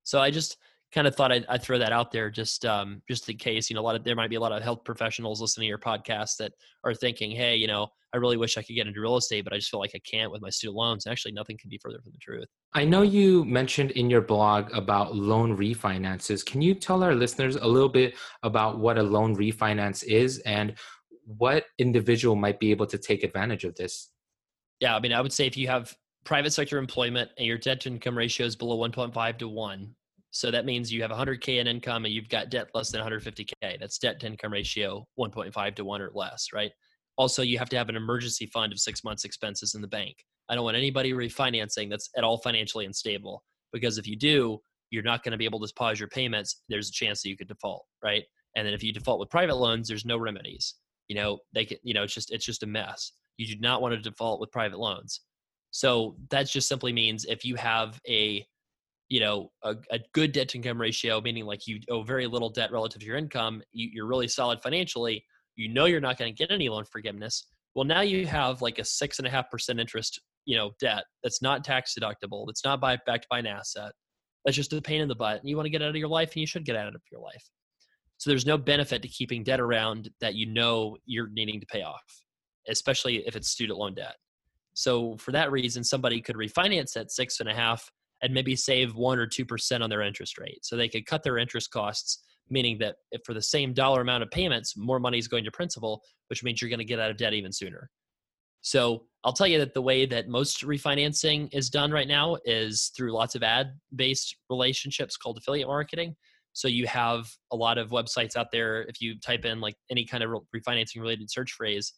So 0.03 0.19
I 0.19 0.31
just 0.31 0.57
kind 0.95 1.07
of 1.07 1.15
thought 1.15 1.31
I'd, 1.31 1.45
I'd 1.49 1.61
throw 1.61 1.77
that 1.77 1.91
out 1.91 2.11
there 2.11 2.29
just 2.31 2.65
um, 2.65 3.01
just 3.07 3.29
in 3.29 3.37
case 3.37 3.69
you 3.69 3.75
know 3.75 3.81
a 3.81 3.83
lot 3.83 3.95
of 3.95 4.03
there 4.05 4.15
might 4.15 4.29
be 4.29 4.37
a 4.37 4.39
lot 4.39 4.53
of 4.53 4.63
health 4.63 4.85
professionals 4.85 5.41
listening 5.41 5.65
to 5.65 5.69
your 5.69 5.77
podcast 5.77 6.37
that 6.37 6.53
are 6.85 6.93
thinking, 6.93 7.31
hey, 7.31 7.57
you 7.57 7.67
know, 7.67 7.89
I 8.13 8.17
really 8.17 8.37
wish 8.37 8.57
I 8.57 8.63
could 8.63 8.75
get 8.75 8.87
into 8.87 9.01
real 9.01 9.17
estate, 9.17 9.43
but 9.43 9.51
I 9.51 9.57
just 9.57 9.69
feel 9.69 9.81
like 9.81 9.91
I 9.93 9.99
can't 10.09 10.31
with 10.31 10.41
my 10.41 10.49
student 10.49 10.77
loans. 10.77 11.05
Actually, 11.05 11.33
nothing 11.33 11.57
can 11.57 11.69
be 11.69 11.77
further 11.77 11.99
from 12.01 12.13
the 12.13 12.17
truth. 12.17 12.47
I 12.73 12.85
know 12.85 13.01
you 13.01 13.43
mentioned 13.43 13.91
in 13.91 14.09
your 14.09 14.21
blog 14.21 14.73
about 14.73 15.15
loan 15.15 15.57
refinances. 15.57 16.45
Can 16.45 16.61
you 16.61 16.73
tell 16.73 17.03
our 17.03 17.13
listeners 17.13 17.57
a 17.57 17.67
little 17.67 17.89
bit 17.89 18.15
about 18.43 18.79
what 18.79 18.97
a 18.97 19.03
loan 19.03 19.35
refinance 19.35 20.03
is 20.03 20.39
and 20.39 20.75
what 21.25 21.65
individual 21.77 22.37
might 22.37 22.59
be 22.59 22.71
able 22.71 22.85
to 22.87 22.97
take 22.97 23.23
advantage 23.23 23.65
of 23.65 23.75
this? 23.75 24.11
Yeah, 24.79 24.95
I 24.95 24.99
mean, 25.01 25.11
I 25.11 25.19
would 25.19 25.33
say 25.33 25.45
if 25.45 25.57
you 25.57 25.67
have 25.67 25.93
private 26.23 26.51
sector 26.51 26.77
employment 26.77 27.31
and 27.37 27.45
your 27.45 27.57
debt 27.57 27.81
to 27.81 27.89
income 27.89 28.17
ratio 28.17 28.45
is 28.45 28.55
below 28.55 28.77
1.5 28.77 29.37
to 29.39 29.47
1, 29.47 29.95
so 30.35 30.51
that 30.51 30.65
means 30.65 30.91
you 30.91 31.01
have 31.01 31.11
100K 31.11 31.61
in 31.61 31.67
income 31.67 32.03
and 32.03 32.13
you've 32.13 32.27
got 32.27 32.49
debt 32.49 32.67
less 32.73 32.91
than 32.91 32.99
150K. 32.99 33.79
That's 33.79 33.97
debt 33.97 34.19
to 34.19 34.27
income 34.27 34.51
ratio 34.51 35.07
1.5 35.17 35.75
to 35.75 35.85
1 35.85 36.01
or 36.01 36.11
less, 36.13 36.47
right? 36.53 36.73
Also, 37.15 37.41
you 37.41 37.57
have 37.57 37.69
to 37.69 37.77
have 37.77 37.87
an 37.87 37.95
emergency 37.95 38.47
fund 38.47 38.73
of 38.73 38.79
six 38.81 39.01
months' 39.01 39.23
expenses 39.23 39.75
in 39.75 39.81
the 39.81 39.87
bank. 39.87 40.17
I 40.49 40.55
don't 40.55 40.65
want 40.65 40.75
anybody 40.75 41.13
refinancing 41.13 41.89
that's 41.89 42.09
at 42.17 42.25
all 42.25 42.37
financially 42.39 42.85
unstable 42.85 43.45
because 43.71 43.97
if 43.97 44.05
you 44.05 44.17
do, 44.17 44.59
you're 44.89 45.03
not 45.03 45.23
going 45.23 45.31
to 45.31 45.37
be 45.37 45.45
able 45.45 45.65
to 45.65 45.73
pause 45.73 46.01
your 46.01 46.09
payments. 46.09 46.63
There's 46.67 46.89
a 46.89 46.91
chance 46.91 47.21
that 47.21 47.29
you 47.29 47.37
could 47.37 47.47
default, 47.47 47.85
right? 48.03 48.25
And 48.57 48.67
then 48.67 48.73
if 48.73 48.83
you 48.83 48.91
default 48.91 49.21
with 49.21 49.29
private 49.29 49.55
loans, 49.55 49.87
there's 49.87 50.03
no 50.03 50.17
remedies. 50.17 50.75
You 51.07 51.15
know, 51.15 51.39
they 51.53 51.63
can, 51.63 51.77
you 51.81 51.93
know, 51.93 52.03
it's 52.03 52.13
just 52.13 52.33
it's 52.33 52.45
just 52.45 52.63
a 52.63 52.67
mess. 52.67 53.13
You 53.37 53.47
do 53.47 53.61
not 53.61 53.81
want 53.81 53.93
to 53.93 54.01
default 54.01 54.41
with 54.41 54.51
private 54.51 54.79
loans. 54.79 55.21
So 55.71 56.17
that 56.29 56.49
just 56.49 56.67
simply 56.67 56.91
means 56.91 57.23
if 57.23 57.45
you 57.45 57.55
have 57.55 58.01
a, 58.05 58.45
you 59.09 59.19
know, 59.19 59.51
a, 59.63 59.75
a 59.91 59.99
good 60.13 60.31
debt 60.31 60.49
to 60.49 60.57
income 60.57 60.81
ratio, 60.81 61.21
meaning 61.21 61.45
like 61.45 61.67
you 61.67 61.79
owe 61.89 62.03
very 62.03 62.27
little 62.27 62.49
debt 62.49 62.71
relative 62.71 63.01
to 63.01 63.05
your 63.05 63.17
income, 63.17 63.61
you, 63.71 63.89
you're 63.93 64.07
really 64.07 64.27
solid 64.27 64.61
financially. 64.61 65.23
You 65.55 65.69
know 65.69 65.85
you're 65.85 66.01
not 66.01 66.17
going 66.17 66.33
to 66.33 66.37
get 66.37 66.51
any 66.51 66.69
loan 66.69 66.85
forgiveness. 66.85 67.47
Well, 67.75 67.85
now 67.85 68.01
you 68.01 68.25
have 68.27 68.61
like 68.61 68.79
a 68.79 68.85
six 68.85 69.19
and 69.19 69.27
a 69.27 69.31
half 69.31 69.49
percent 69.51 69.79
interest, 69.79 70.21
you 70.45 70.57
know, 70.57 70.71
debt 70.79 71.03
that's 71.23 71.41
not 71.41 71.63
tax 71.63 71.93
deductible, 71.99 72.45
that's 72.47 72.63
not 72.63 72.81
by, 72.81 72.97
backed 73.05 73.27
by 73.29 73.39
an 73.39 73.47
asset. 73.47 73.91
That's 74.43 74.55
just 74.55 74.73
a 74.73 74.81
pain 74.81 75.01
in 75.01 75.07
the 75.07 75.15
butt. 75.15 75.39
And 75.39 75.49
you 75.49 75.55
want 75.55 75.65
to 75.65 75.71
get 75.71 75.81
out 75.81 75.89
of 75.89 75.95
your 75.95 76.07
life, 76.07 76.33
and 76.33 76.41
you 76.41 76.47
should 76.47 76.65
get 76.65 76.75
out 76.75 76.87
of 76.87 77.01
your 77.11 77.21
life. 77.21 77.43
So 78.17 78.29
there's 78.29 78.45
no 78.45 78.57
benefit 78.57 79.01
to 79.01 79.07
keeping 79.07 79.43
debt 79.43 79.59
around 79.59 80.09
that 80.21 80.35
you 80.35 80.45
know 80.45 80.97
you're 81.05 81.29
needing 81.29 81.59
to 81.59 81.65
pay 81.65 81.81
off, 81.81 82.03
especially 82.67 83.17
if 83.27 83.35
it's 83.35 83.49
student 83.49 83.77
loan 83.79 83.95
debt. 83.95 84.15
So 84.73 85.17
for 85.17 85.31
that 85.31 85.51
reason, 85.51 85.83
somebody 85.83 86.21
could 86.21 86.35
refinance 86.35 86.95
at 86.95 87.11
six 87.11 87.39
and 87.39 87.49
a 87.49 87.53
half 87.53 87.89
and 88.21 88.33
maybe 88.33 88.55
save 88.55 88.95
one 88.95 89.19
or 89.19 89.27
two 89.27 89.45
percent 89.45 89.83
on 89.83 89.89
their 89.89 90.01
interest 90.01 90.37
rate. 90.37 90.59
So 90.63 90.75
they 90.75 90.89
could 90.89 91.05
cut 91.05 91.23
their 91.23 91.37
interest 91.37 91.71
costs, 91.71 92.23
meaning 92.49 92.77
that 92.79 92.95
for 93.25 93.33
the 93.33 93.41
same 93.41 93.73
dollar 93.73 94.01
amount 94.01 94.23
of 94.23 94.31
payments, 94.31 94.77
more 94.77 94.99
money 94.99 95.17
is 95.17 95.27
going 95.27 95.43
to 95.43 95.51
principal, 95.51 96.01
which 96.29 96.43
means 96.43 96.61
you're 96.61 96.69
going 96.69 96.79
to 96.79 96.85
get 96.85 96.99
out 96.99 97.11
of 97.11 97.17
debt 97.17 97.33
even 97.33 97.51
sooner. 97.51 97.89
So 98.61 99.03
I'll 99.23 99.33
tell 99.33 99.47
you 99.47 99.59
that 99.59 99.75
the 99.75 99.81
way 99.81 100.07
that 100.07 100.27
most 100.27 100.63
refinancing 100.63 101.49
is 101.51 101.69
done 101.69 101.91
right 101.91 102.07
now 102.07 102.37
is 102.45 102.91
through 102.97 103.11
lots 103.11 103.35
of 103.35 103.43
ad-based 103.43 104.35
relationships 104.49 105.17
called 105.17 105.37
affiliate 105.37 105.67
marketing. 105.67 106.15
So 106.53 106.67
you 106.67 106.87
have 106.87 107.29
a 107.51 107.55
lot 107.55 107.77
of 107.77 107.89
websites 107.89 108.35
out 108.35 108.47
there. 108.51 108.83
If 108.83 109.01
you 109.01 109.19
type 109.19 109.45
in 109.45 109.59
like 109.59 109.75
any 109.91 110.05
kind 110.05 110.23
of 110.23 110.31
refinancing 110.55 110.99
related 110.99 111.29
search 111.29 111.51
phrase 111.51 111.93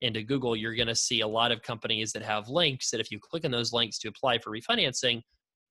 into 0.00 0.22
Google, 0.22 0.54
you're 0.54 0.74
going 0.76 0.86
to 0.88 0.94
see 0.94 1.22
a 1.22 1.26
lot 1.28 1.50
of 1.50 1.62
companies 1.62 2.12
that 2.12 2.22
have 2.22 2.48
links 2.48 2.90
that 2.90 3.00
if 3.00 3.10
you 3.10 3.18
click 3.20 3.44
on 3.44 3.50
those 3.50 3.72
links 3.72 3.98
to 4.00 4.08
apply 4.08 4.38
for 4.38 4.52
refinancing, 4.52 5.22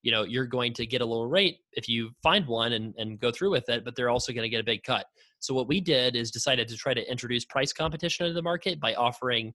you 0.04 0.12
know, 0.12 0.24
you're 0.24 0.46
going 0.46 0.74
to 0.74 0.86
get 0.86 1.02
a 1.02 1.06
lower 1.06 1.28
rate 1.28 1.60
if 1.74 1.88
you 1.88 2.12
find 2.24 2.46
one 2.48 2.74
and, 2.74 2.94
and 2.98 3.20
go 3.20 3.32
through 3.32 3.52
with 3.52 3.70
it, 3.70 3.86
but 3.86 3.96
they're 3.96 4.10
also 4.10 4.34
going 4.34 4.44
to 4.44 4.50
get 4.50 4.60
a 4.60 4.64
big 4.64 4.84
cut. 4.84 5.06
So 5.40 5.54
what 5.54 5.68
we 5.68 5.82
did 5.82 6.16
is 6.16 6.32
decided 6.32 6.68
to 6.68 6.78
try 6.78 6.94
to 6.94 7.12
introduce 7.12 7.46
price 7.46 7.74
competition 7.74 8.26
into 8.26 8.34
the 8.34 8.42
market 8.42 8.80
by 8.80 8.94
offering 8.96 9.54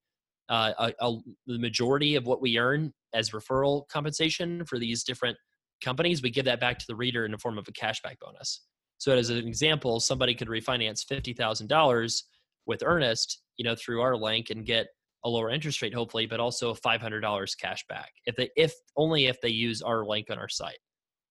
uh, 0.48 0.72
a, 0.78 0.92
a, 1.00 1.16
the 1.46 1.58
majority 1.58 2.14
of 2.14 2.26
what 2.26 2.40
we 2.40 2.58
earn 2.58 2.92
as 3.14 3.30
referral 3.30 3.88
compensation 3.88 4.64
for 4.64 4.78
these 4.78 5.04
different 5.04 5.36
companies. 5.82 6.22
We 6.22 6.30
give 6.30 6.44
that 6.44 6.60
back 6.60 6.78
to 6.78 6.86
the 6.88 6.96
reader 6.96 7.24
in 7.24 7.32
the 7.32 7.38
form 7.38 7.58
of 7.58 7.66
a 7.68 7.72
cashback 7.72 8.18
bonus. 8.20 8.62
So 8.98 9.12
as 9.12 9.30
an 9.30 9.46
example, 9.46 10.00
somebody 10.00 10.34
could 10.34 10.48
refinance 10.48 11.04
fifty 11.06 11.32
thousand 11.32 11.66
dollars 11.68 12.24
with 12.66 12.82
Earnest, 12.84 13.42
you 13.56 13.64
know, 13.64 13.74
through 13.74 14.00
our 14.00 14.16
link 14.16 14.50
and 14.50 14.64
get 14.64 14.86
a 15.26 15.28
lower 15.28 15.50
interest 15.50 15.82
rate, 15.82 15.92
hopefully, 15.92 16.24
but 16.24 16.40
also 16.40 16.72
five 16.72 17.02
hundred 17.02 17.20
dollars 17.20 17.54
cash 17.54 17.84
back 17.88 18.12
if 18.24 18.36
they 18.36 18.48
if 18.56 18.72
only 18.96 19.26
if 19.26 19.40
they 19.40 19.48
use 19.48 19.82
our 19.82 20.06
link 20.06 20.28
on 20.30 20.38
our 20.38 20.48
site. 20.48 20.78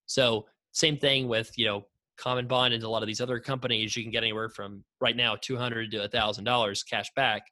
So 0.06 0.46
same 0.74 0.98
thing 0.98 1.28
with 1.28 1.52
you 1.56 1.66
know 1.66 1.86
CommonBond 2.20 2.74
and 2.74 2.84
a 2.84 2.90
lot 2.90 3.02
of 3.02 3.08
these 3.08 3.22
other 3.22 3.40
companies, 3.40 3.96
you 3.96 4.04
can 4.04 4.12
get 4.12 4.24
anywhere 4.24 4.50
from 4.50 4.84
right 5.00 5.16
now 5.16 5.36
two 5.42 5.58
hundred 5.58 5.92
to 5.92 6.04
a 6.04 6.10
thousand 6.10 6.44
dollars 6.44 6.84
cash 6.84 7.10
back, 7.16 7.44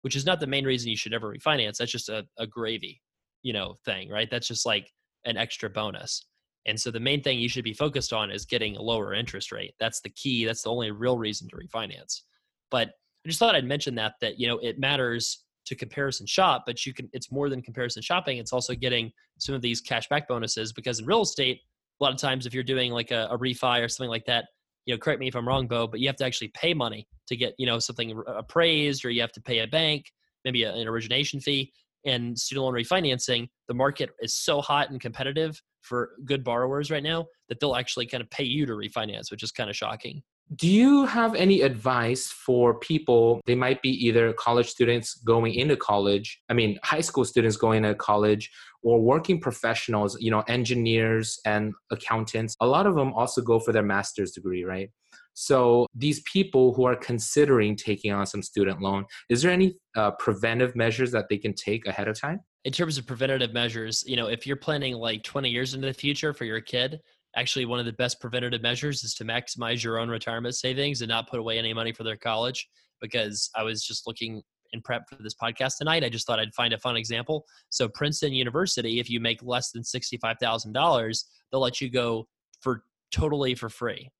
which 0.00 0.16
is 0.16 0.26
not 0.26 0.40
the 0.40 0.46
main 0.46 0.64
reason 0.64 0.90
you 0.90 0.96
should 0.96 1.14
ever 1.14 1.32
refinance. 1.32 1.76
That's 1.76 1.92
just 1.92 2.08
a, 2.08 2.26
a 2.38 2.46
gravy, 2.46 3.00
you 3.42 3.52
know, 3.52 3.76
thing, 3.84 4.08
right? 4.08 4.28
That's 4.30 4.48
just 4.48 4.66
like 4.66 4.90
an 5.26 5.36
extra 5.36 5.68
bonus. 5.68 6.26
And 6.66 6.80
so 6.80 6.90
the 6.90 7.00
main 7.00 7.22
thing 7.22 7.38
you 7.38 7.48
should 7.48 7.64
be 7.64 7.72
focused 7.72 8.12
on 8.12 8.30
is 8.30 8.44
getting 8.44 8.76
a 8.76 8.82
lower 8.82 9.14
interest 9.14 9.52
rate. 9.52 9.74
That's 9.78 10.00
the 10.00 10.10
key. 10.10 10.44
That's 10.44 10.62
the 10.62 10.70
only 10.70 10.90
real 10.90 11.16
reason 11.18 11.48
to 11.48 11.56
refinance. 11.56 12.22
But 12.70 12.88
I 13.24 13.28
just 13.28 13.38
thought 13.38 13.54
I'd 13.54 13.64
mention 13.64 13.94
that 13.96 14.14
that 14.22 14.40
you 14.40 14.48
know 14.48 14.58
it 14.58 14.78
matters 14.78 15.44
to 15.70 15.76
comparison 15.76 16.26
shop, 16.26 16.64
but 16.66 16.84
you 16.84 16.92
can 16.92 17.08
it's 17.12 17.30
more 17.30 17.48
than 17.48 17.62
comparison 17.62 18.02
shopping. 18.02 18.38
It's 18.38 18.52
also 18.52 18.74
getting 18.74 19.12
some 19.38 19.54
of 19.54 19.62
these 19.62 19.80
cashback 19.80 20.26
bonuses 20.26 20.72
because 20.72 20.98
in 20.98 21.06
real 21.06 21.22
estate, 21.22 21.60
a 22.00 22.04
lot 22.04 22.12
of 22.12 22.18
times 22.18 22.44
if 22.44 22.52
you're 22.52 22.64
doing 22.64 22.90
like 22.90 23.12
a, 23.12 23.28
a 23.30 23.38
refi 23.38 23.80
or 23.80 23.88
something 23.88 24.10
like 24.10 24.24
that, 24.26 24.46
you 24.84 24.92
know, 24.92 24.98
correct 24.98 25.20
me 25.20 25.28
if 25.28 25.36
I'm 25.36 25.46
wrong, 25.46 25.68
Bo, 25.68 25.86
but 25.86 26.00
you 26.00 26.08
have 26.08 26.16
to 26.16 26.24
actually 26.24 26.48
pay 26.48 26.74
money 26.74 27.06
to 27.28 27.36
get 27.36 27.54
you 27.56 27.66
know 27.66 27.78
something 27.78 28.20
appraised, 28.26 29.04
or 29.04 29.10
you 29.10 29.20
have 29.20 29.30
to 29.32 29.40
pay 29.40 29.60
a 29.60 29.68
bank, 29.68 30.06
maybe 30.44 30.64
a, 30.64 30.74
an 30.74 30.88
origination 30.88 31.38
fee. 31.38 31.72
And 32.04 32.36
student 32.36 32.64
loan 32.64 32.74
refinancing, 32.74 33.48
the 33.68 33.74
market 33.74 34.10
is 34.20 34.34
so 34.34 34.60
hot 34.60 34.90
and 34.90 35.00
competitive 35.00 35.62
for 35.82 36.10
good 36.24 36.42
borrowers 36.42 36.90
right 36.90 37.02
now 37.02 37.26
that 37.48 37.60
they'll 37.60 37.76
actually 37.76 38.06
kind 38.06 38.22
of 38.22 38.30
pay 38.30 38.44
you 38.44 38.66
to 38.66 38.72
refinance, 38.72 39.30
which 39.30 39.44
is 39.44 39.52
kind 39.52 39.70
of 39.70 39.76
shocking. 39.76 40.22
Do 40.56 40.66
you 40.66 41.06
have 41.06 41.36
any 41.36 41.62
advice 41.62 42.26
for 42.26 42.74
people? 42.80 43.40
They 43.46 43.54
might 43.54 43.82
be 43.82 43.90
either 44.04 44.32
college 44.32 44.68
students 44.68 45.14
going 45.14 45.54
into 45.54 45.76
college, 45.76 46.40
I 46.48 46.54
mean, 46.54 46.76
high 46.82 47.02
school 47.02 47.24
students 47.24 47.56
going 47.56 47.84
to 47.84 47.94
college, 47.94 48.50
or 48.82 49.00
working 49.00 49.40
professionals, 49.40 50.20
you 50.20 50.30
know, 50.30 50.40
engineers 50.48 51.38
and 51.44 51.72
accountants. 51.92 52.56
A 52.60 52.66
lot 52.66 52.86
of 52.86 52.96
them 52.96 53.12
also 53.12 53.42
go 53.42 53.60
for 53.60 53.72
their 53.72 53.84
master's 53.84 54.32
degree, 54.32 54.64
right? 54.64 54.90
So 55.34 55.86
these 55.94 56.20
people 56.22 56.74
who 56.74 56.84
are 56.84 56.96
considering 56.96 57.76
taking 57.76 58.12
on 58.12 58.26
some 58.26 58.42
student 58.42 58.80
loan, 58.80 59.04
is 59.28 59.42
there 59.42 59.52
any 59.52 59.76
uh, 59.96 60.10
preventive 60.12 60.74
measures 60.74 61.12
that 61.12 61.28
they 61.28 61.38
can 61.38 61.54
take 61.54 61.86
ahead 61.86 62.08
of 62.08 62.18
time? 62.18 62.40
In 62.64 62.72
terms 62.72 62.98
of 62.98 63.06
preventative 63.06 63.52
measures, 63.52 64.02
you 64.06 64.16
know, 64.16 64.26
if 64.26 64.46
you're 64.46 64.56
planning 64.56 64.94
like 64.94 65.22
20 65.22 65.48
years 65.48 65.74
into 65.74 65.86
the 65.86 65.94
future 65.94 66.34
for 66.34 66.44
your 66.44 66.60
kid, 66.60 67.00
actually 67.36 67.64
one 67.64 67.78
of 67.78 67.86
the 67.86 67.92
best 67.92 68.20
preventative 68.20 68.62
measures 68.62 69.04
is 69.04 69.14
to 69.14 69.24
maximize 69.24 69.82
your 69.82 69.98
own 69.98 70.08
retirement 70.08 70.54
savings 70.54 71.00
and 71.00 71.08
not 71.08 71.28
put 71.28 71.38
away 71.38 71.58
any 71.58 71.72
money 71.72 71.92
for 71.92 72.02
their 72.02 72.16
college. 72.16 72.68
Because 73.00 73.48
I 73.56 73.62
was 73.62 73.82
just 73.82 74.06
looking 74.06 74.42
in 74.72 74.82
prep 74.82 75.08
for 75.08 75.16
this 75.22 75.34
podcast 75.34 75.78
tonight, 75.78 76.04
I 76.04 76.08
just 76.08 76.26
thought 76.26 76.38
I'd 76.38 76.54
find 76.54 76.72
a 76.72 76.78
fun 76.78 76.96
example. 76.96 77.44
So 77.70 77.88
Princeton 77.88 78.32
University, 78.32 79.00
if 79.00 79.08
you 79.08 79.20
make 79.20 79.42
less 79.42 79.72
than 79.72 79.82
sixty-five 79.82 80.36
thousand 80.40 80.72
dollars, 80.74 81.24
they'll 81.50 81.60
let 81.60 81.80
you 81.80 81.88
go 81.88 82.28
for 82.60 82.84
totally 83.10 83.54
for 83.54 83.68
free. 83.68 84.10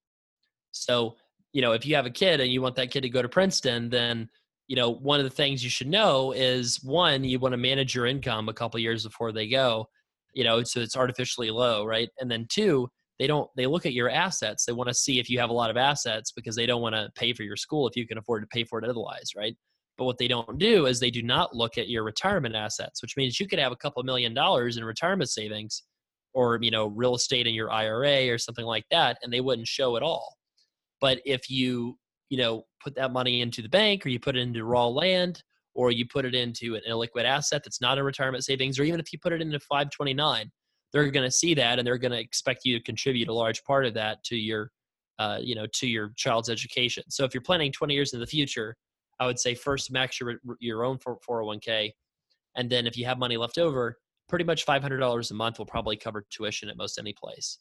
So, 0.73 1.16
you 1.53 1.62
know, 1.62 1.73
if 1.73 1.85
you 1.85 1.94
have 1.94 2.07
a 2.07 2.11
kid 2.11 2.40
and 2.40 2.51
you 2.51 2.62
want 2.62 2.77
that 2.77 2.90
kid 2.90 3.03
to 3.03 3.09
go 3.09 3.23
to 3.23 3.29
Princeton, 3.29 3.90
then, 3.90 4.29
you 4.66 4.77
know, 4.77 4.90
one 4.90 5.20
of 5.20 5.25
the 5.25 5.31
things 5.31 5.62
you 5.62 5.70
should 5.70 5.88
know 5.88 6.33
is 6.33 6.83
one, 6.83 7.23
you 7.23 7.38
want 7.38 7.53
to 7.53 7.59
manage 7.59 7.94
your 7.94 8.07
income 8.07 8.49
a 8.49 8.55
couple 8.55 8.81
years 8.81 9.05
before 9.05 9.33
they 9.33 9.49
go, 9.49 9.88
you 10.33 10.44
know, 10.44 10.62
so 10.62 10.81
it's 10.81 10.96
artificially 10.96 11.51
low, 11.51 11.85
right? 11.85 12.09
And 12.20 12.31
then 12.31 12.46
two, 12.49 12.88
they 13.20 13.28
don't 13.28 13.48
they 13.56 13.66
look 13.66 13.87
at 13.87 13.92
your 13.92 14.11
assets. 14.11 14.64
They 14.64 14.72
want 14.72 14.88
to 14.88 14.94
see 14.94 15.20
if 15.20 15.30
you 15.30 15.38
have 15.38 15.50
a 15.50 15.52
lot 15.54 15.70
of 15.70 15.76
assets 15.76 16.33
because 16.33 16.56
they 16.56 16.66
don't 16.66 16.83
want 16.83 16.96
to 16.96 17.11
pay 17.14 17.33
for 17.33 17.44
your 17.44 17.56
school 17.56 17.87
if 17.87 17.94
you 17.94 18.09
can 18.09 18.18
afford 18.18 18.42
to 18.42 18.48
pay 18.48 18.64
for 18.64 18.80
it 18.80 18.88
otherwise, 18.88 19.30
right? 19.37 19.54
But 19.96 20.06
what 20.06 20.18
they 20.18 20.26
don't 20.26 20.59
do 20.59 20.87
is 20.87 20.98
they 20.98 21.11
do 21.11 21.22
not 21.22 21.54
look 21.54 21.78
at 21.78 21.88
your 21.88 22.02
retirement 22.02 22.56
assets, 22.56 23.02
which 23.02 23.16
means 23.16 23.38
you 23.38 23.46
could 23.46 23.59
have 23.59 23.70
a 23.70 23.76
couple 23.76 24.02
million 24.02 24.35
dollars 24.35 24.76
in 24.78 24.85
retirement 24.85 25.30
savings 25.30 25.83
or 26.33 26.59
you 26.62 26.70
know 26.70 26.87
real 26.88 27.14
estate 27.14 27.46
in 27.46 27.54
your 27.54 27.70
IRA 27.70 28.28
or 28.28 28.38
something 28.38 28.64
like 28.64 28.85
that 28.90 29.18
and 29.22 29.33
they 29.33 29.40
wouldn't 29.40 29.66
show 29.66 29.96
at 29.96 30.02
all 30.02 30.37
but 31.00 31.20
if 31.24 31.50
you 31.50 31.98
you 32.28 32.38
know 32.38 32.62
put 32.83 32.94
that 32.94 33.12
money 33.12 33.40
into 33.40 33.62
the 33.62 33.68
bank 33.68 34.04
or 34.04 34.09
you 34.09 34.20
put 34.20 34.37
it 34.37 34.40
into 34.40 34.64
raw 34.64 34.87
land 34.87 35.42
or 35.74 35.90
you 35.90 36.06
put 36.06 36.24
it 36.24 36.35
into 36.35 36.74
an 36.74 36.83
illiquid 36.88 37.24
asset 37.24 37.62
that's 37.64 37.80
not 37.80 37.98
a 37.98 38.02
retirement 38.02 38.44
savings 38.44 38.78
or 38.78 38.85
even 38.85 39.00
if 39.00 39.12
you 39.12 39.18
put 39.18 39.33
it 39.33 39.42
into 39.42 39.59
529 39.61 40.50
they're 40.92 41.11
going 41.11 41.26
to 41.26 41.31
see 41.31 41.55
that 41.55 41.79
and 41.79 41.87
they're 41.87 41.98
going 41.98 42.12
to 42.12 42.18
expect 42.18 42.64
you 42.64 42.79
to 42.79 42.85
contribute 42.85 43.29
a 43.29 43.35
large 43.35 43.62
part 43.64 43.87
of 43.87 43.94
that 43.94 44.22
to 44.24 44.37
your 44.37 44.70
uh, 45.18 45.38
you 45.40 45.55
know 45.55 45.66
to 45.74 45.87
your 45.87 46.12
child's 46.16 46.48
education. 46.48 47.05
So 47.09 47.24
if 47.24 47.35
you're 47.35 47.42
planning 47.42 47.72
20 47.72 47.94
years 47.94 48.12
in 48.12 48.20
the 48.20 48.26
future 48.26 48.76
i 49.18 49.26
would 49.26 49.38
say 49.38 49.55
first 49.55 49.92
max 49.92 50.18
your, 50.18 50.40
your 50.61 50.83
own 50.85 50.98
401k 50.98 51.92
and 52.57 52.70
then 52.70 52.87
if 52.87 52.96
you 52.96 53.05
have 53.05 53.18
money 53.18 53.37
left 53.37 53.59
over 53.59 53.98
pretty 54.31 54.44
much 54.44 54.64
$500 54.64 55.31
a 55.31 55.35
month 55.35 55.59
will 55.59 55.66
probably 55.66 55.96
cover 55.96 56.24
tuition 56.31 56.68
at 56.68 56.76
most 56.76 56.98
any 56.98 57.12
place 57.12 57.59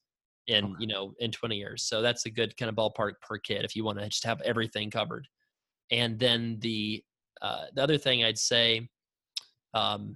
in 0.47 0.65
okay. 0.65 0.73
you 0.79 0.87
know 0.87 1.13
in 1.19 1.31
20 1.31 1.57
years. 1.57 1.83
So 1.83 2.01
that's 2.01 2.25
a 2.25 2.29
good 2.29 2.55
kind 2.57 2.69
of 2.69 2.75
ballpark 2.75 3.13
per 3.21 3.37
kid 3.39 3.65
if 3.65 3.75
you 3.75 3.83
want 3.83 3.99
to 3.99 4.07
just 4.07 4.23
have 4.23 4.39
everything 4.41 4.89
covered. 4.89 5.27
And 5.91 6.19
then 6.19 6.57
the 6.59 7.03
uh, 7.41 7.65
the 7.73 7.81
other 7.81 7.97
thing 7.97 8.23
i'd 8.23 8.37
say 8.37 8.87
um, 9.73 10.15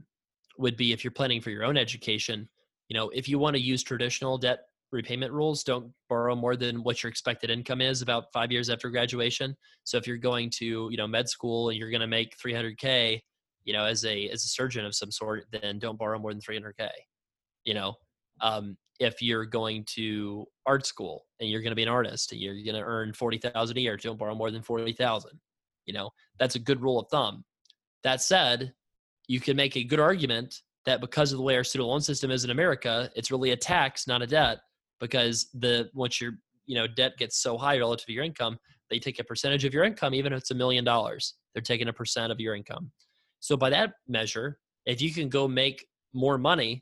would 0.57 0.75
be 0.77 0.91
if 0.91 1.03
you're 1.03 1.11
planning 1.11 1.41
for 1.41 1.49
your 1.49 1.63
own 1.63 1.77
education 1.77 2.49
you 2.93 2.99
know 2.99 3.09
if 3.09 3.27
you 3.27 3.39
want 3.39 3.55
to 3.55 3.61
use 3.61 3.81
traditional 3.81 4.37
debt 4.37 4.59
repayment 4.91 5.33
rules 5.33 5.63
don't 5.63 5.91
borrow 6.07 6.35
more 6.35 6.55
than 6.55 6.83
what 6.83 7.01
your 7.01 7.09
expected 7.09 7.49
income 7.49 7.81
is 7.81 8.03
about 8.03 8.31
five 8.31 8.51
years 8.51 8.69
after 8.69 8.91
graduation. 8.91 9.57
So 9.83 9.97
if 9.97 10.05
you're 10.05 10.17
going 10.17 10.51
to 10.57 10.89
you 10.91 10.97
know 10.97 11.07
med 11.07 11.27
school 11.27 11.69
and 11.69 11.79
you're 11.79 11.89
going 11.89 12.01
to 12.01 12.07
make 12.07 12.37
300k 12.37 13.19
you 13.63 13.73
know 13.73 13.83
as 13.83 14.05
a 14.05 14.29
as 14.29 14.45
a 14.45 14.47
surgeon 14.47 14.85
of 14.85 14.93
some 14.93 15.09
sort 15.09 15.45
then 15.51 15.79
don't 15.79 15.97
borrow 15.97 16.19
more 16.19 16.31
than 16.31 16.41
300k 16.41 16.89
you 17.65 17.73
know? 17.73 17.95
Um, 18.41 18.77
if 18.99 19.21
you're 19.23 19.45
going 19.45 19.85
to 19.95 20.45
art 20.67 20.85
school 20.85 21.25
and 21.39 21.49
you're 21.49 21.61
going 21.61 21.71
to 21.71 21.75
be 21.75 21.83
an 21.83 21.89
artist 21.89 22.31
and 22.31 22.39
you're 22.39 22.53
going 22.53 22.75
to 22.75 22.81
earn 22.81 23.11
40,000 23.11 23.75
a 23.75 23.81
year 23.81 23.97
don't 23.97 24.19
borrow 24.19 24.35
more 24.35 24.51
than 24.51 24.61
40,000 24.61 25.31
you 25.87 25.93
know? 25.93 26.11
That's 26.37 26.55
a 26.55 26.59
good 26.59 26.79
rule 26.83 26.99
of 26.99 27.07
thumb. 27.09 27.43
That 28.03 28.21
said 28.21 28.73
you 29.27 29.39
can 29.39 29.57
make 29.57 29.75
a 29.75 29.83
good 29.83 29.99
argument 29.99 30.61
that 30.85 31.01
because 31.01 31.31
of 31.31 31.37
the 31.37 31.43
way 31.43 31.55
our 31.55 31.63
student 31.63 31.89
loan 31.89 32.01
system 32.01 32.31
is 32.31 32.43
in 32.43 32.51
America 32.51 33.09
it's 33.15 33.31
really 33.31 33.51
a 33.51 33.57
tax 33.57 34.07
not 34.07 34.21
a 34.21 34.27
debt 34.27 34.59
because 34.99 35.49
the 35.53 35.89
once 35.93 36.21
your 36.21 36.33
you 36.65 36.75
know 36.75 36.87
debt 36.87 37.17
gets 37.17 37.37
so 37.37 37.57
high 37.57 37.77
relative 37.77 38.05
to 38.05 38.13
your 38.13 38.23
income 38.23 38.57
they 38.89 38.99
take 38.99 39.19
a 39.19 39.23
percentage 39.23 39.65
of 39.65 39.73
your 39.73 39.83
income 39.83 40.13
even 40.13 40.33
if 40.33 40.39
it's 40.39 40.51
a 40.51 40.55
million 40.55 40.83
dollars 40.83 41.35
they're 41.53 41.61
taking 41.61 41.87
a 41.87 41.93
percent 41.93 42.31
of 42.31 42.39
your 42.39 42.55
income 42.55 42.91
so 43.43 43.57
by 43.57 43.69
that 43.71 43.95
measure, 44.07 44.57
if 44.85 45.01
you 45.01 45.13
can 45.13 45.27
go 45.27 45.49
make 45.49 45.85
more 46.13 46.37
money 46.37 46.81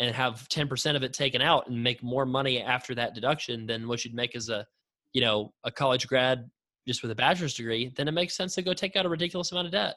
and 0.00 0.14
have 0.14 0.48
10% 0.48 0.96
of 0.96 1.02
it 1.02 1.12
taken 1.12 1.42
out 1.42 1.68
and 1.68 1.84
make 1.84 2.02
more 2.02 2.24
money 2.24 2.62
after 2.62 2.94
that 2.94 3.14
deduction 3.14 3.66
than 3.66 3.86
what 3.86 4.02
you'd 4.06 4.14
make 4.14 4.34
as 4.34 4.48
a, 4.48 4.64
you 5.12 5.20
know, 5.20 5.52
a 5.64 5.70
college 5.70 6.08
grad 6.08 6.48
just 6.86 7.02
with 7.02 7.10
a 7.10 7.14
bachelor's 7.14 7.52
degree, 7.52 7.92
then 7.94 8.08
it 8.08 8.12
makes 8.12 8.34
sense 8.34 8.54
to 8.54 8.62
go 8.62 8.72
take 8.72 8.96
out 8.96 9.04
a 9.04 9.08
ridiculous 9.08 9.52
amount 9.52 9.66
of 9.66 9.72
debt. 9.72 9.96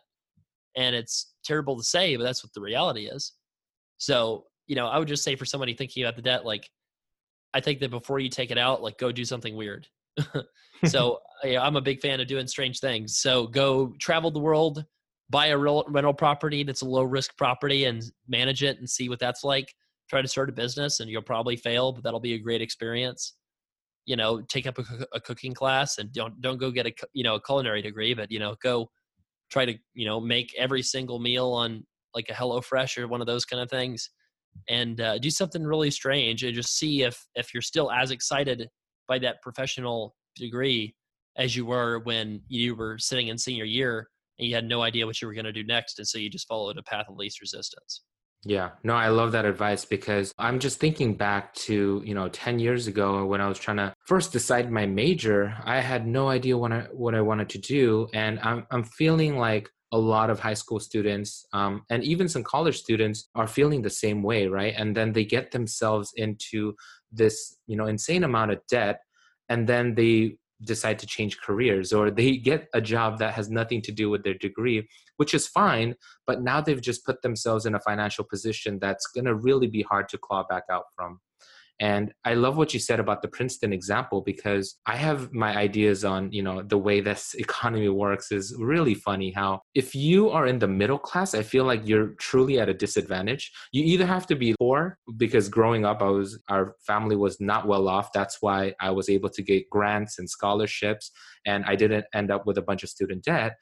And 0.76 0.94
it's 0.94 1.34
terrible 1.46 1.78
to 1.78 1.84
say, 1.84 2.18
but 2.18 2.24
that's 2.24 2.44
what 2.44 2.52
the 2.54 2.60
reality 2.60 3.06
is. 3.06 3.32
So, 4.02 4.46
you 4.66 4.76
know, 4.76 4.88
I 4.88 4.98
would 4.98 5.08
just 5.08 5.24
say 5.24 5.36
for 5.36 5.46
somebody 5.46 5.76
thinking 5.76 6.04
about 6.04 6.16
the 6.16 6.24
debt, 6.24 6.44
like, 6.44 6.68
I 7.54 7.60
think 7.60 7.80
that 7.82 7.92
before 7.92 8.18
you 8.18 8.30
take 8.30 8.50
it 8.50 8.58
out, 8.58 8.82
like, 8.82 8.98
go 8.98 9.12
do 9.12 9.24
something 9.24 9.56
weird. 9.56 9.88
so, 10.86 11.20
yeah, 11.44 11.62
I'm 11.62 11.76
a 11.76 11.82
big 11.82 12.02
fan 12.02 12.20
of 12.20 12.26
doing 12.26 12.48
strange 12.48 12.80
things. 12.80 13.20
So, 13.20 13.46
go 13.46 13.94
travel 14.00 14.32
the 14.32 14.40
world, 14.40 14.84
buy 15.30 15.48
a 15.48 15.58
real 15.58 15.86
rental 15.88 16.16
property 16.16 16.64
that's 16.64 16.82
a 16.82 16.88
low 16.88 17.04
risk 17.04 17.38
property 17.38 17.86
and 17.86 18.04
manage 18.28 18.64
it 18.64 18.80
and 18.80 18.90
see 18.90 19.08
what 19.08 19.20
that's 19.20 19.44
like. 19.44 19.72
Try 20.10 20.24
to 20.24 20.28
start 20.28 20.50
a 20.50 20.54
business 20.54 21.00
and 21.00 21.08
you'll 21.08 21.22
probably 21.22 21.56
fail, 21.56 21.92
but 21.92 22.04
that'll 22.04 22.20
be 22.20 22.34
a 22.34 22.40
great 22.40 22.64
experience. 22.64 23.36
You 24.08 24.16
know, 24.16 24.42
take 24.42 24.66
up 24.66 24.80
a, 24.80 24.84
a 25.14 25.22
cooking 25.22 25.54
class 25.54 26.00
and 26.00 26.12
don't 26.12 26.42
don't 26.42 26.58
go 26.58 26.72
get 26.72 26.88
a 26.88 26.94
you 27.14 27.24
know 27.24 27.36
a 27.36 27.42
culinary 27.42 27.84
degree, 27.84 28.16
but 28.16 28.32
you 28.32 28.40
know 28.40 28.56
go 28.64 28.90
try 29.52 29.66
to 29.66 29.76
you 29.94 30.08
know 30.08 30.20
make 30.20 30.56
every 30.58 30.82
single 30.82 31.20
meal 31.20 31.52
on 31.52 31.86
like 32.14 32.30
a 32.30 32.34
HelloFresh 32.34 32.98
or 32.98 33.08
one 33.08 33.22
of 33.22 33.28
those 33.28 33.46
kind 33.46 33.62
of 33.62 33.70
things, 33.70 34.10
and 34.70 35.00
uh, 35.02 35.18
do 35.18 35.30
something 35.30 35.64
really 35.64 35.92
strange 35.92 36.44
and 36.44 36.54
just 36.54 36.78
see 36.78 37.04
if 37.04 37.26
if 37.36 37.54
you're 37.54 37.62
still 37.62 37.92
as 37.92 38.12
excited 38.12 38.70
by 39.08 39.20
that 39.20 39.42
professional 39.42 40.16
degree 40.36 40.96
as 41.38 41.56
you 41.56 41.66
were 41.66 42.00
when 42.00 42.42
you 42.48 42.76
were 42.76 42.98
sitting 42.98 43.30
in 43.30 43.38
senior 43.38 43.66
year 43.66 44.10
and 44.40 44.48
you 44.48 44.56
had 44.56 44.66
no 44.66 44.82
idea 44.82 45.06
what 45.06 45.22
you 45.22 45.28
were 45.28 45.34
going 45.34 45.46
to 45.46 45.54
do 45.54 45.64
next 45.64 46.00
and 46.00 46.08
so 46.08 46.18
you 46.18 46.30
just 46.30 46.48
followed 46.48 46.78
a 46.78 46.84
path 46.84 47.06
of 47.10 47.16
least 47.16 47.42
resistance. 47.42 48.04
Yeah. 48.44 48.72
No 48.84 48.96
i 48.96 49.10
love 49.10 49.34
that 49.34 49.46
advice 49.46 49.86
because 49.86 50.34
i'm 50.40 50.60
just 50.60 50.80
thinking 50.80 51.14
back 51.14 51.54
to 51.54 52.02
you 52.04 52.16
know 52.16 52.28
10 52.30 52.60
years 52.60 52.88
ago 52.88 53.26
when 53.26 53.40
i 53.40 53.48
was 53.48 53.60
trying 53.60 53.78
to 53.78 53.94
first 54.06 54.32
decide 54.32 54.72
my 54.72 54.86
major 54.86 55.56
i 55.64 55.80
had 55.80 56.08
no 56.08 56.28
idea 56.28 56.58
what 56.58 56.72
i 56.72 56.88
what 56.92 57.14
i 57.14 57.22
wanted 57.22 57.50
to 57.50 57.60
do 57.60 58.08
and 58.14 58.40
i'm, 58.40 58.66
I'm 58.72 58.84
feeling 58.84 59.38
like 59.38 59.70
a 59.92 59.98
lot 59.98 60.30
of 60.30 60.40
high 60.40 60.54
school 60.54 60.80
students 60.80 61.46
um, 61.54 61.84
and 61.90 62.04
even 62.04 62.30
some 62.30 62.44
college 62.44 62.80
students 62.80 63.30
are 63.36 63.48
feeling 63.48 63.82
the 63.82 63.90
same 63.90 64.24
way 64.24 64.48
right? 64.48 64.74
And 64.78 64.96
then 64.96 65.14
they 65.14 65.26
get 65.26 65.52
themselves 65.52 66.14
into 66.16 66.76
this 67.12 67.58
you 67.68 67.76
know 67.76 67.88
insane 67.88 68.24
amount 68.24 68.52
of 68.52 68.60
debt 68.70 69.02
and 69.50 69.68
then 69.68 69.96
they 69.96 70.38
decide 70.64 71.00
to 71.00 71.08
change 71.08 71.40
careers 71.42 71.92
or 71.92 72.12
they 72.12 72.38
get 72.38 72.68
a 72.74 72.82
job 72.82 73.18
that 73.18 73.34
has 73.34 73.50
nothing 73.50 73.82
to 73.82 73.92
do 73.92 74.10
with 74.10 74.24
their 74.24 74.36
degree 74.36 74.88
which 75.18 75.34
is 75.34 75.48
fine 75.48 75.96
but 76.28 76.42
now 76.42 76.62
they've 76.62 76.82
just 76.82 77.06
put 77.06 77.22
themselves 77.22 77.66
in 77.66 77.76
a 77.76 77.80
financial 77.80 78.24
position 78.24 78.78
that's 78.80 79.08
going 79.08 79.26
to 79.26 79.36
really 79.36 79.68
be 79.68 79.82
hard 79.82 80.08
to 80.08 80.18
claw 80.18 80.44
back 80.48 80.64
out 80.70 80.86
from 80.96 81.20
and 81.82 82.14
i 82.24 82.34
love 82.34 82.56
what 82.56 82.74
you 82.74 82.80
said 82.80 83.00
about 83.00 83.22
the 83.22 83.28
princeton 83.28 83.74
example 83.74 84.22
because 84.22 84.78
i 84.86 84.96
have 84.96 85.34
my 85.34 85.58
ideas 85.58 86.06
on 86.06 86.32
you 86.32 86.42
know 86.42 86.62
the 86.62 86.78
way 86.78 87.02
this 87.02 87.34
economy 87.38 87.90
works 87.90 88.32
is 88.32 88.56
really 88.58 88.94
funny 88.94 89.32
how 89.32 89.60
if 89.76 89.94
you 89.94 90.30
are 90.30 90.48
in 90.48 90.60
the 90.60 90.68
middle 90.68 91.00
class 91.00 91.36
i 91.36 91.42
feel 91.42 91.66
like 91.66 91.82
you're 91.86 92.14
truly 92.20 92.60
at 92.60 92.70
a 92.70 92.74
disadvantage. 92.74 93.52
You 93.72 93.84
either 93.84 94.06
have 94.06 94.28
to 94.28 94.36
be 94.36 94.56
poor 94.60 94.98
because 95.18 95.50
growing 95.50 95.84
up 95.86 96.02
i 96.02 96.06
was 96.06 96.40
our 96.50 96.76
family 96.86 97.16
was 97.16 97.40
not 97.40 97.68
well 97.68 97.88
off. 97.88 98.14
That's 98.14 98.38
why 98.42 98.74
i 98.80 98.90
was 98.90 99.10
able 99.10 99.30
to 99.30 99.42
get 99.42 99.70
grants 99.70 100.20
and 100.20 100.30
scholarships 100.30 101.12
and 101.46 101.66
i 101.66 101.76
didn't 101.76 102.06
end 102.14 102.32
up 102.32 102.46
with 102.46 102.58
a 102.58 102.62
bunch 102.62 102.84
of 102.84 102.90
student 102.90 103.24
debt. 103.24 103.54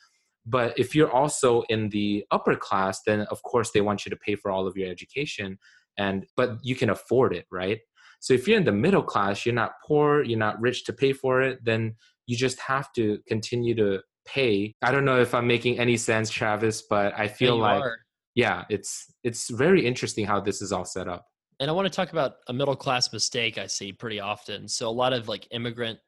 But 0.45 0.77
if 0.79 0.95
you're 0.95 1.11
also 1.11 1.63
in 1.69 1.89
the 1.89 2.25
upper 2.31 2.55
class 2.55 3.01
then 3.05 3.21
of 3.33 3.41
course 3.43 3.71
they 3.71 3.81
want 3.81 4.05
you 4.05 4.09
to 4.09 4.17
pay 4.17 4.35
for 4.35 4.51
all 4.51 4.67
of 4.67 4.77
your 4.77 4.89
education 4.89 5.57
and 5.97 6.25
but 6.35 6.49
you 6.63 6.75
can 6.75 6.89
afford 6.89 7.33
it 7.33 7.45
right 7.51 7.79
so 8.19 8.33
if 8.33 8.47
you're 8.47 8.57
in 8.57 8.65
the 8.65 8.71
middle 8.71 9.03
class, 9.03 9.45
you're 9.45 9.55
not 9.55 9.73
poor, 9.85 10.23
you're 10.23 10.39
not 10.39 10.59
rich 10.59 10.85
to 10.85 10.93
pay 10.93 11.13
for 11.13 11.41
it, 11.41 11.63
then 11.63 11.95
you 12.27 12.35
just 12.37 12.59
have 12.59 12.91
to 12.93 13.19
continue 13.27 13.75
to 13.75 14.01
pay. 14.25 14.73
I 14.81 14.91
don't 14.91 15.05
know 15.05 15.19
if 15.19 15.33
I'm 15.33 15.47
making 15.47 15.79
any 15.79 15.97
sense, 15.97 16.29
Travis, 16.29 16.83
but 16.89 17.17
I 17.17 17.27
feel 17.27 17.57
like 17.57 17.81
are. 17.81 17.97
yeah, 18.35 18.65
it's 18.69 19.13
it's 19.23 19.49
very 19.49 19.85
interesting 19.85 20.25
how 20.25 20.39
this 20.39 20.61
is 20.61 20.71
all 20.71 20.85
set 20.85 21.07
up. 21.07 21.25
And 21.59 21.69
I 21.69 21.73
want 21.73 21.85
to 21.87 21.95
talk 21.95 22.11
about 22.11 22.35
a 22.47 22.53
middle 22.53 22.75
class 22.75 23.11
mistake 23.11 23.57
I 23.57 23.67
see 23.67 23.91
pretty 23.91 24.19
often. 24.19 24.67
So 24.67 24.87
a 24.87 24.91
lot 24.91 25.11
of 25.11 25.27
like 25.27 25.47
immigrant 25.51 25.99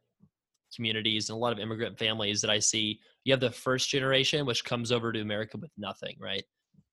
communities 0.74 1.30
and 1.30 1.36
a 1.36 1.40
lot 1.40 1.52
of 1.52 1.60
immigrant 1.60 1.98
families 1.98 2.40
that 2.42 2.50
I 2.50 2.60
see, 2.60 3.00
you 3.26 3.34
have 3.34 3.42
the 3.42 3.52
first 3.52 3.90
generation 3.90 4.46
which 4.46 4.64
comes 4.64 4.92
over 4.92 5.12
to 5.12 5.20
America 5.20 5.58
with 5.58 5.72
nothing, 5.78 6.16
right? 6.20 6.44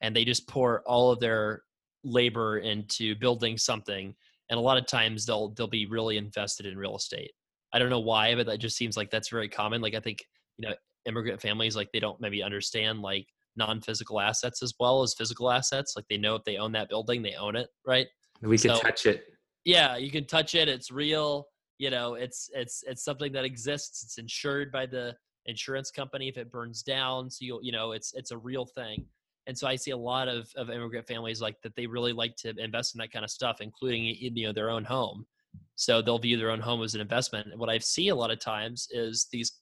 And 0.00 0.14
they 0.14 0.24
just 0.24 0.48
pour 0.48 0.82
all 0.86 1.12
of 1.12 1.20
their 1.20 1.62
labor 2.02 2.58
into 2.58 3.14
building 3.16 3.56
something 3.58 4.14
and 4.50 4.58
a 4.58 4.62
lot 4.62 4.78
of 4.78 4.86
times 4.86 5.26
they'll 5.26 5.50
they'll 5.50 5.66
be 5.66 5.86
really 5.86 6.16
invested 6.16 6.66
in 6.66 6.76
real 6.76 6.96
estate. 6.96 7.32
I 7.72 7.78
don't 7.78 7.90
know 7.90 8.00
why 8.00 8.34
but 8.34 8.46
that 8.46 8.58
just 8.58 8.76
seems 8.76 8.96
like 8.96 9.10
that's 9.10 9.28
very 9.28 9.48
common 9.48 9.82
like 9.82 9.94
i 9.94 10.00
think 10.00 10.24
you 10.56 10.66
know 10.68 10.74
immigrant 11.06 11.40
families 11.40 11.76
like 11.76 11.90
they 11.92 12.00
don't 12.00 12.20
maybe 12.20 12.42
understand 12.42 13.00
like 13.00 13.26
non-physical 13.56 14.20
assets 14.20 14.62
as 14.62 14.72
well 14.78 15.02
as 15.02 15.14
physical 15.14 15.50
assets 15.50 15.94
like 15.96 16.04
they 16.08 16.16
know 16.16 16.34
if 16.34 16.44
they 16.44 16.56
own 16.56 16.72
that 16.72 16.88
building 16.88 17.22
they 17.22 17.34
own 17.34 17.56
it 17.56 17.68
right? 17.86 18.06
We 18.40 18.56
can 18.56 18.76
so, 18.76 18.80
touch 18.80 19.06
it. 19.06 19.24
Yeah 19.64 19.96
you 19.96 20.10
can 20.10 20.26
touch 20.26 20.54
it 20.54 20.68
it's 20.68 20.90
real 20.90 21.46
you 21.78 21.90
know 21.90 22.14
it's 22.14 22.50
it's 22.54 22.84
it's 22.86 23.04
something 23.04 23.32
that 23.32 23.44
exists 23.44 24.02
it's 24.02 24.18
insured 24.18 24.70
by 24.70 24.86
the 24.86 25.14
insurance 25.46 25.90
company 25.90 26.28
if 26.28 26.36
it 26.36 26.50
burns 26.50 26.82
down 26.82 27.30
so 27.30 27.38
you'll 27.44 27.62
you 27.62 27.72
know 27.72 27.92
it's 27.92 28.12
it's 28.14 28.30
a 28.30 28.38
real 28.38 28.64
thing 28.64 29.04
and 29.48 29.56
so 29.56 29.66
I 29.66 29.76
see 29.76 29.92
a 29.92 29.96
lot 29.96 30.28
of, 30.28 30.48
of 30.56 30.68
immigrant 30.68 31.08
families 31.08 31.40
like 31.40 31.56
that 31.62 31.74
they 31.74 31.86
really 31.86 32.12
like 32.12 32.36
to 32.36 32.54
invest 32.58 32.94
in 32.94 32.98
that 32.98 33.10
kind 33.10 33.24
of 33.24 33.30
stuff, 33.30 33.60
including 33.60 34.06
in, 34.06 34.36
you 34.36 34.46
know 34.46 34.52
their 34.52 34.70
own 34.70 34.84
home. 34.84 35.26
So 35.74 36.02
they'll 36.02 36.18
view 36.18 36.36
their 36.36 36.50
own 36.50 36.60
home 36.60 36.82
as 36.82 36.94
an 36.94 37.00
investment. 37.00 37.48
And 37.50 37.58
what 37.58 37.70
I 37.70 37.78
see 37.78 38.08
a 38.08 38.14
lot 38.14 38.30
of 38.30 38.38
times 38.38 38.88
is 38.90 39.26
these 39.32 39.58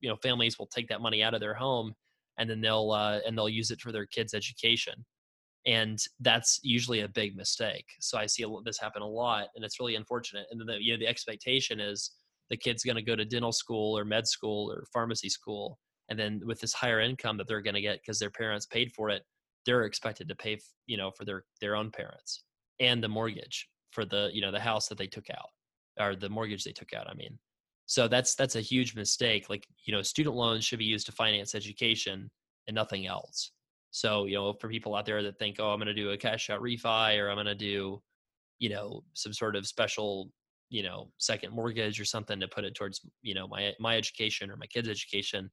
you 0.00 0.10
know 0.10 0.16
families 0.16 0.58
will 0.58 0.66
take 0.66 0.88
that 0.88 1.00
money 1.00 1.22
out 1.22 1.34
of 1.34 1.40
their 1.40 1.54
home 1.54 1.94
and 2.38 2.48
then 2.48 2.60
they'll 2.60 2.92
uh, 2.92 3.20
and 3.26 3.36
they'll 3.36 3.48
use 3.48 3.70
it 3.70 3.80
for 3.80 3.92
their 3.92 4.06
kids' 4.06 4.34
education, 4.34 4.94
and 5.66 5.98
that's 6.20 6.60
usually 6.62 7.00
a 7.00 7.08
big 7.08 7.34
mistake. 7.34 7.86
So 8.00 8.18
I 8.18 8.26
see 8.26 8.44
this 8.64 8.78
happen 8.78 9.00
a 9.00 9.08
lot, 9.08 9.48
and 9.56 9.64
it's 9.64 9.80
really 9.80 9.96
unfortunate. 9.96 10.46
And 10.50 10.60
then 10.60 10.66
the, 10.66 10.82
you 10.84 10.92
know 10.92 10.98
the 10.98 11.08
expectation 11.08 11.80
is 11.80 12.10
the 12.50 12.58
kid's 12.58 12.84
going 12.84 12.96
to 12.96 13.02
go 13.02 13.16
to 13.16 13.24
dental 13.24 13.52
school 13.52 13.96
or 13.96 14.04
med 14.04 14.26
school 14.26 14.70
or 14.70 14.84
pharmacy 14.92 15.30
school 15.30 15.78
and 16.10 16.18
then 16.18 16.40
with 16.44 16.60
this 16.60 16.74
higher 16.74 17.00
income 17.00 17.36
that 17.38 17.48
they're 17.48 17.62
going 17.62 17.74
to 17.74 17.80
get 17.80 18.00
because 18.02 18.18
their 18.18 18.30
parents 18.30 18.66
paid 18.66 18.92
for 18.92 19.08
it 19.08 19.22
they're 19.64 19.84
expected 19.84 20.28
to 20.28 20.34
pay 20.34 20.58
you 20.86 20.96
know 20.96 21.10
for 21.10 21.24
their 21.24 21.44
their 21.60 21.76
own 21.76 21.90
parents 21.90 22.42
and 22.80 23.02
the 23.02 23.08
mortgage 23.08 23.68
for 23.90 24.04
the 24.04 24.30
you 24.32 24.40
know 24.40 24.50
the 24.50 24.60
house 24.60 24.88
that 24.88 24.98
they 24.98 25.06
took 25.06 25.30
out 25.30 25.48
or 25.98 26.16
the 26.16 26.28
mortgage 26.28 26.64
they 26.64 26.72
took 26.72 26.92
out. 26.92 27.08
I 27.08 27.14
mean, 27.14 27.38
so 27.86 28.08
that's 28.08 28.34
that's 28.34 28.56
a 28.56 28.60
huge 28.60 28.94
mistake. 28.94 29.48
Like 29.48 29.66
you 29.84 29.94
know, 29.94 30.02
student 30.02 30.34
loans 30.34 30.64
should 30.64 30.78
be 30.78 30.84
used 30.84 31.06
to 31.06 31.12
finance 31.12 31.54
education 31.54 32.30
and 32.66 32.74
nothing 32.74 33.06
else. 33.06 33.52
So 33.90 34.24
you 34.26 34.34
know, 34.34 34.54
for 34.54 34.68
people 34.68 34.94
out 34.94 35.06
there 35.06 35.22
that 35.22 35.38
think, 35.38 35.56
oh, 35.58 35.70
I'm 35.70 35.78
going 35.78 35.88
to 35.88 35.94
do 35.94 36.10
a 36.10 36.16
cash 36.16 36.50
out 36.50 36.60
refi 36.60 37.18
or 37.18 37.28
I'm 37.28 37.36
going 37.36 37.46
to 37.46 37.54
do, 37.54 38.00
you 38.58 38.70
know, 38.70 39.02
some 39.14 39.32
sort 39.32 39.56
of 39.56 39.66
special 39.66 40.30
you 40.72 40.84
know 40.84 41.10
second 41.18 41.52
mortgage 41.52 42.00
or 42.00 42.04
something 42.04 42.38
to 42.38 42.46
put 42.46 42.64
it 42.64 42.76
towards 42.76 43.00
you 43.22 43.34
know 43.34 43.48
my 43.48 43.72
my 43.80 43.96
education 43.96 44.52
or 44.52 44.56
my 44.56 44.66
kids 44.66 44.88
education 44.88 45.50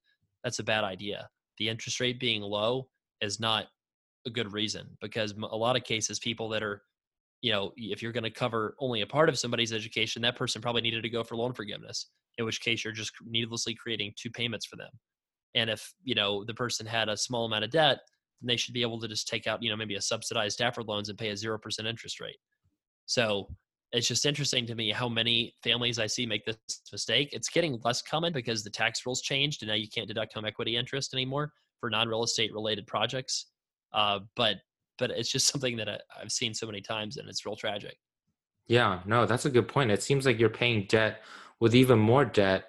that's 0.48 0.60
a 0.60 0.64
bad 0.64 0.86
idea. 0.86 1.28
The 1.58 1.68
interest 1.68 2.00
rate 2.00 2.22
being 2.22 2.42
low 2.42 2.88
is 3.20 3.38
not 3.38 3.66
a 4.26 4.30
good 4.30 4.54
reason 4.54 4.88
because 5.02 5.34
a 5.34 5.58
lot 5.58 5.76
of 5.76 5.84
cases 5.84 6.20
people 6.20 6.48
that 6.50 6.64
are 6.64 6.84
you 7.42 7.52
know 7.52 7.74
if 7.76 8.02
you're 8.02 8.14
going 8.14 8.24
to 8.24 8.30
cover 8.30 8.76
only 8.80 9.02
a 9.02 9.08
part 9.08 9.28
of 9.28 9.38
somebody's 9.38 9.74
education 9.74 10.22
that 10.22 10.38
person 10.38 10.62
probably 10.62 10.82
needed 10.82 11.04
to 11.04 11.10
go 11.10 11.22
for 11.24 11.36
loan 11.36 11.54
forgiveness 11.54 12.08
in 12.38 12.46
which 12.46 12.62
case 12.62 12.84
you're 12.84 12.94
just 12.94 13.12
needlessly 13.26 13.76
creating 13.76 14.14
two 14.16 14.30
payments 14.30 14.66
for 14.66 14.78
them. 14.78 14.90
And 15.54 15.70
if 15.70 15.94
you 16.06 16.16
know 16.16 16.46
the 16.46 16.54
person 16.54 16.86
had 16.86 17.10
a 17.10 17.18
small 17.18 17.44
amount 17.46 17.66
of 17.66 17.72
debt 17.72 18.00
then 18.40 18.48
they 18.48 18.58
should 18.58 18.74
be 18.74 18.84
able 18.84 19.02
to 19.02 19.08
just 19.10 19.28
take 19.28 19.48
out 19.48 19.62
you 19.62 19.70
know 19.70 19.76
maybe 19.76 19.96
a 19.96 20.02
subsidized 20.02 20.54
stafford 20.54 20.88
loans 20.88 21.10
and 21.10 21.18
pay 21.18 21.30
a 21.30 21.34
0% 21.34 21.86
interest 21.86 22.22
rate. 22.22 22.40
So 23.06 23.50
it's 23.92 24.08
just 24.08 24.26
interesting 24.26 24.66
to 24.66 24.76
me 24.76 24.92
how 24.92 25.08
many 25.08 25.54
families 25.64 25.98
I 25.98 26.08
see 26.08 26.26
make 26.26 26.46
this 26.46 26.58
mistake. 26.92 27.30
It's 27.32 27.50
getting 27.50 27.80
less 27.84 28.02
common 28.02 28.34
because 28.34 28.64
the 28.64 28.70
tax 28.70 29.06
rules 29.06 29.22
changed 29.22 29.62
and 29.62 29.70
now 29.70 29.76
you 29.76 29.88
can't 29.88 30.08
deduct 30.08 30.34
home 30.34 30.46
equity 30.46 30.76
interest 30.76 31.14
anymore 31.14 31.54
for 31.80 31.90
non-real 31.90 32.24
estate 32.24 32.54
related 32.54 32.86
projects. 32.88 33.48
Uh, 33.94 34.20
but 34.36 34.58
but 34.98 35.12
it's 35.12 35.32
just 35.32 35.48
something 35.52 35.78
that 35.78 35.90
I, 35.90 36.00
I've 36.22 36.32
seen 36.32 36.54
so 36.54 36.66
many 36.66 36.82
times 36.82 37.18
and 37.18 37.30
it's 37.30 37.46
real 37.46 37.56
tragic. 37.56 37.98
Yeah, 38.68 39.00
no, 39.06 39.26
that's 39.26 39.46
a 39.46 39.50
good 39.50 39.68
point. 39.70 39.92
It 39.92 40.04
seems 40.04 40.26
like 40.26 40.40
you're 40.40 40.50
paying 40.50 40.86
debt 40.90 41.22
with 41.60 41.74
even 41.74 41.98
more 42.00 42.26
debt, 42.26 42.66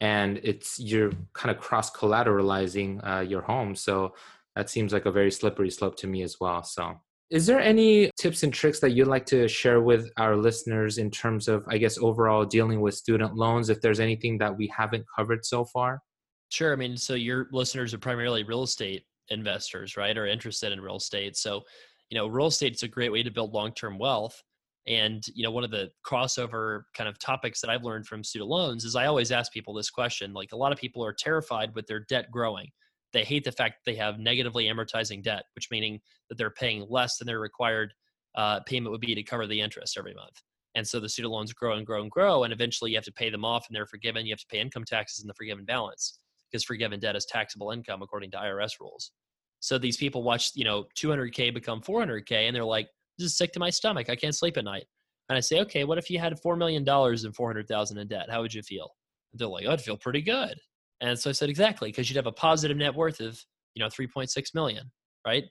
and 0.00 0.40
it's 0.42 0.78
you're 0.78 1.12
kind 1.34 1.54
of 1.54 1.62
cross 1.62 1.90
collateralizing 1.90 3.06
uh, 3.06 3.20
your 3.20 3.42
home. 3.42 3.74
So 3.74 4.14
that 4.56 4.70
seems 4.70 4.94
like 4.94 5.04
a 5.04 5.12
very 5.12 5.30
slippery 5.30 5.70
slope 5.70 5.96
to 5.98 6.06
me 6.06 6.22
as 6.22 6.40
well. 6.40 6.62
So 6.62 7.00
is 7.32 7.46
there 7.46 7.60
any 7.60 8.10
tips 8.18 8.42
and 8.42 8.52
tricks 8.52 8.78
that 8.80 8.90
you'd 8.90 9.08
like 9.08 9.24
to 9.24 9.48
share 9.48 9.80
with 9.80 10.10
our 10.18 10.36
listeners 10.36 10.98
in 10.98 11.10
terms 11.10 11.48
of, 11.48 11.64
I 11.66 11.78
guess, 11.78 11.96
overall 11.96 12.44
dealing 12.44 12.82
with 12.82 12.94
student 12.94 13.34
loans? 13.34 13.70
If 13.70 13.80
there's 13.80 14.00
anything 14.00 14.36
that 14.38 14.54
we 14.54 14.66
haven't 14.66 15.06
covered 15.16 15.46
so 15.46 15.64
far? 15.64 16.02
Sure. 16.50 16.74
I 16.74 16.76
mean, 16.76 16.98
so 16.98 17.14
your 17.14 17.48
listeners 17.50 17.94
are 17.94 17.98
primarily 17.98 18.44
real 18.44 18.64
estate 18.64 19.04
investors, 19.30 19.96
right? 19.96 20.16
Or 20.18 20.26
interested 20.26 20.72
in 20.72 20.80
real 20.82 20.96
estate. 20.96 21.38
So, 21.38 21.62
you 22.10 22.18
know, 22.18 22.26
real 22.26 22.48
estate 22.48 22.74
is 22.74 22.82
a 22.82 22.88
great 22.88 23.10
way 23.10 23.22
to 23.22 23.30
build 23.30 23.54
long 23.54 23.72
term 23.72 23.98
wealth. 23.98 24.42
And, 24.86 25.24
you 25.34 25.42
know, 25.42 25.52
one 25.52 25.64
of 25.64 25.70
the 25.70 25.90
crossover 26.06 26.82
kind 26.94 27.08
of 27.08 27.18
topics 27.18 27.62
that 27.62 27.70
I've 27.70 27.84
learned 27.84 28.06
from 28.06 28.22
student 28.22 28.50
loans 28.50 28.84
is 28.84 28.94
I 28.94 29.06
always 29.06 29.32
ask 29.32 29.50
people 29.52 29.72
this 29.72 29.88
question. 29.88 30.34
Like, 30.34 30.52
a 30.52 30.56
lot 30.56 30.72
of 30.72 30.78
people 30.78 31.02
are 31.02 31.14
terrified 31.14 31.74
with 31.74 31.86
their 31.86 32.00
debt 32.10 32.30
growing 32.30 32.68
they 33.12 33.24
hate 33.24 33.44
the 33.44 33.52
fact 33.52 33.76
that 33.84 33.90
they 33.90 33.96
have 33.96 34.18
negatively 34.18 34.64
amortizing 34.64 35.22
debt, 35.22 35.44
which 35.54 35.70
meaning 35.70 36.00
that 36.28 36.36
they're 36.36 36.50
paying 36.50 36.86
less 36.88 37.18
than 37.18 37.26
their 37.26 37.40
required 37.40 37.92
uh, 38.34 38.60
payment 38.60 38.90
would 38.90 39.00
be 39.00 39.14
to 39.14 39.22
cover 39.22 39.46
the 39.46 39.60
interest 39.60 39.96
every 39.98 40.14
month. 40.14 40.40
And 40.74 40.86
so 40.86 41.00
the 41.00 41.08
student 41.08 41.32
loans 41.32 41.52
grow 41.52 41.76
and 41.76 41.86
grow 41.86 42.00
and 42.00 42.10
grow, 42.10 42.44
and 42.44 42.52
eventually 42.52 42.92
you 42.92 42.96
have 42.96 43.04
to 43.04 43.12
pay 43.12 43.28
them 43.28 43.44
off, 43.44 43.66
and 43.68 43.76
they're 43.76 43.86
forgiven. 43.86 44.24
You 44.24 44.32
have 44.32 44.40
to 44.40 44.46
pay 44.46 44.60
income 44.60 44.84
taxes 44.84 45.22
in 45.22 45.28
the 45.28 45.34
forgiven 45.34 45.64
balance 45.64 46.18
because 46.50 46.64
forgiven 46.64 47.00
debt 47.00 47.16
is 47.16 47.26
taxable 47.26 47.70
income 47.70 48.02
according 48.02 48.30
to 48.32 48.38
IRS 48.38 48.80
rules. 48.80 49.12
So 49.60 49.78
these 49.78 49.96
people 49.96 50.22
watch, 50.22 50.50
you 50.54 50.64
know, 50.64 50.86
200k 50.96 51.52
become 51.52 51.82
400k, 51.82 52.46
and 52.46 52.56
they're 52.56 52.64
like, 52.64 52.88
"This 53.18 53.26
is 53.26 53.36
sick 53.36 53.52
to 53.52 53.60
my 53.60 53.70
stomach. 53.70 54.08
I 54.08 54.16
can't 54.16 54.34
sleep 54.34 54.56
at 54.56 54.64
night." 54.64 54.86
And 55.28 55.36
I 55.36 55.40
say, 55.40 55.60
"Okay, 55.60 55.84
what 55.84 55.98
if 55.98 56.10
you 56.10 56.18
had 56.18 56.38
four 56.40 56.56
million 56.56 56.84
dollars 56.84 57.24
and 57.24 57.34
400,000 57.34 57.98
in 57.98 58.08
debt? 58.08 58.30
How 58.30 58.40
would 58.40 58.54
you 58.54 58.62
feel?" 58.62 58.96
They're 59.34 59.48
like, 59.48 59.66
"I'd 59.66 59.82
feel 59.82 59.96
pretty 59.96 60.22
good." 60.22 60.58
And 61.02 61.18
so 61.18 61.28
I 61.28 61.32
said, 61.32 61.50
exactly, 61.50 61.90
because 61.90 62.08
you'd 62.08 62.16
have 62.16 62.28
a 62.28 62.32
positive 62.32 62.76
net 62.76 62.94
worth 62.94 63.20
of, 63.20 63.38
you 63.74 63.82
know, 63.82 63.88
3.6 63.88 64.54
million, 64.54 64.90
right? 65.26 65.44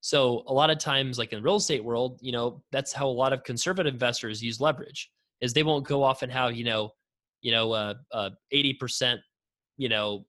So 0.00 0.44
a 0.46 0.52
lot 0.52 0.70
of 0.70 0.78
times, 0.78 1.18
like 1.18 1.32
in 1.32 1.40
the 1.40 1.42
real 1.42 1.56
estate 1.56 1.84
world, 1.84 2.20
you 2.22 2.32
know, 2.32 2.62
that's 2.70 2.92
how 2.92 3.08
a 3.08 3.10
lot 3.10 3.32
of 3.32 3.42
conservative 3.42 3.92
investors 3.92 4.40
use 4.40 4.60
leverage 4.60 5.10
is 5.40 5.52
they 5.52 5.64
won't 5.64 5.86
go 5.86 6.04
off 6.04 6.22
and 6.22 6.32
have, 6.32 6.54
you 6.54 6.64
know, 6.64 6.90
you 7.40 7.50
know, 7.50 7.72
uh, 7.72 7.94
uh, 8.12 8.30
80%, 8.54 9.18
you 9.76 9.88
know, 9.88 10.24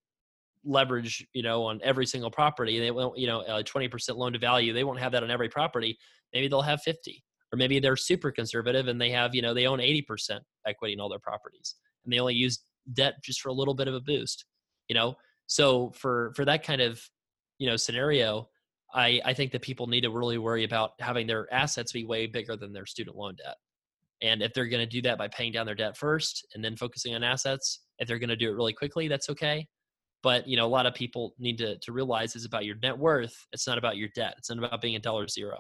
leverage, 0.66 1.26
you 1.34 1.44
know, 1.44 1.64
on 1.64 1.80
every 1.84 2.08
single 2.08 2.32
property. 2.32 2.80
They 2.80 2.90
won't, 2.90 3.18
you 3.18 3.28
know, 3.28 3.42
uh, 3.42 3.62
20% 3.62 4.16
loan 4.16 4.34
to 4.34 4.40
value. 4.40 4.74
They 4.74 4.84
won't 4.84 5.00
have 5.00 5.12
that 5.12 5.22
on 5.22 5.30
every 5.30 5.50
property. 5.50 5.98
Maybe 6.34 6.48
they'll 6.48 6.64
have 6.64 6.82
50 6.82 7.24
or 7.52 7.58
maybe 7.58 7.80
they're 7.80 7.96
super 7.96 8.32
conservative 8.32 8.88
and 8.88 9.00
they 9.00 9.12
have, 9.12 9.36
you 9.36 9.44
know, 9.44 9.54
they 9.54 9.68
own 9.68 9.78
80% 9.78 10.40
equity 10.66 10.94
in 10.94 11.00
all 11.00 11.10
their 11.10 11.20
properties 11.20 11.76
and 12.04 12.12
they 12.12 12.20
only 12.20 12.34
use 12.34 12.64
debt 12.94 13.16
just 13.24 13.42
for 13.42 13.50
a 13.50 13.54
little 13.54 13.76
bit 13.76 13.88
of 13.88 13.94
a 13.94 14.02
boost 14.02 14.46
you 14.88 14.96
know? 14.96 15.16
So 15.48 15.92
for 15.92 16.34
for 16.36 16.46
that 16.46 16.64
kind 16.64 16.82
of 16.82 17.02
you 17.60 17.70
know 17.70 17.76
scenario 17.76 18.50
i 18.94 19.22
i 19.26 19.34
think 19.34 19.52
that 19.52 19.62
people 19.62 19.88
need 19.88 20.02
to 20.02 20.10
really 20.10 20.38
worry 20.38 20.64
about 20.64 20.92
having 21.00 21.28
their 21.28 21.52
assets 21.54 21.92
be 21.92 22.06
way 22.06 22.26
bigger 22.26 22.56
than 22.56 22.74
their 22.74 22.86
student 22.86 23.16
loan 23.16 23.36
debt. 23.36 23.56
And 24.22 24.42
if 24.42 24.54
they're 24.54 24.68
going 24.68 24.88
to 24.88 24.90
do 24.90 25.02
that 25.02 25.18
by 25.18 25.28
paying 25.28 25.52
down 25.52 25.66
their 25.66 25.76
debt 25.76 25.98
first 25.98 26.48
and 26.54 26.64
then 26.64 26.78
focusing 26.78 27.14
on 27.14 27.24
assets 27.24 27.82
if 28.00 28.08
they're 28.08 28.20
going 28.20 28.30
to 28.30 28.36
do 28.36 28.50
it 28.50 28.56
really 28.56 28.74
quickly 28.74 29.08
that's 29.08 29.30
okay. 29.30 29.68
But 30.24 30.48
you 30.48 30.58
know 30.58 30.66
a 30.66 30.76
lot 30.78 30.86
of 30.86 30.94
people 30.94 31.34
need 31.38 31.58
to 31.60 31.78
to 31.80 31.92
realize 31.92 32.36
it's 32.36 32.46
about 32.46 32.66
your 32.66 32.78
net 32.82 32.98
worth. 32.98 33.36
It's 33.52 33.68
not 33.68 33.78
about 33.78 33.98
your 33.98 34.10
debt. 34.16 34.36
It's 34.38 34.50
not 34.50 34.60
about 34.60 34.82
being 34.82 34.96
a 34.96 35.00
dollar 35.00 35.28
zero 35.28 35.60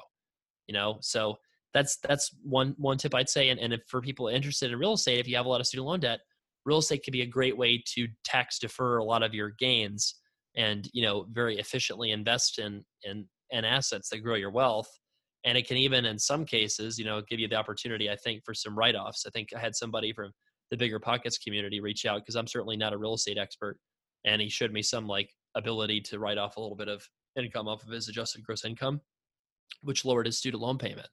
you 0.67 0.73
know? 0.73 0.97
So 1.01 1.37
that's 1.73 1.97
that's 1.97 2.29
one 2.43 2.75
one 2.77 2.97
tip 2.97 3.15
i'd 3.15 3.29
say. 3.29 3.49
And, 3.49 3.59
and 3.59 3.73
if 3.73 3.81
for 3.87 4.01
people 4.01 4.27
interested 4.27 4.71
in 4.71 4.77
real 4.77 4.93
estate 4.93 5.19
if 5.19 5.27
you 5.27 5.35
have 5.35 5.45
a 5.45 5.49
lot 5.49 5.59
of 5.59 5.67
student 5.67 5.87
loan 5.87 5.99
debt 5.99 6.19
real 6.65 6.77
estate 6.77 7.03
can 7.03 7.11
be 7.11 7.21
a 7.21 7.27
great 7.27 7.57
way 7.57 7.81
to 7.93 8.07
tax 8.23 8.59
defer 8.59 8.97
a 8.97 9.03
lot 9.03 9.23
of 9.23 9.33
your 9.33 9.51
gains 9.51 10.15
and 10.55 10.89
you 10.93 11.03
know 11.03 11.25
very 11.31 11.57
efficiently 11.57 12.11
invest 12.11 12.59
in 12.59 12.83
in, 13.03 13.25
in 13.51 13.65
assets 13.65 14.09
that 14.09 14.19
grow 14.19 14.35
your 14.35 14.51
wealth. 14.51 14.89
And 15.45 15.57
it 15.57 15.67
can 15.67 15.77
even 15.77 16.05
in 16.05 16.17
some 16.17 16.45
cases 16.45 16.97
you 16.97 17.05
know 17.05 17.21
give 17.27 17.39
you 17.39 17.47
the 17.47 17.55
opportunity 17.55 18.09
i 18.09 18.15
think 18.15 18.43
for 18.45 18.53
some 18.53 18.77
write-offs. 18.77 19.25
I 19.27 19.29
think 19.31 19.49
i 19.55 19.59
had 19.59 19.75
somebody 19.75 20.13
from 20.13 20.31
the 20.71 20.77
BiggerPockets 20.77 21.43
community 21.43 21.79
reach 21.79 22.05
out 22.05 22.21
because 22.21 22.35
i'm 22.35 22.47
certainly 22.47 22.77
not 22.77 22.93
a 22.93 22.97
real 22.97 23.13
estate 23.13 23.37
expert 23.37 23.77
and 24.25 24.41
he 24.41 24.49
showed 24.49 24.71
me 24.71 24.81
some 24.81 25.07
like 25.07 25.29
ability 25.55 26.01
to 26.01 26.19
write 26.19 26.37
off 26.37 26.57
a 26.57 26.61
little 26.61 26.77
bit 26.77 26.87
of 26.87 27.07
income 27.37 27.67
off 27.67 27.83
of 27.83 27.89
his 27.89 28.07
adjusted 28.07 28.43
gross 28.43 28.65
income 28.65 29.01
which 29.81 30.05
lowered 30.05 30.25
his 30.25 30.37
student 30.37 30.61
loan 30.61 30.77
payment 30.77 31.07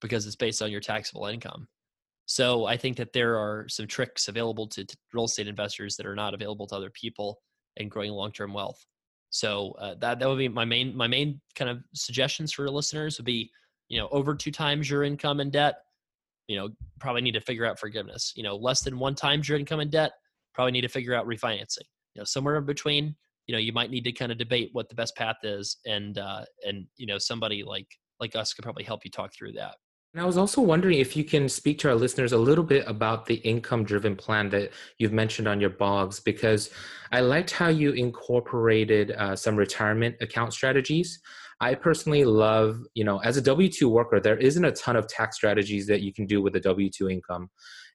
because 0.00 0.26
it's 0.26 0.36
based 0.36 0.62
on 0.62 0.70
your 0.70 0.80
taxable 0.80 1.26
income 1.26 1.68
so 2.26 2.66
I 2.66 2.76
think 2.76 2.96
that 2.96 3.12
there 3.12 3.38
are 3.38 3.66
some 3.68 3.86
tricks 3.86 4.26
available 4.26 4.66
to, 4.68 4.84
to 4.84 4.96
real 5.14 5.24
estate 5.24 5.46
investors 5.46 5.96
that 5.96 6.06
are 6.06 6.16
not 6.16 6.34
available 6.34 6.66
to 6.66 6.74
other 6.74 6.90
people 6.90 7.38
in 7.76 7.88
growing 7.88 8.10
long-term 8.10 8.52
wealth. 8.52 8.84
So 9.30 9.74
uh, 9.78 9.94
that 10.00 10.18
that 10.18 10.28
would 10.28 10.38
be 10.38 10.48
my 10.48 10.64
main 10.64 10.96
my 10.96 11.06
main 11.06 11.40
kind 11.54 11.70
of 11.70 11.78
suggestions 11.94 12.52
for 12.52 12.68
listeners 12.70 13.18
would 13.18 13.26
be 13.26 13.50
you 13.88 13.98
know 13.98 14.08
over 14.10 14.34
two 14.34 14.50
times 14.50 14.90
your 14.90 15.04
income 15.04 15.40
and 15.40 15.52
debt, 15.52 15.76
you 16.48 16.56
know 16.56 16.70
probably 17.00 17.22
need 17.22 17.34
to 17.34 17.40
figure 17.40 17.66
out 17.66 17.78
forgiveness. 17.78 18.32
You 18.36 18.42
know 18.42 18.56
less 18.56 18.82
than 18.82 18.98
one 18.98 19.14
times 19.14 19.48
your 19.48 19.58
income 19.58 19.80
and 19.80 19.90
debt, 19.90 20.12
probably 20.54 20.72
need 20.72 20.82
to 20.82 20.88
figure 20.88 21.14
out 21.14 21.26
refinancing. 21.26 21.86
You 22.14 22.20
know 22.20 22.24
somewhere 22.24 22.56
in 22.56 22.66
between, 22.66 23.14
you 23.46 23.52
know 23.52 23.58
you 23.58 23.72
might 23.72 23.90
need 23.90 24.04
to 24.04 24.12
kind 24.12 24.32
of 24.32 24.38
debate 24.38 24.70
what 24.72 24.88
the 24.88 24.94
best 24.94 25.16
path 25.16 25.38
is, 25.42 25.76
and 25.86 26.18
uh, 26.18 26.44
and 26.66 26.86
you 26.96 27.06
know 27.06 27.18
somebody 27.18 27.62
like 27.62 27.88
like 28.20 28.34
us 28.34 28.54
could 28.54 28.62
probably 28.62 28.84
help 28.84 29.04
you 29.04 29.10
talk 29.10 29.34
through 29.34 29.52
that. 29.52 29.74
And 30.16 30.22
I 30.22 30.26
was 30.26 30.38
also 30.38 30.62
wondering 30.62 30.98
if 30.98 31.14
you 31.14 31.24
can 31.24 31.46
speak 31.46 31.78
to 31.80 31.90
our 31.90 31.94
listeners 31.94 32.32
a 32.32 32.38
little 32.38 32.64
bit 32.64 32.84
about 32.86 33.26
the 33.26 33.34
income 33.34 33.84
driven 33.84 34.16
plan 34.16 34.48
that 34.48 34.72
you've 34.96 35.12
mentioned 35.12 35.46
on 35.46 35.60
your 35.60 35.68
blogs, 35.68 36.24
because 36.24 36.70
I 37.12 37.20
liked 37.20 37.50
how 37.50 37.68
you 37.68 37.92
incorporated 37.92 39.10
uh, 39.10 39.36
some 39.36 39.56
retirement 39.56 40.16
account 40.22 40.54
strategies. 40.54 41.20
I 41.60 41.74
personally 41.74 42.24
love, 42.24 42.80
you 42.94 43.04
know, 43.04 43.18
as 43.18 43.36
a 43.36 43.42
W 43.42 43.68
2 43.68 43.90
worker, 43.90 44.18
there 44.18 44.38
isn't 44.38 44.64
a 44.64 44.72
ton 44.72 44.96
of 44.96 45.06
tax 45.06 45.36
strategies 45.36 45.86
that 45.88 46.00
you 46.00 46.14
can 46.14 46.24
do 46.24 46.40
with 46.40 46.56
a 46.56 46.60
W 46.60 46.88
2 46.88 47.10
income. 47.10 47.50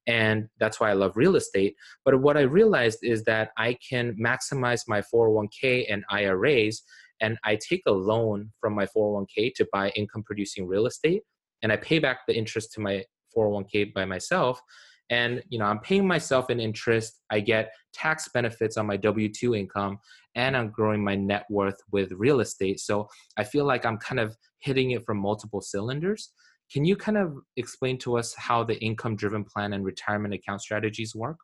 And 0.06 0.48
that's 0.60 0.80
why 0.80 0.92
I 0.92 0.94
love 0.94 1.18
real 1.18 1.36
estate. 1.36 1.74
But 2.06 2.22
what 2.22 2.38
I 2.38 2.42
realized 2.42 3.00
is 3.02 3.24
that 3.24 3.50
I 3.58 3.80
can 3.90 4.16
maximize 4.24 4.82
my 4.88 5.02
401k 5.12 5.92
and 5.92 6.04
IRAs, 6.12 6.84
and 7.20 7.40
I 7.44 7.56
take 7.56 7.82
a 7.88 7.92
loan 7.92 8.52
from 8.60 8.76
my 8.76 8.86
401k 8.86 9.56
to 9.56 9.68
buy 9.74 9.90
income 9.96 10.22
producing 10.22 10.68
real 10.68 10.86
estate 10.86 11.24
and 11.64 11.72
I 11.72 11.78
pay 11.78 12.00
back 12.00 12.20
the 12.28 12.36
interest 12.36 12.74
to 12.74 12.82
my 12.82 13.04
401k 13.36 13.94
by 13.94 14.06
myself. 14.06 14.62
And 15.10 15.44
you 15.50 15.60
know, 15.60 15.66
I'm 15.66 15.80
paying 15.80 16.08
myself 16.08 16.50
an 16.50 16.60
interest. 16.60 17.20
I 17.30 17.42
get 17.42 17.72
tax 17.94 18.30
benefits 18.34 18.78
on 18.78 18.88
my 18.88 18.98
W2 18.98 19.58
income, 19.58 20.00
and 20.36 20.56
I'm 20.56 20.70
growing 20.70 21.04
my 21.04 21.16
net 21.16 21.46
worth 21.50 21.78
with 21.92 22.12
real 22.14 22.40
estate. 22.40 22.80
So 22.80 23.08
I 23.38 23.44
feel 23.44 23.66
like 23.66 23.86
I'm 23.86 23.98
kind 23.98 24.20
of 24.20 24.36
hitting 24.60 24.92
it 24.92 25.06
from 25.06 25.18
multiple 25.18 25.62
cylinders. 25.62 26.32
Can 26.72 26.86
you 26.86 26.96
kind 26.96 27.18
of 27.18 27.34
explain 27.58 27.98
to 28.00 28.18
us 28.18 28.34
how 28.36 28.64
the 28.64 28.80
income 28.80 29.18
driven 29.18 29.44
plan 29.44 29.74
and 29.74 29.84
retirement 29.84 30.34
account 30.34 30.62
strategies 30.62 31.14
work? 31.14 31.38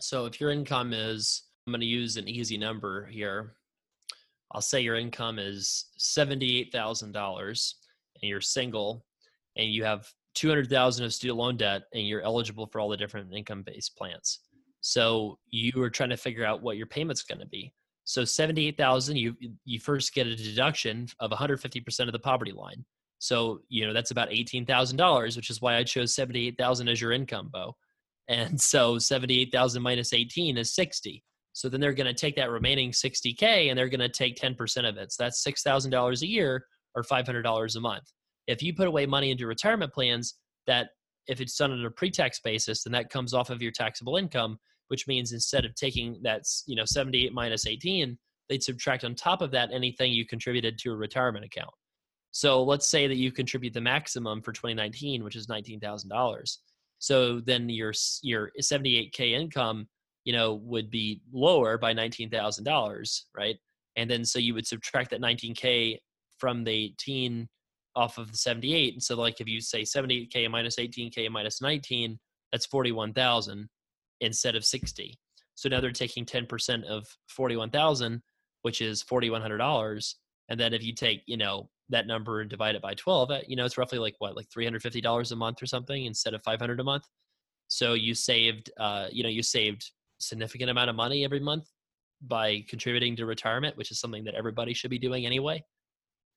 So 0.00 0.24
if 0.24 0.40
your 0.40 0.50
income 0.50 0.94
is, 0.94 1.42
I'm 1.66 1.72
going 1.72 1.82
to 1.82 1.86
use 1.86 2.16
an 2.16 2.28
easy 2.28 2.56
number 2.56 3.04
here. 3.06 3.56
I'll 4.52 4.62
say 4.62 4.80
your 4.80 4.96
income 4.96 5.38
is 5.38 5.86
$78,000 5.98 7.74
and 8.20 8.28
you're 8.28 8.40
single 8.40 9.04
and 9.56 9.68
you 9.68 9.84
have 9.84 10.08
200,000 10.34 11.04
of 11.04 11.14
student 11.14 11.38
loan 11.38 11.56
debt 11.56 11.82
and 11.92 12.06
you're 12.06 12.22
eligible 12.22 12.66
for 12.66 12.80
all 12.80 12.88
the 12.88 12.96
different 12.96 13.32
income 13.32 13.62
based 13.62 13.96
plans. 13.96 14.40
So 14.80 15.38
you 15.50 15.82
are 15.82 15.90
trying 15.90 16.10
to 16.10 16.16
figure 16.16 16.44
out 16.44 16.62
what 16.62 16.76
your 16.76 16.86
payment's 16.86 17.22
going 17.22 17.40
to 17.40 17.46
be. 17.46 17.72
So 18.04 18.24
78,000 18.24 19.16
you 19.16 19.34
you 19.64 19.80
first 19.80 20.12
get 20.12 20.26
a 20.26 20.36
deduction 20.36 21.06
of 21.20 21.30
150% 21.30 22.00
of 22.00 22.12
the 22.12 22.18
poverty 22.18 22.52
line. 22.52 22.84
So, 23.18 23.60
you 23.70 23.86
know, 23.86 23.94
that's 23.94 24.10
about 24.10 24.28
$18,000, 24.28 25.36
which 25.36 25.48
is 25.48 25.62
why 25.62 25.76
I 25.76 25.84
chose 25.84 26.14
78,000 26.14 26.88
as 26.88 27.00
your 27.00 27.12
income, 27.12 27.48
Bo. 27.50 27.74
And 28.28 28.60
so 28.60 28.98
78,000 28.98 29.82
minus 29.82 30.12
18 30.12 30.58
is 30.58 30.74
60. 30.74 31.22
So 31.54 31.68
then 31.68 31.80
they're 31.80 31.94
going 31.94 32.12
to 32.12 32.12
take 32.12 32.36
that 32.36 32.50
remaining 32.50 32.90
60K 32.90 33.70
and 33.70 33.78
they're 33.78 33.88
going 33.88 34.00
to 34.00 34.08
take 34.08 34.36
10% 34.36 34.88
of 34.88 34.96
it. 34.98 35.12
So 35.12 35.22
that's 35.22 35.42
$6,000 35.42 36.22
a 36.22 36.26
year 36.26 36.66
or 36.94 37.02
$500 37.02 37.76
a 37.76 37.80
month. 37.80 38.12
If 38.46 38.62
you 38.62 38.74
put 38.74 38.88
away 38.88 39.06
money 39.06 39.30
into 39.30 39.46
retirement 39.46 39.92
plans, 39.92 40.34
that 40.66 40.90
if 41.26 41.40
it's 41.40 41.56
done 41.56 41.72
on 41.72 41.84
a 41.84 41.90
pre-tax 41.90 42.40
basis, 42.40 42.84
then 42.84 42.92
that 42.92 43.10
comes 43.10 43.32
off 43.32 43.50
of 43.50 43.62
your 43.62 43.72
taxable 43.72 44.16
income, 44.16 44.58
which 44.88 45.06
means 45.06 45.32
instead 45.32 45.64
of 45.64 45.74
taking 45.74 46.20
that, 46.22 46.42
you 46.66 46.76
know, 46.76 46.84
78 46.84 47.32
minus 47.32 47.66
18, 47.66 48.18
they'd 48.48 48.62
subtract 48.62 49.04
on 49.04 49.14
top 49.14 49.40
of 49.40 49.50
that 49.52 49.72
anything 49.72 50.12
you 50.12 50.26
contributed 50.26 50.78
to 50.78 50.92
a 50.92 50.96
retirement 50.96 51.44
account. 51.44 51.70
So 52.32 52.62
let's 52.62 52.88
say 52.88 53.06
that 53.06 53.16
you 53.16 53.30
contribute 53.30 53.72
the 53.72 53.80
maximum 53.80 54.42
for 54.42 54.52
2019, 54.52 55.22
which 55.22 55.36
is 55.36 55.46
$19,000. 55.46 56.56
So 56.98 57.40
then 57.40 57.68
your 57.68 57.92
your 58.22 58.50
78k 58.60 59.32
income, 59.32 59.86
you 60.24 60.32
know, 60.32 60.54
would 60.54 60.90
be 60.90 61.20
lower 61.32 61.78
by 61.78 61.94
$19,000, 61.94 63.20
right? 63.36 63.56
And 63.96 64.10
then 64.10 64.24
so 64.24 64.38
you 64.38 64.54
would 64.54 64.66
subtract 64.66 65.10
that 65.10 65.20
19k 65.20 65.98
from 66.38 66.64
the 66.64 66.72
18 66.72 67.48
off 67.96 68.18
of 68.18 68.30
the 68.30 68.36
78. 68.36 68.94
And 68.94 69.02
so 69.02 69.16
like 69.16 69.40
if 69.40 69.48
you 69.48 69.60
say 69.60 69.82
78k 69.82 70.50
minus 70.50 70.76
18k 70.76 71.30
minus 71.30 71.62
19, 71.62 72.18
that's 72.52 72.66
41,000 72.66 73.68
instead 74.20 74.56
of 74.56 74.64
60. 74.64 75.18
So 75.54 75.68
now 75.68 75.80
they're 75.80 75.92
taking 75.92 76.26
10% 76.26 76.84
of 76.84 77.06
41,000, 77.28 78.22
which 78.62 78.80
is 78.80 79.02
$4,100. 79.04 80.14
And 80.48 80.58
then 80.58 80.74
if 80.74 80.82
you 80.82 80.94
take, 80.94 81.22
you 81.26 81.36
know, 81.36 81.68
that 81.90 82.06
number 82.06 82.40
and 82.40 82.50
divide 82.50 82.74
it 82.74 82.82
by 82.82 82.94
12, 82.94 83.30
uh, 83.30 83.38
you 83.46 83.56
know, 83.56 83.64
it's 83.64 83.78
roughly 83.78 83.98
like 83.98 84.14
what, 84.18 84.36
like 84.36 84.48
$350 84.48 85.32
a 85.32 85.36
month 85.36 85.62
or 85.62 85.66
something 85.66 86.06
instead 86.06 86.34
of 86.34 86.42
500 86.42 86.80
a 86.80 86.84
month. 86.84 87.04
So 87.68 87.94
you 87.94 88.14
saved, 88.14 88.70
uh, 88.78 89.06
you 89.12 89.22
know, 89.22 89.28
you 89.28 89.42
saved 89.42 89.90
significant 90.18 90.70
amount 90.70 90.90
of 90.90 90.96
money 90.96 91.24
every 91.24 91.40
month 91.40 91.70
by 92.22 92.64
contributing 92.68 93.16
to 93.16 93.26
retirement, 93.26 93.76
which 93.76 93.90
is 93.90 94.00
something 94.00 94.24
that 94.24 94.34
everybody 94.34 94.74
should 94.74 94.90
be 94.90 94.98
doing 94.98 95.26
anyway 95.26 95.62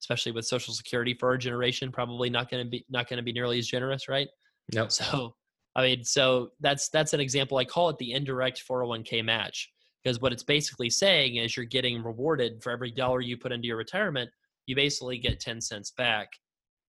especially 0.00 0.32
with 0.32 0.44
Social 0.46 0.74
Security 0.74 1.14
for 1.14 1.28
our 1.28 1.38
generation, 1.38 1.90
probably 1.92 2.30
not 2.30 2.50
going 2.50 2.64
to 2.64 2.70
be 2.70 2.84
not 2.88 3.08
going 3.08 3.18
to 3.18 3.22
be 3.22 3.32
nearly 3.32 3.58
as 3.58 3.66
generous, 3.66 4.08
right? 4.08 4.28
No. 4.74 4.82
Nope. 4.82 4.92
So, 4.92 5.34
I 5.76 5.82
mean, 5.82 6.04
so 6.04 6.50
that's 6.60 6.88
that's 6.88 7.12
an 7.12 7.20
example. 7.20 7.58
I 7.58 7.64
call 7.64 7.88
it 7.88 7.98
the 7.98 8.12
indirect 8.12 8.62
401k 8.68 9.24
match 9.24 9.70
because 10.02 10.20
what 10.20 10.32
it's 10.32 10.42
basically 10.42 10.90
saying 10.90 11.36
is 11.36 11.56
you're 11.56 11.66
getting 11.66 12.02
rewarded 12.02 12.62
for 12.62 12.70
every 12.70 12.90
dollar 12.90 13.20
you 13.20 13.36
put 13.36 13.52
into 13.52 13.66
your 13.66 13.76
retirement, 13.76 14.30
you 14.66 14.76
basically 14.76 15.18
get 15.18 15.40
10 15.40 15.60
cents 15.60 15.90
back 15.90 16.28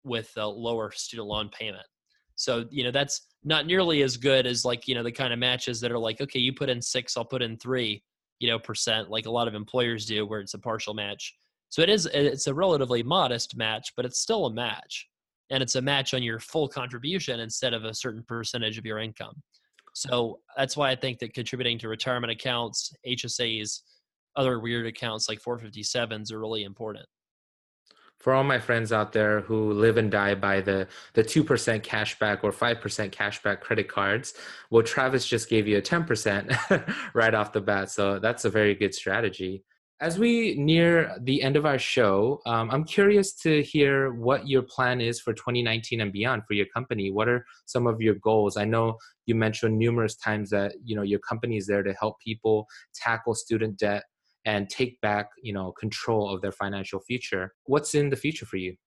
with 0.04 0.32
a 0.38 0.48
lower 0.48 0.92
student 0.92 1.28
loan 1.28 1.50
payment. 1.50 1.86
So, 2.36 2.66
you 2.70 2.84
know, 2.84 2.92
that's 2.92 3.28
not 3.44 3.66
nearly 3.66 4.02
as 4.02 4.16
good 4.16 4.46
as 4.46 4.64
like, 4.64 4.88
you 4.88 4.96
know, 4.96 5.04
the 5.04 5.12
kind 5.12 5.34
of 5.34 5.40
matches 5.40 5.82
that 5.82 5.92
are 5.92 6.00
like, 6.00 6.22
okay, 6.22 6.40
you 6.40 6.54
put 6.54 6.70
in 6.70 6.82
six, 6.82 7.18
I'll 7.18 7.26
put 7.26 7.42
in 7.42 7.58
three, 7.58 8.02
you 8.40 8.48
know, 8.48 8.60
percent, 8.60 9.10
like 9.10 9.26
a 9.26 9.32
lot 9.32 9.48
of 9.48 9.56
employers 9.56 10.06
do, 10.06 10.26
where 10.26 10.40
it's 10.40 10.54
a 10.54 10.60
partial 10.60 10.94
match. 10.94 11.36
So 11.70 11.82
it 11.82 11.90
is 11.90 12.08
it's 12.08 12.48
a 12.48 12.54
relatively 12.54 13.04
modest 13.04 13.56
match, 13.56 13.94
but 13.96 14.06
it's 14.06 14.20
still 14.20 14.48
a 14.48 14.54
match. 14.54 15.08
And 15.52 15.64
it's 15.64 15.76
a 15.76 15.82
match 15.82 16.14
on 16.14 16.22
your 16.22 16.40
full 16.40 16.68
contribution 16.68 17.40
instead 17.40 17.74
of 17.74 17.84
a 17.84 17.94
certain 17.94 18.24
percentage 18.28 18.78
of 18.78 18.86
your 18.86 19.00
income. 19.00 19.42
So 19.96 20.40
that's 20.56 20.78
why 20.78 20.92
I 20.92 20.96
think 20.96 21.20
that 21.20 21.34
contributing 21.34 21.80
to 21.80 21.90
retirement 21.90 22.32
accounts, 22.32 22.94
HSAs, 23.08 23.82
other 24.36 24.60
weird 24.60 24.86
accounts 24.86 25.28
like 25.28 25.42
457s 25.42 26.32
are 26.32 26.40
really 26.40 26.64
important. 26.64 27.06
For 28.20 28.34
all 28.34 28.44
my 28.44 28.60
friends 28.60 28.92
out 28.92 29.14
there 29.14 29.42
who 29.42 29.72
live 29.72 29.98
and 29.98 30.12
die 30.12 30.36
by 30.36 30.60
the 30.60 30.88
the 31.14 31.24
2% 31.24 31.46
cashback 31.82 32.44
or 32.44 32.52
5% 32.52 33.12
cashback 33.12 33.62
credit 33.62 33.88
cards, 33.88 34.34
well 34.70 34.84
Travis 34.84 35.26
just 35.26 35.50
gave 35.50 35.68
you 35.68 35.78
a 35.78 35.82
10% 35.82 36.96
right 37.14 37.34
off 37.34 37.54
the 37.54 37.62
bat. 37.62 37.90
So 37.92 38.20
that's 38.20 38.46
a 38.46 38.50
very 38.50 38.76
good 38.76 38.94
strategy. 38.94 39.64
As 40.02 40.18
we 40.18 40.56
near 40.56 41.14
the 41.20 41.44
end 41.44 41.58
of 41.58 41.66
our 41.66 41.78
show, 41.78 42.40
um, 42.46 42.72
I'm 42.72 42.86
curious 42.86 43.34
to 43.42 43.62
hear 43.62 44.14
what 44.14 44.48
your 44.48 44.62
plan 44.62 45.02
is 45.02 45.20
for 45.20 45.34
2019 45.34 46.00
and 46.00 46.14
beyond 46.14 46.44
for 46.48 46.54
your 46.54 46.68
company. 46.68 47.12
What 47.12 47.28
are 47.28 47.46
some 47.66 47.86
of 47.86 48.00
your 48.00 48.16
goals? 48.16 48.56
I 48.56 48.64
know 48.64 48.98
you 49.26 49.36
mentioned 49.36 49.78
numerous 49.78 50.16
times 50.16 50.50
that 50.52 50.76
you 50.86 50.96
know 50.96 51.02
your 51.02 51.20
company 51.20 51.58
is 51.58 51.68
there 51.68 51.84
to 51.84 51.94
help 52.00 52.16
people 52.24 52.66
tackle 52.96 53.36
student 53.36 53.78
debt 53.78 54.04
and 54.46 54.70
take 54.70 55.02
back 55.02 55.28
you 55.44 55.52
know 55.52 55.74
control 55.74 56.34
of 56.34 56.42
their 56.42 56.54
financial 56.54 57.02
future. 57.02 57.54
What's 57.66 57.94
in 57.94 58.10
the 58.10 58.16
future 58.16 58.46
for 58.46 58.56
you? 58.56 58.78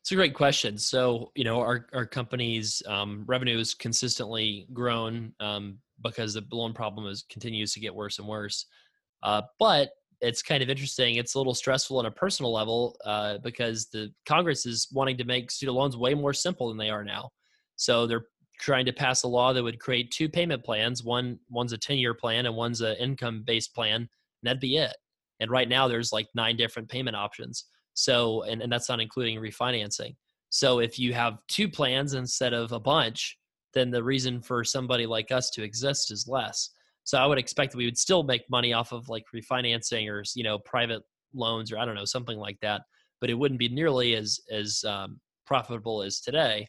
It's 0.00 0.10
a 0.10 0.16
great 0.16 0.34
question. 0.34 0.76
So, 0.76 1.30
you 1.34 1.44
know, 1.44 1.60
our, 1.60 1.86
our 1.94 2.04
company's 2.04 2.82
um, 2.86 3.24
revenue 3.26 3.56
has 3.56 3.72
consistently 3.72 4.66
grown 4.70 5.32
um, 5.40 5.78
because 6.02 6.34
the 6.34 6.44
loan 6.52 6.74
problem 6.74 7.06
is 7.06 7.24
continues 7.30 7.72
to 7.72 7.80
get 7.80 7.94
worse 7.94 8.18
and 8.18 8.28
worse. 8.28 8.66
Uh, 9.22 9.40
but 9.58 9.92
it's 10.20 10.42
kind 10.42 10.62
of 10.62 10.70
interesting. 10.70 11.16
It's 11.16 11.34
a 11.34 11.38
little 11.38 11.54
stressful 11.54 11.98
on 11.98 12.06
a 12.06 12.10
personal 12.10 12.52
level 12.52 12.96
uh, 13.04 13.38
because 13.38 13.86
the 13.86 14.12
Congress 14.26 14.66
is 14.66 14.88
wanting 14.92 15.16
to 15.18 15.24
make 15.24 15.50
student 15.50 15.76
loans 15.76 15.96
way 15.96 16.14
more 16.14 16.32
simple 16.32 16.68
than 16.68 16.76
they 16.76 16.90
are 16.90 17.04
now. 17.04 17.30
So 17.76 18.06
they're 18.06 18.26
trying 18.60 18.86
to 18.86 18.92
pass 18.92 19.22
a 19.22 19.28
law 19.28 19.52
that 19.52 19.62
would 19.62 19.80
create 19.80 20.10
two 20.10 20.28
payment 20.28 20.64
plans. 20.64 21.02
One 21.02 21.38
one's 21.50 21.72
a 21.72 21.78
10-year 21.78 22.14
plan 22.14 22.46
and 22.46 22.54
one's 22.54 22.80
an 22.80 22.96
income-based 22.96 23.74
plan. 23.74 23.96
And 23.96 24.08
that'd 24.42 24.60
be 24.60 24.76
it. 24.76 24.96
And 25.40 25.50
right 25.50 25.68
now 25.68 25.88
there's 25.88 26.12
like 26.12 26.28
nine 26.34 26.56
different 26.56 26.88
payment 26.88 27.16
options. 27.16 27.64
So 27.94 28.42
and, 28.42 28.62
and 28.62 28.72
that's 28.72 28.88
not 28.88 29.00
including 29.00 29.40
refinancing. 29.40 30.14
So 30.50 30.78
if 30.78 30.98
you 30.98 31.12
have 31.14 31.38
two 31.48 31.68
plans 31.68 32.14
instead 32.14 32.52
of 32.52 32.72
a 32.72 32.80
bunch, 32.80 33.38
then 33.72 33.90
the 33.90 34.02
reason 34.02 34.40
for 34.40 34.62
somebody 34.62 35.04
like 35.04 35.32
us 35.32 35.50
to 35.50 35.64
exist 35.64 36.12
is 36.12 36.28
less. 36.28 36.70
So 37.04 37.18
I 37.18 37.26
would 37.26 37.38
expect 37.38 37.72
that 37.72 37.78
we 37.78 37.84
would 37.84 37.98
still 37.98 38.22
make 38.22 38.48
money 38.50 38.72
off 38.72 38.92
of 38.92 39.08
like 39.08 39.24
refinancing 39.34 40.10
or 40.10 40.24
you 40.34 40.42
know 40.42 40.58
private 40.58 41.02
loans 41.34 41.70
or 41.72 41.78
I 41.78 41.84
don't 41.84 41.94
know 41.94 42.04
something 42.04 42.38
like 42.38 42.58
that, 42.62 42.82
but 43.20 43.30
it 43.30 43.34
wouldn't 43.34 43.60
be 43.60 43.68
nearly 43.68 44.14
as 44.14 44.40
as 44.50 44.82
um, 44.86 45.20
profitable 45.46 46.02
as 46.02 46.20
today. 46.20 46.66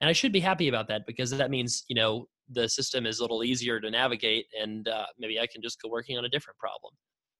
And 0.00 0.08
I 0.08 0.12
should 0.12 0.32
be 0.32 0.40
happy 0.40 0.68
about 0.68 0.88
that 0.88 1.02
because 1.06 1.30
that 1.30 1.50
means 1.50 1.84
you 1.88 1.96
know 1.96 2.26
the 2.52 2.68
system 2.68 3.06
is 3.06 3.20
a 3.20 3.22
little 3.22 3.44
easier 3.44 3.80
to 3.80 3.90
navigate, 3.90 4.46
and 4.60 4.86
uh, 4.88 5.06
maybe 5.18 5.40
I 5.40 5.46
can 5.46 5.62
just 5.62 5.80
go 5.80 5.88
working 5.88 6.18
on 6.18 6.24
a 6.24 6.28
different 6.28 6.58
problem. 6.58 6.92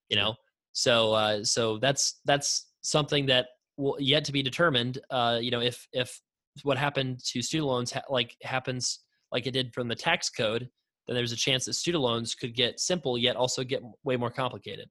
You 0.08 0.16
know, 0.16 0.34
so 0.72 1.12
uh, 1.12 1.44
so 1.44 1.78
that's 1.78 2.20
that's 2.24 2.70
something 2.82 3.26
that 3.26 3.46
will 3.76 3.96
yet 3.98 4.24
to 4.24 4.32
be 4.32 4.42
determined. 4.42 4.98
Uh, 5.10 5.38
you 5.40 5.50
know, 5.50 5.60
if 5.60 5.86
if 5.92 6.20
what 6.62 6.78
happened 6.78 7.20
to 7.24 7.42
student 7.42 7.68
loans 7.68 7.92
ha- 7.92 8.02
like 8.08 8.36
happens 8.42 9.00
like 9.32 9.46
it 9.46 9.52
did 9.52 9.72
from 9.72 9.88
the 9.88 9.94
tax 9.94 10.28
code 10.30 10.68
then 11.10 11.20
there's 11.20 11.32
a 11.32 11.36
chance 11.36 11.64
that 11.64 11.74
student 11.74 12.04
loans 12.04 12.36
could 12.36 12.54
get 12.54 12.78
simple 12.78 13.18
yet 13.18 13.34
also 13.34 13.64
get 13.64 13.82
way 14.04 14.16
more 14.16 14.30
complicated. 14.30 14.88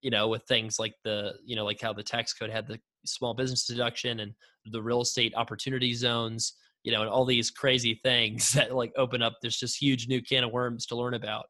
You 0.00 0.10
know 0.10 0.28
with 0.28 0.44
things 0.44 0.78
like 0.78 0.94
the 1.04 1.34
you 1.44 1.56
know 1.56 1.64
like 1.64 1.80
how 1.80 1.92
the 1.92 2.02
tax 2.02 2.32
code 2.32 2.50
had 2.50 2.66
the 2.66 2.78
small 3.04 3.34
business 3.34 3.66
deduction 3.66 4.20
and 4.20 4.32
the 4.66 4.82
real 4.82 5.02
estate 5.02 5.34
opportunity 5.36 5.94
zones 5.94 6.54
you 6.84 6.92
know 6.92 7.02
and 7.02 7.10
all 7.10 7.24
these 7.24 7.50
crazy 7.50 8.00
things 8.02 8.52
that 8.54 8.74
like 8.74 8.92
open 8.96 9.20
up 9.20 9.34
there's 9.42 9.58
just 9.58 9.80
huge 9.80 10.08
new 10.08 10.22
can 10.22 10.44
of 10.44 10.52
worms 10.52 10.86
to 10.86 10.96
learn 10.96 11.14
about. 11.14 11.44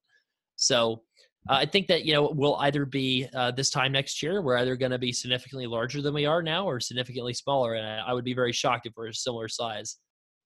So 0.57 1.03
uh, 1.49 1.55
i 1.55 1.67
think 1.67 1.87
that 1.87 2.05
you 2.05 2.13
know 2.13 2.33
we'll 2.35 2.57
either 2.57 2.85
be 2.85 3.29
uh, 3.35 3.53
this 3.53 3.71
time 3.71 3.93
next 3.93 4.23
year 4.23 4.43
we're 4.43 4.57
either 4.57 4.75
going 4.75 4.91
to 4.91 4.99
be 4.99 5.13
significantly 5.13 5.67
larger 5.67 6.03
than 6.03 6.15
we 6.15 6.27
are 6.27 6.43
now 6.43 6.67
or 6.67 6.81
significantly 6.81 7.35
smaller 7.35 7.75
and 7.75 7.87
I, 7.87 8.07
I 8.09 8.13
would 8.15 8.25
be 8.25 8.35
very 8.35 8.53
shocked 8.53 8.87
if 8.87 8.95
we're 8.97 9.09
a 9.09 9.15
similar 9.15 9.47
size 9.49 9.99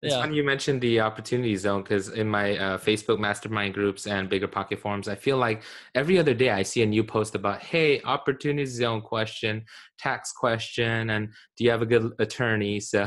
it's 0.03 0.15
yeah. 0.15 0.23
funny 0.23 0.37
you 0.37 0.45
mentioned 0.45 0.81
the 0.81 1.01
opportunity 1.01 1.55
zone 1.57 1.83
because 1.83 2.09
in 2.09 2.27
my 2.27 2.57
uh, 2.57 2.79
Facebook 2.79 3.19
mastermind 3.19 3.75
groups 3.75 4.07
and 4.07 4.31
bigger 4.31 4.49
pocket 4.49 4.81
forums, 4.81 5.09
I 5.09 5.15
feel 5.15 5.37
like 5.37 5.63
every 5.95 6.19
other 6.19 6.33
day 6.33 6.49
I 6.49 6.63
see 6.63 6.83
a 6.83 6.87
new 6.87 7.05
post 7.05 7.35
about, 7.35 7.61
hey, 7.61 8.01
opportunity 8.03 8.65
zone 8.65 9.03
question, 9.03 9.63
tax 9.99 10.33
question, 10.33 11.11
and 11.11 11.29
do 11.59 11.65
you 11.65 11.71
have 11.71 11.83
a 11.83 11.87
good 11.87 12.13
attorney? 12.19 12.81
So, 12.91 13.07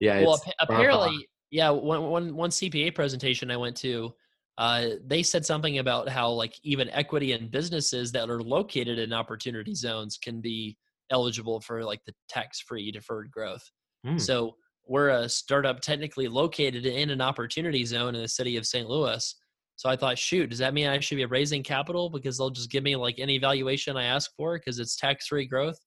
yeah. 0.00 0.22
Well, 0.22 0.40
apparently, 0.60 1.28
yeah. 1.50 1.70
One, 1.70 2.04
one, 2.04 2.34
one 2.34 2.50
CPA 2.50 2.94
presentation 2.94 3.50
I 3.50 3.56
went 3.56 3.76
to, 3.78 4.12
uh, 4.56 4.86
they 5.06 5.22
said 5.22 5.46
something 5.46 5.78
about 5.78 6.08
how 6.08 6.30
like 6.30 6.54
even 6.64 6.88
equity 6.90 7.32
in 7.32 7.48
businesses 7.48 8.10
that 8.12 8.28
are 8.28 8.42
located 8.42 8.98
in 8.98 9.12
opportunity 9.12 9.74
zones 9.74 10.16
can 10.16 10.40
be 10.40 10.76
eligible 11.10 11.60
for 11.60 11.84
like 11.84 12.00
the 12.06 12.14
tax-free 12.28 12.90
deferred 12.90 13.30
growth. 13.30 13.62
Mm. 14.04 14.20
So 14.20 14.56
we're 14.88 15.10
a 15.10 15.28
startup 15.28 15.80
technically 15.80 16.28
located 16.28 16.86
in 16.86 17.10
an 17.10 17.20
opportunity 17.20 17.84
zone 17.84 18.14
in 18.14 18.22
the 18.22 18.28
city 18.28 18.56
of 18.56 18.66
St. 18.66 18.88
Louis. 18.88 19.34
So 19.76 19.88
I 19.88 19.96
thought, 19.96 20.18
shoot, 20.18 20.50
does 20.50 20.58
that 20.58 20.74
mean 20.74 20.88
I 20.88 20.98
should 20.98 21.16
be 21.16 21.24
raising 21.24 21.62
capital 21.62 22.10
because 22.10 22.36
they'll 22.36 22.50
just 22.50 22.70
give 22.70 22.82
me 22.82 22.96
like 22.96 23.18
any 23.18 23.38
valuation 23.38 23.96
I 23.96 24.04
ask 24.04 24.30
for 24.36 24.58
because 24.58 24.78
it's 24.80 24.96
tax 24.96 25.28
free 25.28 25.46
growth? 25.46 25.78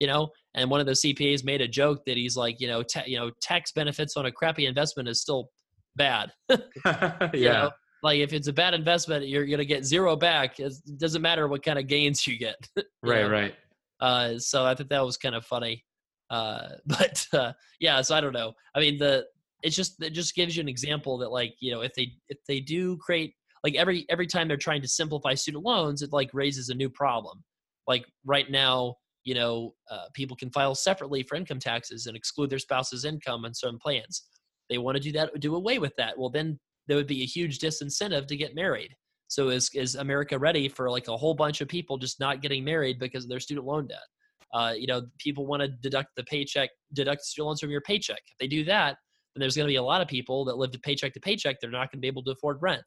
you 0.00 0.06
know. 0.06 0.28
And 0.54 0.70
one 0.70 0.80
of 0.80 0.86
the 0.86 0.92
CPAs 0.92 1.44
made 1.44 1.60
a 1.60 1.68
joke 1.68 2.04
that 2.06 2.16
he's 2.16 2.36
like, 2.36 2.60
you 2.60 2.68
know, 2.68 2.82
ta- 2.82 3.04
you 3.06 3.18
know, 3.18 3.30
tax 3.40 3.72
benefits 3.72 4.16
on 4.16 4.26
a 4.26 4.32
crappy 4.32 4.66
investment 4.66 5.08
is 5.08 5.20
still 5.20 5.50
bad. 5.96 6.30
yeah. 6.84 7.30
You 7.32 7.48
know? 7.48 7.70
Like 8.02 8.18
if 8.18 8.32
it's 8.32 8.48
a 8.48 8.52
bad 8.52 8.74
investment, 8.74 9.26
you're 9.28 9.46
gonna 9.46 9.64
get 9.64 9.84
zero 9.84 10.14
back. 10.14 10.60
It 10.60 10.74
doesn't 10.98 11.22
matter 11.22 11.48
what 11.48 11.64
kind 11.64 11.78
of 11.78 11.86
gains 11.86 12.26
you 12.26 12.38
get. 12.38 12.56
you 12.76 12.84
right, 13.02 13.22
know? 13.22 13.30
right. 13.30 13.54
Uh, 14.00 14.38
so 14.38 14.64
I 14.64 14.74
thought 14.74 14.90
that 14.90 15.04
was 15.04 15.16
kind 15.16 15.34
of 15.34 15.46
funny. 15.46 15.82
Uh, 16.34 16.68
but 16.86 17.26
uh, 17.32 17.52
yeah, 17.80 18.00
so 18.00 18.14
I 18.14 18.20
don't 18.20 18.32
know. 18.32 18.52
I 18.74 18.80
mean, 18.80 18.98
the 18.98 19.24
it's 19.62 19.76
just 19.76 20.02
it 20.02 20.10
just 20.10 20.34
gives 20.34 20.56
you 20.56 20.60
an 20.60 20.68
example 20.68 21.16
that 21.18 21.30
like 21.30 21.54
you 21.60 21.72
know 21.72 21.80
if 21.80 21.94
they 21.94 22.12
if 22.28 22.38
they 22.48 22.60
do 22.60 22.96
create 22.98 23.34
like 23.62 23.74
every 23.76 24.04
every 24.10 24.26
time 24.26 24.48
they're 24.48 24.56
trying 24.56 24.82
to 24.82 24.88
simplify 24.88 25.34
student 25.34 25.64
loans, 25.64 26.02
it 26.02 26.12
like 26.12 26.30
raises 26.34 26.68
a 26.68 26.74
new 26.74 26.90
problem. 26.90 27.42
Like 27.86 28.04
right 28.24 28.50
now, 28.50 28.96
you 29.24 29.34
know, 29.34 29.74
uh, 29.90 30.06
people 30.14 30.36
can 30.36 30.50
file 30.50 30.74
separately 30.74 31.22
for 31.22 31.36
income 31.36 31.58
taxes 31.58 32.06
and 32.06 32.16
exclude 32.16 32.50
their 32.50 32.58
spouse's 32.58 33.04
income 33.04 33.44
on 33.44 33.54
certain 33.54 33.78
plans. 33.78 34.24
They 34.70 34.78
want 34.78 34.96
to 34.96 35.02
do 35.02 35.12
that, 35.12 35.38
do 35.40 35.54
away 35.54 35.78
with 35.78 35.94
that. 35.96 36.18
Well, 36.18 36.30
then 36.30 36.58
there 36.86 36.96
would 36.96 37.06
be 37.06 37.22
a 37.22 37.26
huge 37.26 37.58
disincentive 37.58 38.26
to 38.26 38.36
get 38.36 38.54
married. 38.54 38.94
So 39.28 39.48
is 39.48 39.70
is 39.74 39.94
America 39.94 40.38
ready 40.38 40.68
for 40.68 40.90
like 40.90 41.08
a 41.08 41.16
whole 41.16 41.34
bunch 41.34 41.60
of 41.60 41.68
people 41.68 41.96
just 41.98 42.20
not 42.20 42.42
getting 42.42 42.64
married 42.64 42.98
because 42.98 43.24
of 43.24 43.30
their 43.30 43.40
student 43.40 43.66
loan 43.66 43.86
debt? 43.86 43.98
Uh, 44.54 44.72
you 44.76 44.86
know, 44.86 45.02
people 45.18 45.46
want 45.46 45.60
to 45.60 45.68
deduct 45.68 46.10
the 46.16 46.22
paycheck, 46.24 46.70
deduct 46.92 47.22
student 47.22 47.46
loans 47.48 47.60
from 47.60 47.70
your 47.70 47.80
paycheck. 47.80 48.20
If 48.30 48.38
they 48.38 48.46
do 48.46 48.64
that, 48.64 48.96
then 49.34 49.40
there's 49.40 49.56
going 49.56 49.66
to 49.66 49.72
be 49.72 49.76
a 49.76 49.82
lot 49.82 50.00
of 50.00 50.06
people 50.06 50.44
that 50.44 50.56
live 50.56 50.70
to 50.70 50.78
paycheck 50.78 51.12
to 51.14 51.20
paycheck. 51.20 51.56
They're 51.60 51.70
not 51.70 51.90
going 51.90 51.98
to 51.98 52.00
be 52.00 52.06
able 52.06 52.22
to 52.24 52.30
afford 52.30 52.58
rent, 52.62 52.84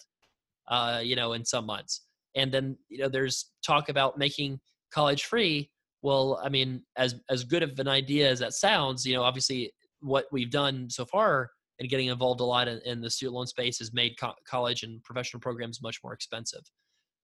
uh, 0.69 1.01
you 1.03 1.15
know, 1.15 1.33
in 1.33 1.43
some 1.43 1.65
months. 1.65 2.03
And 2.35 2.51
then 2.51 2.77
you 2.89 2.99
know, 2.99 3.09
there's 3.09 3.51
talk 3.65 3.89
about 3.89 4.17
making 4.17 4.59
college 4.93 5.25
free. 5.25 5.69
Well, 6.03 6.39
I 6.41 6.49
mean, 6.49 6.83
as 6.97 7.15
as 7.29 7.43
good 7.43 7.63
of 7.63 7.77
an 7.79 7.87
idea 7.87 8.29
as 8.29 8.39
that 8.39 8.53
sounds, 8.53 9.05
you 9.05 9.13
know, 9.13 9.23
obviously 9.23 9.73
what 9.99 10.25
we've 10.31 10.51
done 10.51 10.89
so 10.89 11.05
far 11.05 11.49
and 11.79 11.89
getting 11.89 12.07
involved 12.07 12.39
a 12.39 12.45
lot 12.45 12.67
in, 12.67 12.79
in 12.85 13.01
the 13.01 13.09
student 13.09 13.35
loan 13.35 13.47
space 13.47 13.79
has 13.79 13.93
made 13.93 14.17
co- 14.19 14.33
college 14.47 14.83
and 14.83 15.03
professional 15.03 15.41
programs 15.41 15.81
much 15.81 15.99
more 16.03 16.13
expensive. 16.13 16.61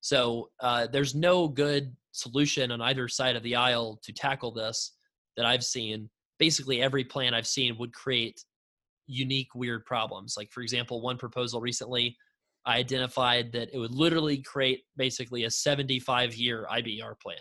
So 0.00 0.50
uh, 0.60 0.86
there's 0.92 1.14
no 1.14 1.48
good 1.48 1.96
solution 2.14 2.70
on 2.70 2.80
either 2.80 3.08
side 3.08 3.36
of 3.36 3.42
the 3.42 3.56
aisle 3.56 3.98
to 4.02 4.12
tackle 4.12 4.52
this 4.52 4.92
that 5.36 5.44
I've 5.44 5.64
seen. 5.64 6.08
Basically, 6.38 6.80
every 6.80 7.04
plan 7.04 7.34
I've 7.34 7.46
seen 7.46 7.76
would 7.78 7.92
create 7.92 8.42
unique, 9.06 9.54
weird 9.54 9.84
problems. 9.84 10.34
Like, 10.36 10.50
for 10.52 10.62
example, 10.62 11.02
one 11.02 11.18
proposal 11.18 11.60
recently, 11.60 12.16
I 12.66 12.78
identified 12.78 13.52
that 13.52 13.68
it 13.72 13.78
would 13.78 13.94
literally 13.94 14.38
create 14.38 14.82
basically 14.96 15.44
a 15.44 15.50
75 15.50 16.34
year 16.34 16.66
IBR 16.72 17.20
plan. 17.20 17.36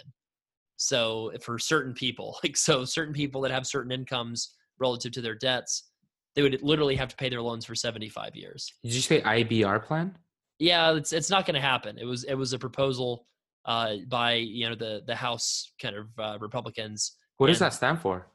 So, 0.78 1.32
for 1.42 1.60
certain 1.60 1.94
people, 1.94 2.38
like, 2.44 2.58
so 2.58 2.84
certain 2.84 3.14
people 3.14 3.42
that 3.42 3.52
have 3.52 3.68
certain 3.68 3.92
incomes 3.92 4.56
relative 4.80 5.12
to 5.14 5.22
their 5.22 5.36
debts, 5.36 5.92
they 6.36 6.42
would 6.42 6.62
literally 6.64 6.96
have 6.96 7.10
to 7.10 7.16
pay 7.16 7.30
their 7.30 7.42
loans 7.42 7.66
for 7.66 7.76
75 7.76 8.36
years. 8.36 8.74
Did 8.84 8.94
you 8.94 9.02
say 9.02 9.22
IBR 9.22 9.84
plan? 9.84 10.18
Yeah, 10.60 10.94
it's 10.94 11.14
it's 11.14 11.30
not 11.30 11.46
going 11.46 11.56
to 11.56 11.62
happen. 11.62 11.98
It 11.98 12.06
was 12.06 12.24
it 12.24 12.36
was 12.36 12.54
a 12.54 12.60
proposal 12.60 13.28
uh, 13.66 13.96
by 14.08 14.34
you 14.36 14.70
know 14.70 14.76
the 14.76 15.04
the 15.06 15.16
House 15.16 15.72
kind 15.82 15.96
of 15.96 16.08
uh, 16.20 16.38
Republicans. 16.40 17.14
What 17.38 17.48
does 17.48 17.60
that 17.60 17.74
stand 17.74 18.00
for? 18.00 18.28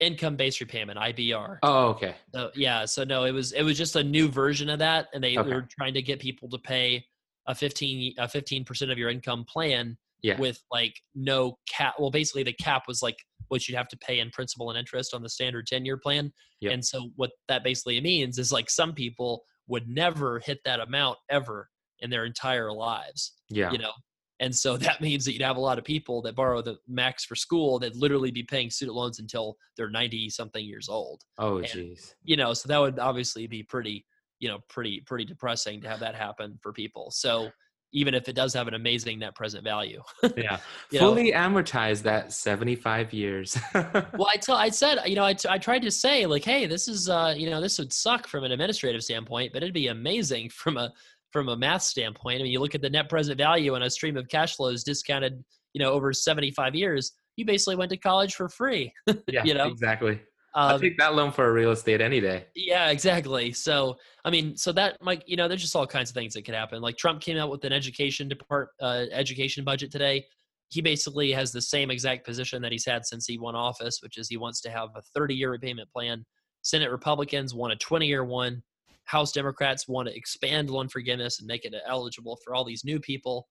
Income 0.00 0.36
based 0.36 0.60
repayment 0.60 0.98
(IBR). 0.98 1.58
Oh, 1.62 1.88
okay. 1.88 2.14
So, 2.34 2.50
yeah, 2.54 2.84
so 2.84 3.04
no, 3.04 3.24
it 3.24 3.32
was 3.32 3.52
it 3.52 3.62
was 3.62 3.78
just 3.78 3.96
a 3.96 4.04
new 4.04 4.28
version 4.28 4.68
of 4.68 4.78
that, 4.80 5.08
and 5.14 5.22
they 5.22 5.36
Okay. 5.38 5.48
were 5.48 5.66
trying 5.78 5.94
to 5.94 6.02
get 6.02 6.20
people 6.20 6.48
to 6.50 6.58
pay 6.58 7.04
a 7.46 7.54
fifteen 7.54 8.14
a 8.18 8.28
fifteen 8.28 8.64
percent 8.64 8.90
of 8.90 8.98
your 8.98 9.08
income 9.08 9.44
plan 9.44 9.96
Yeah. 10.22 10.38
with 10.38 10.62
like 10.70 10.94
no 11.14 11.58
cap. 11.68 11.94
Well, 11.98 12.10
basically 12.10 12.42
the 12.42 12.52
cap 12.52 12.84
was 12.86 13.02
like 13.02 13.16
what 13.48 13.68
you'd 13.68 13.76
have 13.76 13.88
to 13.88 13.96
pay 13.96 14.18
in 14.18 14.30
principal 14.30 14.70
and 14.70 14.78
interest 14.78 15.14
on 15.14 15.22
the 15.22 15.28
standard 15.30 15.66
ten 15.66 15.84
year 15.84 15.96
plan. 15.96 16.32
Yep. 16.60 16.72
And 16.72 16.84
so 16.84 17.10
what 17.16 17.30
that 17.48 17.64
basically 17.64 18.00
means 18.00 18.38
is 18.38 18.52
like 18.52 18.68
some 18.68 18.92
people 18.92 19.44
would 19.68 19.88
never 19.88 20.40
hit 20.40 20.60
that 20.64 20.80
amount 20.80 21.18
ever 21.30 21.68
in 22.00 22.10
their 22.10 22.24
entire 22.24 22.70
lives 22.72 23.32
yeah. 23.48 23.70
you 23.72 23.78
know 23.78 23.92
and 24.40 24.54
so 24.54 24.76
that 24.86 25.00
means 25.00 25.24
that 25.24 25.32
you'd 25.32 25.42
have 25.42 25.56
a 25.56 25.60
lot 25.60 25.78
of 25.78 25.84
people 25.84 26.22
that 26.22 26.34
borrow 26.36 26.62
the 26.62 26.76
max 26.88 27.24
for 27.24 27.34
school 27.34 27.78
that 27.78 27.96
literally 27.96 28.30
be 28.30 28.42
paying 28.42 28.70
student 28.70 28.96
loans 28.96 29.18
until 29.18 29.56
they're 29.76 29.90
90 29.90 30.30
something 30.30 30.64
years 30.64 30.88
old 30.88 31.22
oh, 31.38 31.56
jeez. 31.58 32.14
you 32.24 32.36
know 32.36 32.52
so 32.52 32.68
that 32.68 32.78
would 32.78 32.98
obviously 32.98 33.46
be 33.46 33.62
pretty 33.62 34.04
you 34.38 34.48
know 34.48 34.58
pretty 34.68 35.00
pretty 35.06 35.24
depressing 35.24 35.80
to 35.80 35.88
have 35.88 36.00
that 36.00 36.14
happen 36.14 36.58
for 36.62 36.72
people 36.72 37.10
so 37.10 37.48
even 37.92 38.14
if 38.14 38.28
it 38.28 38.34
does 38.34 38.52
have 38.52 38.68
an 38.68 38.74
amazing 38.74 39.18
net 39.20 39.34
present 39.34 39.64
value 39.64 40.02
Yeah. 40.36 40.58
you 40.90 41.00
know- 41.00 41.08
Fully 41.14 41.32
amortized 41.32 42.02
that 42.02 42.32
75 42.32 43.12
years. 43.12 43.56
well 43.74 44.28
i 44.32 44.36
tell 44.36 44.56
i 44.56 44.68
said 44.68 44.98
you 45.06 45.14
know 45.14 45.24
I, 45.24 45.32
t- 45.34 45.48
I 45.48 45.56
tried 45.58 45.82
to 45.82 45.90
say 45.90 46.26
like 46.26 46.44
hey 46.44 46.66
this 46.66 46.88
is 46.88 47.08
uh 47.08 47.34
you 47.36 47.48
know 47.48 47.60
this 47.60 47.78
would 47.78 47.92
suck 47.92 48.26
from 48.26 48.44
an 48.44 48.52
administrative 48.52 49.02
standpoint 49.02 49.52
but 49.52 49.62
it'd 49.62 49.72
be 49.74 49.88
amazing 49.88 50.50
from 50.50 50.76
a 50.76 50.92
from 51.32 51.48
a 51.48 51.56
math 51.56 51.82
standpoint 51.82 52.40
i 52.40 52.42
mean 52.42 52.52
you 52.52 52.60
look 52.60 52.74
at 52.74 52.82
the 52.82 52.90
net 52.90 53.08
present 53.08 53.38
value 53.38 53.74
and 53.74 53.84
a 53.84 53.90
stream 53.90 54.16
of 54.16 54.28
cash 54.28 54.56
flows 54.56 54.84
discounted 54.84 55.44
you 55.72 55.82
know 55.82 55.92
over 55.92 56.12
75 56.12 56.74
years 56.74 57.12
you 57.36 57.44
basically 57.44 57.76
went 57.76 57.90
to 57.90 57.96
college 57.96 58.34
for 58.34 58.48
free 58.48 58.92
yeah, 59.28 59.44
you 59.44 59.54
know, 59.54 59.68
exactly. 59.68 60.20
I'll 60.54 60.76
um, 60.76 60.80
take 60.80 60.96
that 60.96 61.14
loan 61.14 61.32
for 61.32 61.46
a 61.46 61.52
real 61.52 61.70
estate 61.70 62.00
any 62.00 62.18
day. 62.18 62.46
yeah 62.56 62.88
exactly. 62.88 63.52
So 63.52 63.96
i 64.24 64.30
mean 64.30 64.56
so 64.56 64.72
that 64.72 64.96
like 65.02 65.22
you 65.26 65.36
know 65.36 65.48
there's 65.48 65.60
just 65.60 65.76
all 65.76 65.86
kinds 65.86 66.10
of 66.10 66.14
things 66.14 66.32
that 66.34 66.44
could 66.44 66.54
happen. 66.54 66.80
Like 66.80 66.96
trump 66.96 67.20
came 67.20 67.36
out 67.36 67.50
with 67.50 67.64
an 67.64 67.72
education 67.72 68.26
depart 68.28 68.70
uh, 68.80 69.04
education 69.12 69.64
budget 69.64 69.92
today. 69.92 70.24
He 70.68 70.80
basically 70.80 71.30
has 71.32 71.52
the 71.52 71.62
same 71.62 71.90
exact 71.90 72.24
position 72.24 72.60
that 72.62 72.72
he's 72.72 72.86
had 72.86 73.06
since 73.06 73.26
he 73.26 73.38
won 73.38 73.54
office 73.54 73.98
which 74.02 74.16
is 74.16 74.28
he 74.28 74.38
wants 74.38 74.60
to 74.62 74.70
have 74.70 74.88
a 74.96 75.02
30 75.14 75.34
year 75.34 75.50
repayment 75.50 75.90
plan. 75.92 76.24
Senate 76.62 76.90
republicans 76.90 77.54
want 77.54 77.72
a 77.72 77.76
20 77.76 78.06
year 78.06 78.24
one 78.24 78.62
house 79.06 79.32
democrats 79.32 79.88
want 79.88 80.06
to 80.08 80.16
expand 80.16 80.70
loan 80.70 80.88
forgiveness 80.88 81.40
and 81.40 81.46
make 81.48 81.64
it 81.64 81.74
eligible 81.86 82.38
for 82.44 82.54
all 82.54 82.64
these 82.64 82.84
new 82.84 83.00
people 83.00 83.48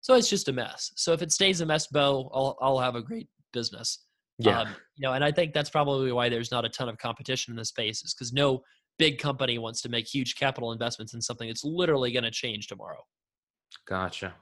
so 0.00 0.14
it's 0.14 0.28
just 0.30 0.48
a 0.48 0.52
mess 0.52 0.90
so 0.96 1.12
if 1.12 1.22
it 1.22 1.30
stays 1.30 1.60
a 1.60 1.66
mess 1.66 1.86
bo 1.86 2.30
i'll, 2.34 2.56
I'll 2.60 2.78
have 2.78 2.96
a 2.96 3.02
great 3.02 3.28
business 3.52 4.04
Yeah. 4.38 4.60
um, 4.62 4.68
you 4.96 5.06
know, 5.06 5.12
and 5.12 5.22
I 5.22 5.30
think 5.30 5.52
that's 5.52 5.70
probably 5.70 6.10
why 6.10 6.28
there's 6.28 6.50
not 6.50 6.64
a 6.64 6.68
ton 6.68 6.88
of 6.88 6.96
competition 6.98 7.52
in 7.52 7.56
this 7.56 7.68
space, 7.68 8.02
is 8.02 8.14
because 8.14 8.32
no 8.32 8.62
big 8.98 9.18
company 9.18 9.58
wants 9.58 9.82
to 9.82 9.88
make 9.88 10.06
huge 10.06 10.36
capital 10.36 10.72
investments 10.72 11.12
in 11.14 11.20
something 11.20 11.48
that's 11.48 11.64
literally 11.64 12.10
going 12.12 12.24
to 12.24 12.30
change 12.30 12.66
tomorrow. 12.66 13.02
Gotcha. 13.86 14.34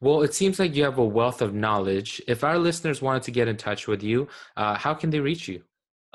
Well, 0.00 0.22
it 0.22 0.32
seems 0.34 0.58
like 0.58 0.74
you 0.74 0.84
have 0.84 0.98
a 0.98 1.04
wealth 1.04 1.42
of 1.42 1.52
knowledge. 1.54 2.22
If 2.26 2.44
our 2.44 2.58
listeners 2.58 3.02
wanted 3.02 3.22
to 3.24 3.30
get 3.30 3.46
in 3.46 3.56
touch 3.56 3.86
with 3.86 4.02
you, 4.02 4.26
uh, 4.56 4.74
how 4.74 4.94
can 4.94 5.10
they 5.10 5.20
reach 5.20 5.48
you? 5.48 5.62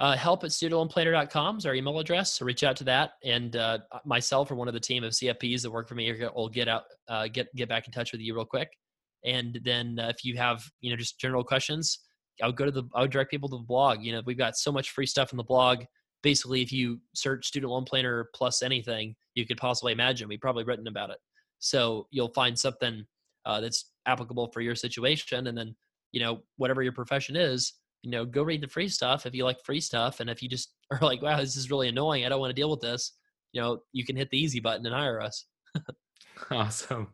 Uh, 0.01 0.17
help 0.17 0.43
at 0.43 0.49
studentloanplanner.com 0.49 1.59
is 1.59 1.65
our 1.67 1.75
email 1.75 1.99
address. 1.99 2.33
So 2.33 2.43
reach 2.43 2.63
out 2.63 2.75
to 2.77 2.83
that, 2.85 3.11
and 3.23 3.55
uh, 3.55 3.77
myself 4.03 4.49
or 4.49 4.55
one 4.55 4.67
of 4.67 4.73
the 4.73 4.79
team 4.79 5.03
of 5.03 5.11
CFPs 5.11 5.61
that 5.61 5.69
work 5.69 5.87
for 5.87 5.93
me 5.93 6.11
will 6.35 6.49
get 6.49 6.67
out, 6.67 6.85
uh, 7.07 7.27
get 7.27 7.53
get 7.55 7.69
back 7.69 7.85
in 7.85 7.93
touch 7.93 8.11
with 8.11 8.19
you 8.19 8.33
real 8.33 8.43
quick. 8.43 8.71
And 9.23 9.59
then 9.63 9.99
uh, 9.99 10.07
if 10.07 10.25
you 10.25 10.37
have 10.37 10.63
you 10.79 10.89
know 10.89 10.95
just 10.97 11.19
general 11.19 11.43
questions, 11.43 11.99
I 12.41 12.47
would 12.47 12.55
go 12.55 12.65
to 12.65 12.71
the 12.71 12.83
I 12.95 13.01
would 13.01 13.11
direct 13.11 13.29
people 13.29 13.47
to 13.49 13.57
the 13.57 13.63
blog. 13.63 14.01
You 14.01 14.13
know, 14.13 14.23
we've 14.25 14.39
got 14.39 14.57
so 14.57 14.71
much 14.71 14.89
free 14.89 15.05
stuff 15.05 15.33
in 15.33 15.37
the 15.37 15.43
blog. 15.43 15.83
Basically, 16.23 16.63
if 16.63 16.71
you 16.71 16.99
search 17.13 17.45
student 17.45 17.71
loan 17.71 17.85
planner 17.85 18.27
plus 18.33 18.63
anything 18.63 19.15
you 19.35 19.45
could 19.45 19.57
possibly 19.57 19.93
imagine, 19.93 20.27
we've 20.27 20.41
probably 20.41 20.63
written 20.63 20.87
about 20.87 21.11
it. 21.11 21.17
So 21.59 22.07
you'll 22.09 22.33
find 22.33 22.57
something 22.57 23.05
uh, 23.45 23.61
that's 23.61 23.91
applicable 24.07 24.47
for 24.51 24.61
your 24.61 24.73
situation, 24.73 25.45
and 25.45 25.55
then 25.55 25.75
you 26.11 26.21
know 26.21 26.39
whatever 26.57 26.81
your 26.81 26.91
profession 26.91 27.35
is, 27.35 27.73
you 28.03 28.11
know, 28.11 28.25
go 28.25 28.43
read 28.43 28.61
the 28.61 28.67
free 28.67 28.89
stuff 28.89 29.25
if 29.25 29.35
you 29.35 29.43
like 29.43 29.63
free 29.63 29.81
stuff, 29.81 30.19
and 30.19 30.29
if 30.29 30.41
you 30.41 30.49
just 30.49 30.73
are 30.91 30.99
like, 31.01 31.21
wow, 31.21 31.37
this 31.37 31.55
is 31.55 31.71
really 31.71 31.87
annoying, 31.87 32.25
I 32.25 32.29
don't 32.29 32.39
want 32.39 32.51
to 32.51 32.59
deal 32.59 32.69
with 32.69 32.81
this. 32.81 33.13
You 33.53 33.61
know, 33.61 33.79
you 33.91 34.05
can 34.05 34.15
hit 34.15 34.29
the 34.29 34.37
easy 34.37 34.59
button 34.59 34.85
and 34.85 34.95
hire 34.95 35.21
us. 35.21 35.45
Awesome. 36.49 37.13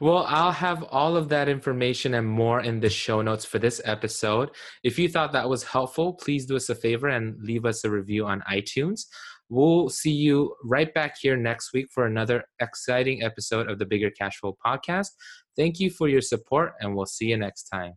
Well, 0.00 0.24
I'll 0.28 0.52
have 0.52 0.84
all 0.84 1.16
of 1.16 1.28
that 1.30 1.48
information 1.48 2.14
and 2.14 2.28
more 2.28 2.60
in 2.60 2.80
the 2.80 2.90
show 2.90 3.22
notes 3.22 3.44
for 3.44 3.58
this 3.58 3.80
episode. 3.84 4.50
If 4.84 4.98
you 4.98 5.08
thought 5.08 5.32
that 5.32 5.48
was 5.48 5.64
helpful, 5.64 6.12
please 6.12 6.46
do 6.46 6.56
us 6.56 6.68
a 6.68 6.74
favor 6.74 7.08
and 7.08 7.36
leave 7.42 7.64
us 7.64 7.84
a 7.84 7.90
review 7.90 8.26
on 8.26 8.42
iTunes. 8.50 9.06
We'll 9.48 9.88
see 9.88 10.12
you 10.12 10.54
right 10.64 10.92
back 10.94 11.16
here 11.20 11.36
next 11.36 11.72
week 11.72 11.88
for 11.92 12.06
another 12.06 12.44
exciting 12.60 13.22
episode 13.22 13.70
of 13.70 13.78
the 13.78 13.86
Bigger 13.86 14.10
Cash 14.10 14.38
Flow 14.38 14.56
podcast. 14.64 15.08
Thank 15.56 15.78
you 15.78 15.90
for 15.90 16.08
your 16.08 16.22
support, 16.22 16.72
and 16.80 16.94
we'll 16.94 17.06
see 17.06 17.26
you 17.26 17.36
next 17.36 17.64
time. 17.64 17.94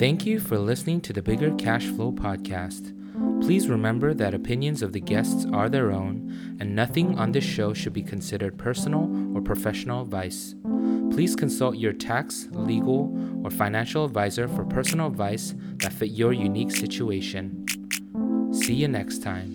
Thank 0.00 0.24
you 0.24 0.40
for 0.40 0.56
listening 0.56 1.02
to 1.02 1.12
the 1.12 1.20
Bigger 1.20 1.54
Cash 1.56 1.84
Flow 1.88 2.10
podcast. 2.10 2.96
Please 3.42 3.68
remember 3.68 4.14
that 4.14 4.32
opinions 4.32 4.80
of 4.80 4.94
the 4.94 5.00
guests 5.00 5.44
are 5.52 5.68
their 5.68 5.92
own, 5.92 6.56
and 6.58 6.74
nothing 6.74 7.18
on 7.18 7.32
this 7.32 7.44
show 7.44 7.74
should 7.74 7.92
be 7.92 8.02
considered 8.02 8.56
personal 8.56 9.36
or 9.36 9.42
professional 9.42 10.00
advice. 10.00 10.54
Please 11.10 11.36
consult 11.36 11.76
your 11.76 11.92
tax, 11.92 12.48
legal, 12.52 13.14
or 13.44 13.50
financial 13.50 14.06
advisor 14.06 14.48
for 14.48 14.64
personal 14.64 15.06
advice 15.06 15.54
that 15.82 15.92
fit 15.92 16.12
your 16.12 16.32
unique 16.32 16.70
situation. 16.70 17.66
See 18.54 18.72
you 18.72 18.88
next 18.88 19.22
time. 19.22 19.52